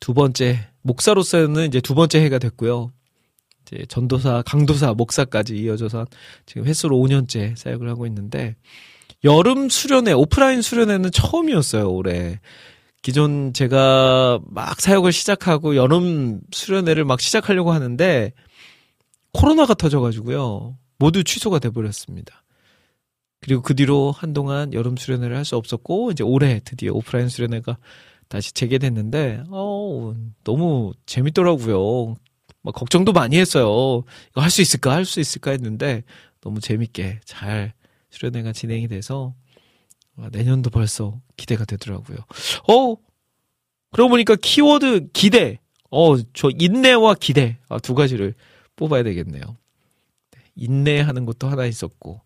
두 0.00 0.14
번째 0.14 0.68
목사로서는 0.82 1.66
이제 1.66 1.80
두 1.80 1.94
번째 1.94 2.20
해가 2.22 2.38
됐고요. 2.38 2.92
이제 3.62 3.84
전도사, 3.88 4.42
강도사, 4.46 4.94
목사까지 4.94 5.56
이어져서 5.56 6.06
지금 6.46 6.66
횟수로 6.66 6.96
5년째 6.96 7.56
사역을 7.56 7.88
하고 7.88 8.06
있는데 8.06 8.56
여름 9.24 9.68
수련회, 9.68 10.12
오프라인 10.12 10.62
수련회는 10.62 11.10
처음이었어요, 11.10 11.90
올해. 11.90 12.40
기존 13.02 13.52
제가 13.52 14.40
막 14.46 14.80
사역을 14.80 15.12
시작하고 15.12 15.76
여름 15.76 16.40
수련회를 16.52 17.04
막 17.04 17.20
시작하려고 17.20 17.72
하는데 17.72 18.32
코로나가 19.32 19.74
터져가지고요. 19.74 20.76
모두 20.98 21.22
취소가 21.24 21.58
돼버렸습니다. 21.60 22.44
그리고 23.40 23.62
그 23.62 23.74
뒤로 23.76 24.10
한동안 24.10 24.72
여름 24.72 24.96
수련회를 24.96 25.36
할 25.36 25.44
수 25.44 25.56
없었고, 25.56 26.10
이제 26.10 26.24
올해 26.24 26.60
드디어 26.64 26.92
오프라인 26.92 27.28
수련회가 27.28 27.78
다시 28.28 28.52
재개됐는데, 28.52 29.44
어 29.48 30.14
너무 30.44 30.92
재밌더라고요. 31.06 32.16
막 32.62 32.74
걱정도 32.74 33.12
많이 33.12 33.36
했어요. 33.38 34.02
이거 34.30 34.40
할 34.40 34.50
수 34.50 34.60
있을까? 34.60 34.92
할 34.92 35.04
수 35.04 35.20
있을까? 35.20 35.52
했는데, 35.52 36.02
너무 36.40 36.60
재밌게 36.60 37.20
잘 37.24 37.74
수련회가 38.10 38.52
진행이 38.52 38.88
돼서 38.88 39.34
내년도 40.32 40.70
벌써 40.70 41.20
기대가 41.36 41.64
되더라고요. 41.64 42.18
어, 42.68 42.96
그러고 43.90 44.10
보니까 44.10 44.36
키워드 44.36 45.08
기대. 45.12 45.60
어, 45.90 46.16
저 46.34 46.50
인내와 46.50 47.14
기대. 47.14 47.58
아, 47.68 47.78
두 47.78 47.94
가지를 47.94 48.34
뽑아야 48.76 49.02
되겠네요. 49.04 49.42
네, 50.32 50.40
인내하는 50.56 51.24
것도 51.24 51.48
하나 51.48 51.64
있었고, 51.66 52.20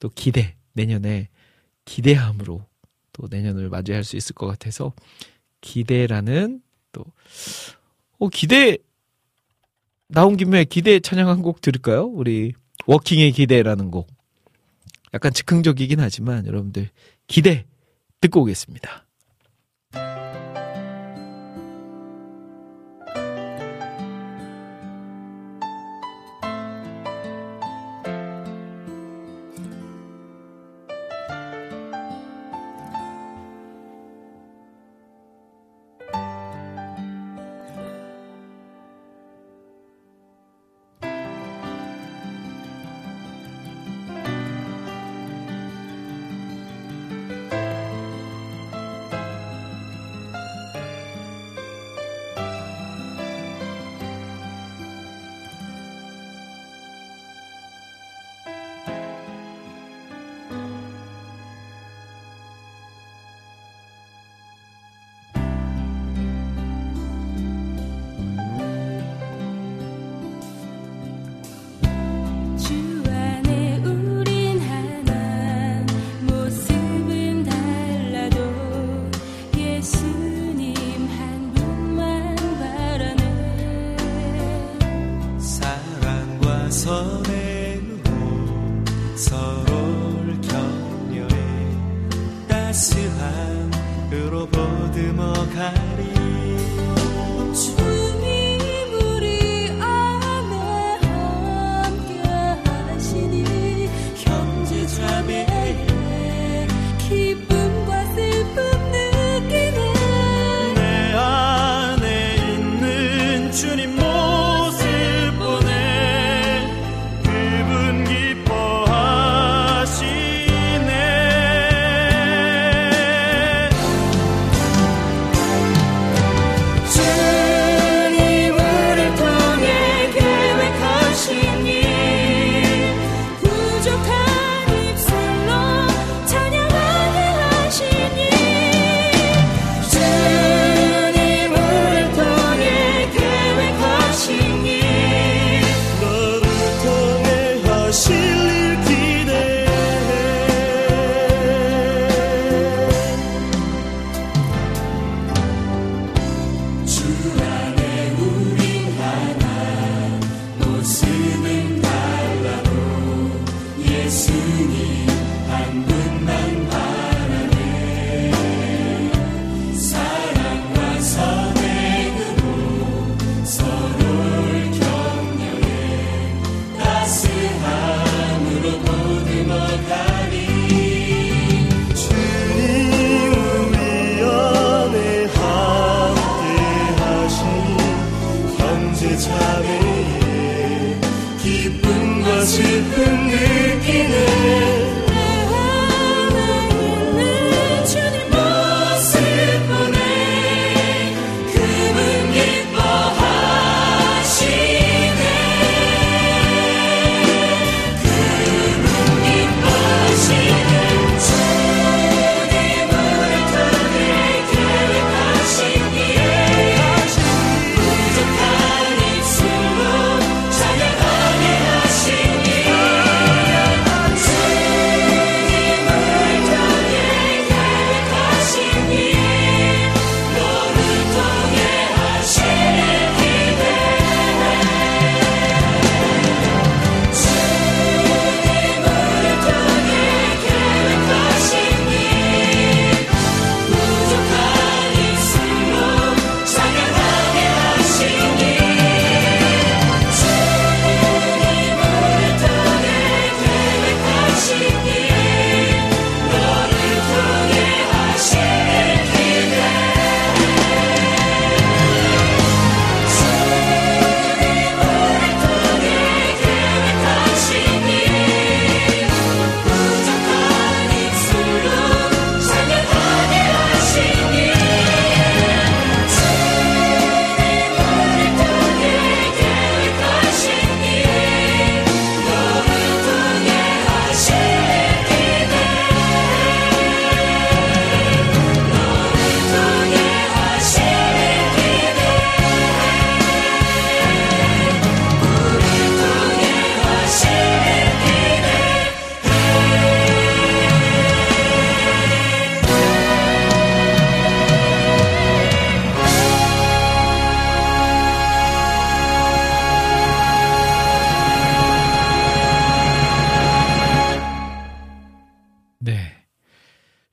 또 0.00 0.08
기대. 0.08 0.56
내년에 0.72 1.28
기대함으로 1.84 2.66
또 3.12 3.28
내년을 3.30 3.68
맞이할 3.68 4.02
수 4.02 4.16
있을 4.16 4.34
것 4.34 4.46
같아서, 4.46 4.92
기대라는 5.60 6.60
또, 6.92 7.04
어, 8.18 8.28
기대, 8.28 8.78
나온 10.08 10.36
김에 10.36 10.64
기대 10.64 11.00
찬양 11.00 11.28
한 11.28 11.42
곡 11.42 11.60
들을까요? 11.60 12.04
우리 12.06 12.52
워킹의 12.86 13.32
기대라는 13.32 13.90
곡. 13.90 14.08
약간 15.16 15.32
즉흥적이긴 15.32 15.98
하지만 16.00 16.46
여러분들 16.46 16.90
기대 17.26 17.66
듣고 18.20 18.42
오겠습니다. 18.42 19.05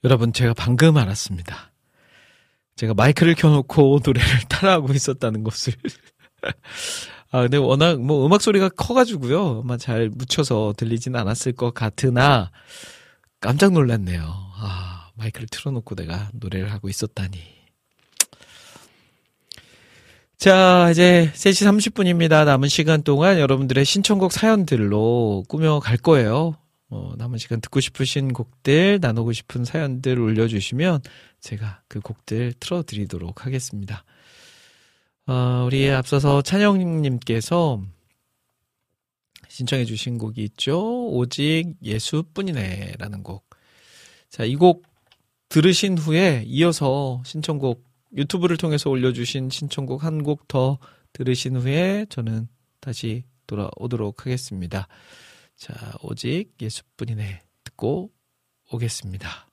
여러분, 0.03 0.33
제가 0.33 0.53
방금 0.53 0.97
알았습니다. 0.97 1.71
제가 2.75 2.93
마이크를 2.93 3.35
켜놓고 3.35 3.99
노래를 4.03 4.29
따라하고 4.49 4.91
있었다는 4.93 5.43
것을. 5.43 5.73
아, 7.31 7.41
근데 7.41 7.57
워낙 7.57 7.99
뭐 7.99 8.25
음악 8.25 8.41
소리가 8.41 8.69
커가지고요. 8.69 9.61
아마 9.63 9.77
잘 9.77 10.09
묻혀서 10.09 10.73
들리진 10.77 11.15
않았을 11.15 11.53
것 11.53 11.73
같으나 11.73 12.51
깜짝 13.39 13.73
놀랐네요. 13.73 14.21
아, 14.23 15.09
마이크를 15.15 15.47
틀어놓고 15.49 15.95
내가 15.95 16.29
노래를 16.33 16.71
하고 16.71 16.89
있었다니. 16.89 17.39
자, 20.37 20.89
이제 20.91 21.31
3시 21.33 21.91
30분입니다. 21.91 22.45
남은 22.45 22.67
시간 22.67 23.01
동안 23.01 23.39
여러분들의 23.39 23.85
신청곡 23.85 24.33
사연들로 24.33 25.45
꾸며갈 25.47 25.97
거예요. 25.97 26.57
어, 26.93 27.15
남은 27.17 27.39
시간 27.39 27.59
듣고 27.59 27.79
싶으신 27.79 28.33
곡들, 28.33 28.99
나누고 29.01 29.33
싶은 29.33 29.65
사연들 29.65 30.19
올려주시면 30.19 31.01
제가 31.39 31.81
그 31.87 31.99
곡들 32.01 32.53
틀어드리도록 32.59 33.47
하겠습니다. 33.47 34.05
어, 35.25 35.63
우리 35.65 35.89
앞서서 35.89 36.43
찬영님께서 36.43 37.81
신청해주신 39.47 40.19
곡이 40.19 40.43
있죠. 40.43 41.07
오직 41.07 41.73
예수뿐이네 41.81 42.93
라는 42.99 43.23
곡. 43.23 43.49
자, 44.29 44.43
이 44.45 44.55
곡 44.55 44.85
들으신 45.49 45.97
후에 45.97 46.43
이어서 46.45 47.23
신청곡 47.25 47.83
유튜브를 48.15 48.57
통해서 48.57 48.91
올려주신 48.91 49.49
신청곡 49.49 50.03
한 50.03 50.21
곡 50.23 50.47
더 50.47 50.77
들으신 51.13 51.55
후에 51.55 52.05
저는 52.09 52.47
다시 52.79 53.23
돌아오도록 53.47 54.25
하겠습니다. 54.27 54.87
자, 55.63 55.73
오직 56.01 56.55
예수뿐이네 56.61 57.41
듣고 57.63 58.11
오겠습니다. 58.69 59.47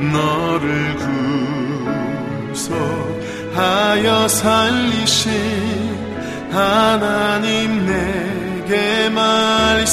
너를 0.00 0.96
구속하여 2.52 4.28
살리신 4.28 5.30
하나님 6.50 7.86
내게 7.86 9.08
말씀하시네. 9.10 9.90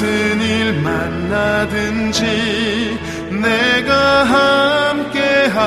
무슨 0.00 0.40
일 0.40 0.72
만나든지 0.80 2.24
내가 3.28 4.24
함께하 4.24 5.60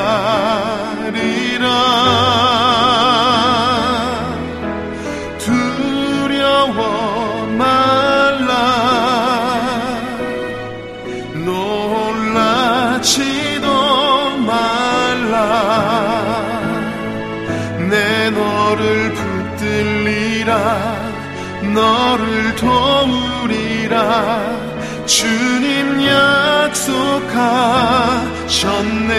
가셨네. 27.33 29.13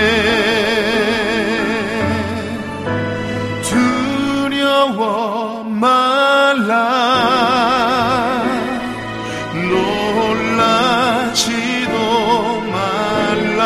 두려워 3.63 5.65
말라. 5.65 6.75
놀라지도 11.13 11.95
말라. 12.73 13.65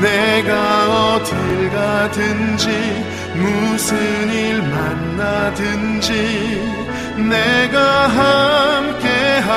내가 0.00 0.52
어딜 1.14 1.70
가든지 1.70 2.66
무슨 3.34 3.96
일 4.30 4.62
만나든지 4.62 6.12
내가 7.16 8.08
함께하 8.08 9.50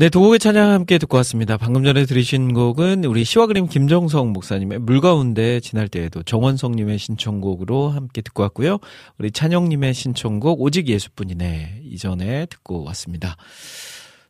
네, 0.00 0.08
도곡의 0.08 0.38
찬양 0.38 0.70
함께 0.70 0.96
듣고 0.96 1.18
왔습니다. 1.18 1.58
방금 1.58 1.84
전에 1.84 2.06
들으신 2.06 2.54
곡은 2.54 3.04
우리 3.04 3.22
시와 3.22 3.44
그림 3.44 3.66
김정성 3.66 4.32
목사님의 4.32 4.78
물 4.78 5.02
가운데 5.02 5.60
지날 5.60 5.88
때에도 5.88 6.22
정원성님의 6.22 6.98
신청곡으로 6.98 7.90
함께 7.90 8.22
듣고 8.22 8.42
왔고요. 8.44 8.78
우리 9.18 9.30
찬영님의 9.30 9.92
신청곡 9.92 10.62
오직 10.62 10.88
예수뿐이네 10.88 11.82
이전에 11.84 12.46
듣고 12.46 12.82
왔습니다. 12.84 13.36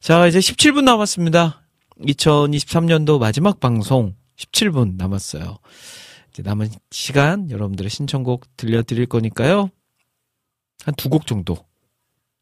자, 0.00 0.26
이제 0.26 0.40
17분 0.40 0.82
남았습니다. 0.82 1.62
2023년도 2.00 3.20
마지막 3.20 3.60
방송 3.60 4.16
17분 4.38 4.96
남았어요. 4.96 5.58
이제 6.32 6.42
남은 6.42 6.68
시간 6.90 7.48
여러분들의 7.48 7.88
신청곡 7.88 8.56
들려드릴 8.56 9.06
거니까요. 9.06 9.70
한 10.84 10.94
두 10.96 11.08
곡 11.10 11.28
정도 11.28 11.56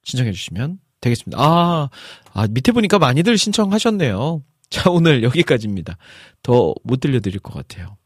신청해 0.04 0.32
주시면 0.32 0.78
되겠습니다. 1.00 1.40
아, 1.40 1.88
아, 2.32 2.46
밑에 2.50 2.72
보니까 2.72 2.98
많이들 2.98 3.38
신청하셨네요. 3.38 4.42
자, 4.70 4.90
오늘 4.90 5.22
여기까지입니다. 5.22 5.96
더 6.42 6.74
못 6.84 7.00
들려드릴 7.00 7.40
것 7.40 7.54
같아요. 7.54 7.96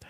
네. 0.00 0.08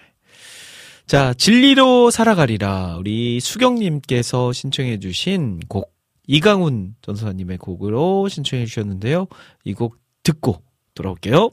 자, 1.07 1.35
진리로 1.35 2.11
살아가리라. 2.11 2.97
우리 2.99 3.41
수경님께서 3.41 4.53
신청해주신 4.53 5.61
곡, 5.69 5.95
이강훈 6.29 6.95
전사님의 7.03 7.59
곡으로 7.59 8.29
신청해주셨는데요. 8.29 9.27
이 9.65 9.73
곡 9.75 9.97
듣고 10.23 10.63
돌아올게요. 10.95 11.51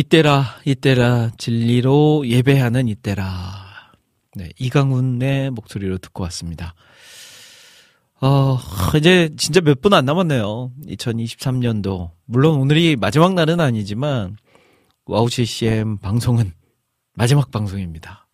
이때라, 0.00 0.44
이때라, 0.66 1.30
진리로 1.38 2.22
예배하는 2.26 2.86
이때라. 2.86 3.24
네, 4.34 4.50
이강훈의 4.58 5.50
목소리로 5.52 5.96
듣고 5.96 6.22
왔습니다. 6.24 6.74
어, 8.20 8.58
이제 8.98 9.30
진짜 9.38 9.62
몇 9.62 9.80
분 9.80 9.94
안 9.94 10.04
남았네요. 10.04 10.70
2023년도. 10.86 12.10
물론 12.26 12.60
오늘이 12.60 12.96
마지막 12.96 13.32
날은 13.32 13.58
아니지만, 13.58 14.36
와우 15.06 15.30
CCM 15.30 15.96
방송은 15.96 16.52
마지막 17.14 17.50
방송입니다. 17.50 18.28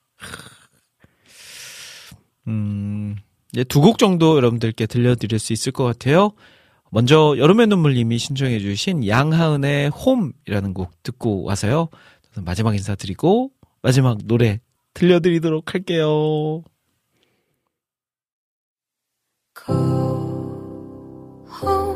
음, 2.49 3.15
이제 3.53 3.63
두 3.63 3.81
곡 3.81 3.99
정도 3.99 4.35
여러분들께 4.35 4.87
들려드릴 4.87 5.39
수 5.39 5.53
있을 5.53 5.71
것 5.71 5.85
같아요. 5.85 6.33
먼저 6.95 7.35
여름의 7.39 7.69
눈물님이 7.69 8.19
신청해 8.19 8.59
주신 8.59 9.07
양하은의 9.07 9.89
홈이라는 9.89 10.75
곡 10.75 11.03
듣고 11.03 11.43
와서요. 11.43 11.89
마지막 12.45 12.75
인사드리고 12.75 13.51
마지막 13.81 14.19
노래 14.27 14.61
들려드리도록 14.93 15.73
할게요. 15.73 16.63
Go 19.55 19.75
home. 21.63 21.93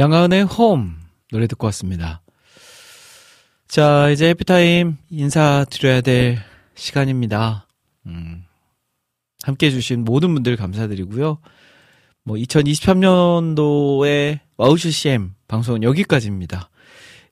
양하은의 0.00 0.44
홈 0.44 0.96
노래 1.30 1.46
듣고 1.46 1.66
왔습니다. 1.66 2.22
자, 3.68 4.08
이제 4.08 4.28
해피타임 4.28 4.96
인사드려야 5.10 6.00
될 6.00 6.38
시간입니다. 6.74 7.66
음, 8.06 8.46
함께 9.42 9.66
해주신 9.66 10.06
모든 10.06 10.32
분들 10.32 10.56
감사드리고요. 10.56 11.36
뭐, 12.24 12.36
2023년도에 12.38 14.38
와우슈 14.56 14.90
CM 14.90 15.34
방송은 15.48 15.82
여기까지입니다. 15.82 16.70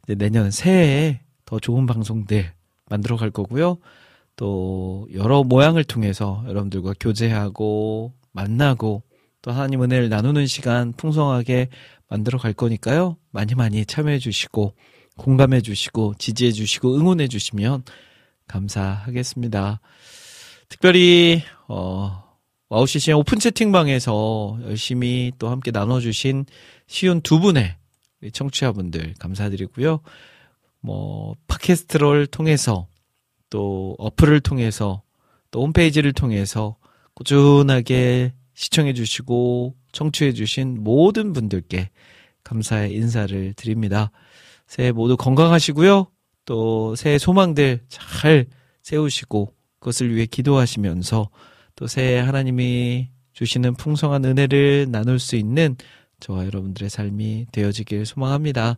이제 0.04 0.14
내년 0.14 0.50
새해에 0.50 1.20
더 1.46 1.58
좋은 1.58 1.86
방송들 1.86 2.52
만들어 2.90 3.16
갈 3.16 3.30
거고요. 3.30 3.78
또, 4.36 5.08
여러 5.14 5.42
모양을 5.42 5.84
통해서 5.84 6.44
여러분들과 6.46 6.92
교제하고, 7.00 8.12
만나고, 8.32 9.04
또 9.40 9.52
하나님 9.52 9.82
은혜를 9.82 10.10
나누는 10.10 10.46
시간 10.46 10.92
풍성하게 10.92 11.70
만들어 12.08 12.38
갈 12.38 12.52
거니까요. 12.52 13.16
많이 13.30 13.54
많이 13.54 13.84
참여해 13.84 14.18
주시고, 14.18 14.74
공감해 15.16 15.60
주시고, 15.60 16.14
지지해 16.18 16.52
주시고, 16.52 16.96
응원해 16.96 17.28
주시면 17.28 17.84
감사하겠습니다. 18.46 19.80
특별히, 20.68 21.42
어, 21.68 22.24
와우 22.70 22.86
CCM 22.86 23.14
오픈 23.14 23.38
채팅방에서 23.38 24.58
열심히 24.64 25.32
또 25.38 25.48
함께 25.48 25.70
나눠 25.70 26.00
주신 26.00 26.44
쉰두 26.86 27.40
분의 27.40 27.76
청취자분들 28.32 29.14
감사드리고요. 29.18 30.00
뭐, 30.80 31.34
팟캐스트를 31.46 32.26
통해서 32.26 32.86
또 33.50 33.96
어플을 33.98 34.40
통해서 34.40 35.02
또 35.50 35.62
홈페이지를 35.62 36.12
통해서 36.12 36.76
꾸준하게 37.14 38.34
시청해 38.54 38.92
주시고 38.92 39.74
청취해 39.98 40.32
주신 40.32 40.84
모든 40.84 41.32
분들께 41.32 41.90
감사의 42.44 42.94
인사를 42.94 43.54
드립니다. 43.54 44.12
새해 44.68 44.92
모두 44.92 45.16
건강하시고요. 45.16 46.06
또 46.44 46.94
새해 46.94 47.18
소망들 47.18 47.80
잘 47.88 48.46
세우시고 48.82 49.52
그것을 49.80 50.14
위해 50.14 50.26
기도하시면서 50.26 51.30
또 51.74 51.86
새해 51.88 52.20
하나님이 52.20 53.08
주시는 53.32 53.74
풍성한 53.74 54.24
은혜를 54.24 54.86
나눌 54.88 55.18
수 55.18 55.34
있는 55.34 55.76
저와 56.20 56.46
여러분들의 56.46 56.88
삶이 56.88 57.46
되어지길 57.50 58.06
소망합니다. 58.06 58.76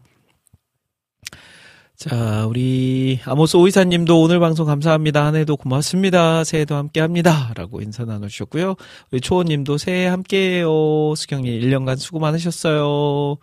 자, 2.01 2.47
우리 2.47 3.20
아모스 3.27 3.59
오이사님도 3.59 4.22
오늘 4.22 4.40
방송 4.40 4.64
감사합니다. 4.64 5.27
한 5.27 5.36
해도 5.36 5.55
고맙습니다. 5.59 6.44
새해도 6.44 6.74
함께 6.74 6.98
합니다. 7.01 7.52
라고 7.55 7.82
인사 7.82 8.06
나누셨고요. 8.06 8.77
우리 9.12 9.20
초호님도 9.20 9.77
새해 9.77 10.06
함께 10.06 10.60
해요. 10.60 11.14
수경님 11.14 11.60
1년간 11.60 11.98
수고 11.98 12.18
많으셨어요. 12.18 13.36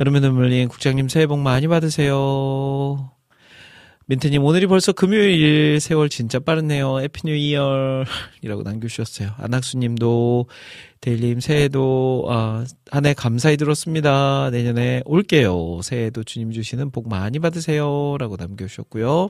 여름의 0.00 0.20
눈물님 0.22 0.68
국장님 0.68 1.08
새해 1.08 1.28
복 1.28 1.38
많이 1.38 1.68
받으세요. 1.68 3.12
민트님 4.10 4.42
오늘이 4.42 4.66
벌써 4.66 4.92
금요일 4.92 5.80
세월 5.80 6.08
진짜 6.08 6.38
빠르네요. 6.38 7.00
Happy 7.00 7.26
New 7.26 7.34
Year이라고 7.34 8.62
남겨주셨어요. 8.64 9.32
안학수님도 9.36 10.46
대일님 11.02 11.40
새해도 11.40 12.24
아, 12.30 12.64
한 12.90 13.04
해 13.04 13.12
감사히 13.12 13.58
들었습니다. 13.58 14.48
내년에 14.48 15.02
올게요. 15.04 15.82
새해도 15.82 16.24
주님 16.24 16.52
주시는 16.52 16.90
복 16.90 17.10
많이 17.10 17.38
받으세요라고 17.38 18.36
남겨주셨고요. 18.36 19.28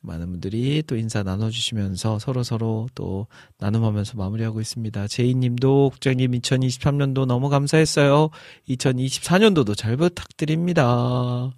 많은 0.00 0.30
분들이 0.30 0.82
또 0.86 0.96
인사 0.96 1.22
나눠주시면서 1.22 2.18
서로 2.18 2.42
서로 2.42 2.88
또 2.94 3.26
나눔하면서 3.58 4.16
마무리하고 4.16 4.62
있습니다. 4.62 5.06
제이님도 5.06 5.90
국장님 5.90 6.30
2023년도 6.32 7.26
너무 7.26 7.50
감사했어요. 7.50 8.30
2024년도도 8.70 9.76
잘 9.76 9.98
부탁드립니다. 9.98 11.50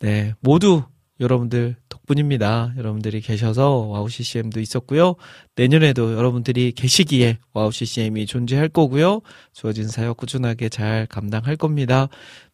네, 0.00 0.34
모두 0.40 0.82
여러분들 1.20 1.76
덕분입니다. 1.88 2.74
여러분들이 2.76 3.20
계셔서 3.20 3.86
와우 3.88 4.08
CCM도 4.08 4.60
있었고요. 4.60 5.14
내년에도 5.56 6.14
여러분들이 6.14 6.72
계시기에 6.72 7.38
와우 7.52 7.72
CCM이 7.72 8.26
존재할 8.26 8.68
거고요. 8.68 9.20
주어진 9.52 9.88
사역 9.88 10.16
꾸준하게 10.16 10.68
잘 10.68 11.06
감당할 11.06 11.56
겁니다. 11.56 12.08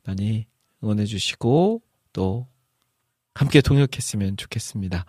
많이 0.05 0.47
응원해 0.83 1.05
주시고 1.05 1.83
또 2.13 2.47
함께 3.35 3.61
동역했으면 3.61 4.37
좋겠습니다. 4.37 5.05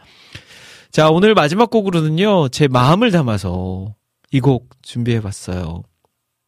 자, 0.92 1.10
오늘 1.10 1.34
마지막 1.34 1.70
곡으로는요. 1.70 2.50
제 2.50 2.68
마음을 2.68 3.12
담아서 3.12 3.96
이 4.32 4.40
곡 4.40 4.70
준비해 4.82 5.22
봤어요. 5.22 5.84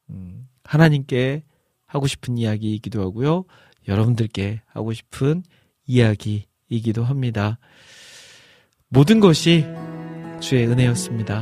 음, 0.09 0.47
하나님께 0.63 1.43
하고 1.85 2.07
싶은 2.07 2.37
이야기이기도 2.37 3.01
하고요. 3.01 3.45
여러분들께 3.87 4.61
하고 4.65 4.91
싶은 4.93 5.43
이야기 5.85 6.45
이기도 6.69 7.03
합니다. 7.03 7.59
모든 8.89 9.19
것이 9.19 9.65
주의 10.39 10.65
은혜였습니다. 10.67 11.41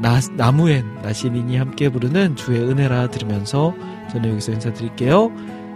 나, 0.00 0.20
나무엔 0.36 1.02
나시린이 1.02 1.56
함께 1.56 1.88
부르는 1.88 2.36
주의 2.36 2.60
은혜라 2.60 3.10
들으면서 3.10 3.74
저는 4.10 4.30
여기서 4.30 4.52
인사드릴게요. 4.52 5.30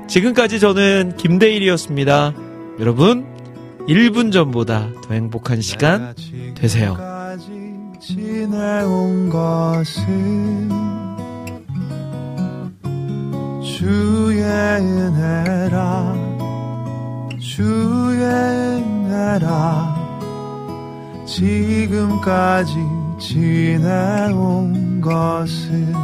지금까지 0.08 0.60
저는 0.60 1.16
김대일이었습니다. 1.16 2.34
여러분, 2.80 3.26
1분 3.88 4.32
전보다 4.32 4.90
더 5.02 5.14
행복한 5.14 5.60
시간 5.60 6.14
되세요. 6.54 6.96
지내온 8.00 9.28
것은 9.30 10.70
주의 13.62 14.42
은혜라 14.42 16.23
주의 17.54 18.18
은혜라. 18.18 19.94
지금까지 21.24 22.74
지내온 23.20 25.00
것은 25.00 25.94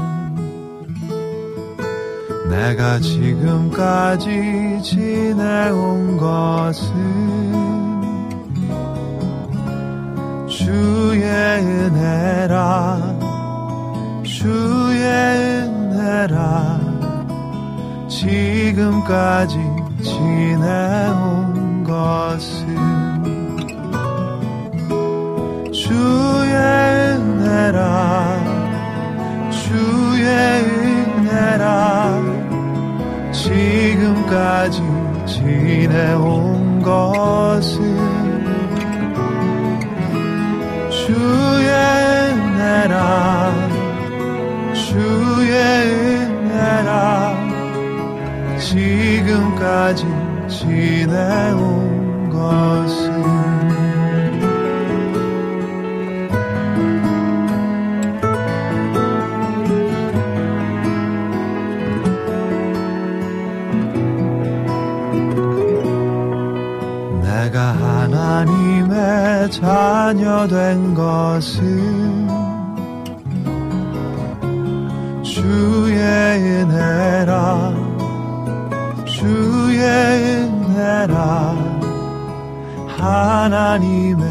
내가 2.49 3.01
지금까지 3.01 4.81
지내온 4.81 6.17
것은 6.19 6.87
주의 10.47 11.25
은혜라. 11.25 13.19
주의 14.23 15.03
은혜라. 15.67 16.79
지금까지 18.09 19.59
지내온 20.01 21.40
것은 21.91 22.69
주의 25.73 26.55
은혜라 27.17 28.39
주의 29.51 30.29
은혜라. 31.27 32.23
지금까지 33.33 34.83
지내온 35.27 36.81
것은 36.81 37.81
주의 40.91 41.69
은혜라 42.31 43.53
주의 44.73 45.53
은혜라. 46.23 47.35
지금까지 48.61 50.20
지내온 50.61 52.29
것은 52.29 53.23
내가 67.23 67.73
하나님의 67.73 69.51
자녀 69.51 70.47
된 70.47 70.93
것은 70.93 72.29
주의 75.23 75.99
은혜라 75.99 77.73
주의 79.07 80.50
은혜라. 80.71 81.57
하나님의 82.99 84.25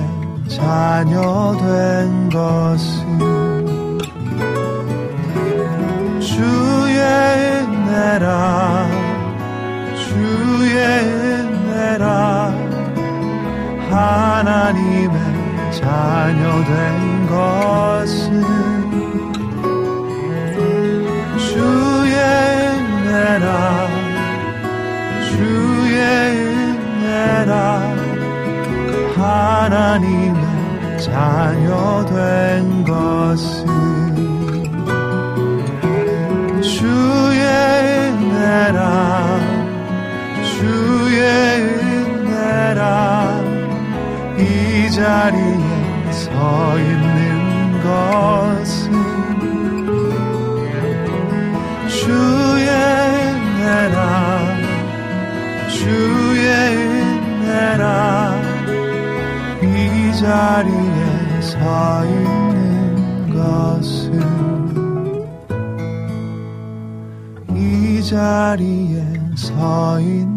자녀 0.47 1.55
된 1.57 2.29
것은 2.29 3.99
주의 6.21 6.99
은혜라. 7.67 8.87
주의 10.07 10.75
은혜라. 10.77 12.53
하나님의 13.89 15.19
자녀 15.73 16.63
된 16.63 17.27
것은 17.27 18.43
주의 21.37 22.15
은혜라 22.15 23.98
은혜라 25.99 27.95
하나님의 29.15 30.41
자녀 30.99 32.05
된 32.05 32.83
것은 32.83 33.67
주의 36.61 37.41
은혜라 38.11 39.39
주의 40.57 41.19
은혜라 41.91 43.41
이 44.37 44.91
자리에 44.91 46.11
서 46.11 46.79
있는 46.79 47.81
것은 47.83 48.91
주의 51.87 52.69
은혜라 52.69 54.28
은혜라 57.59 58.41
이 59.61 60.15
자리에 60.17 61.41
서 61.41 62.05
있는 62.05 63.29
것은 63.33 64.13
이 67.53 68.01
자리에 68.01 69.03
서 69.35 69.99
있는 69.99 70.28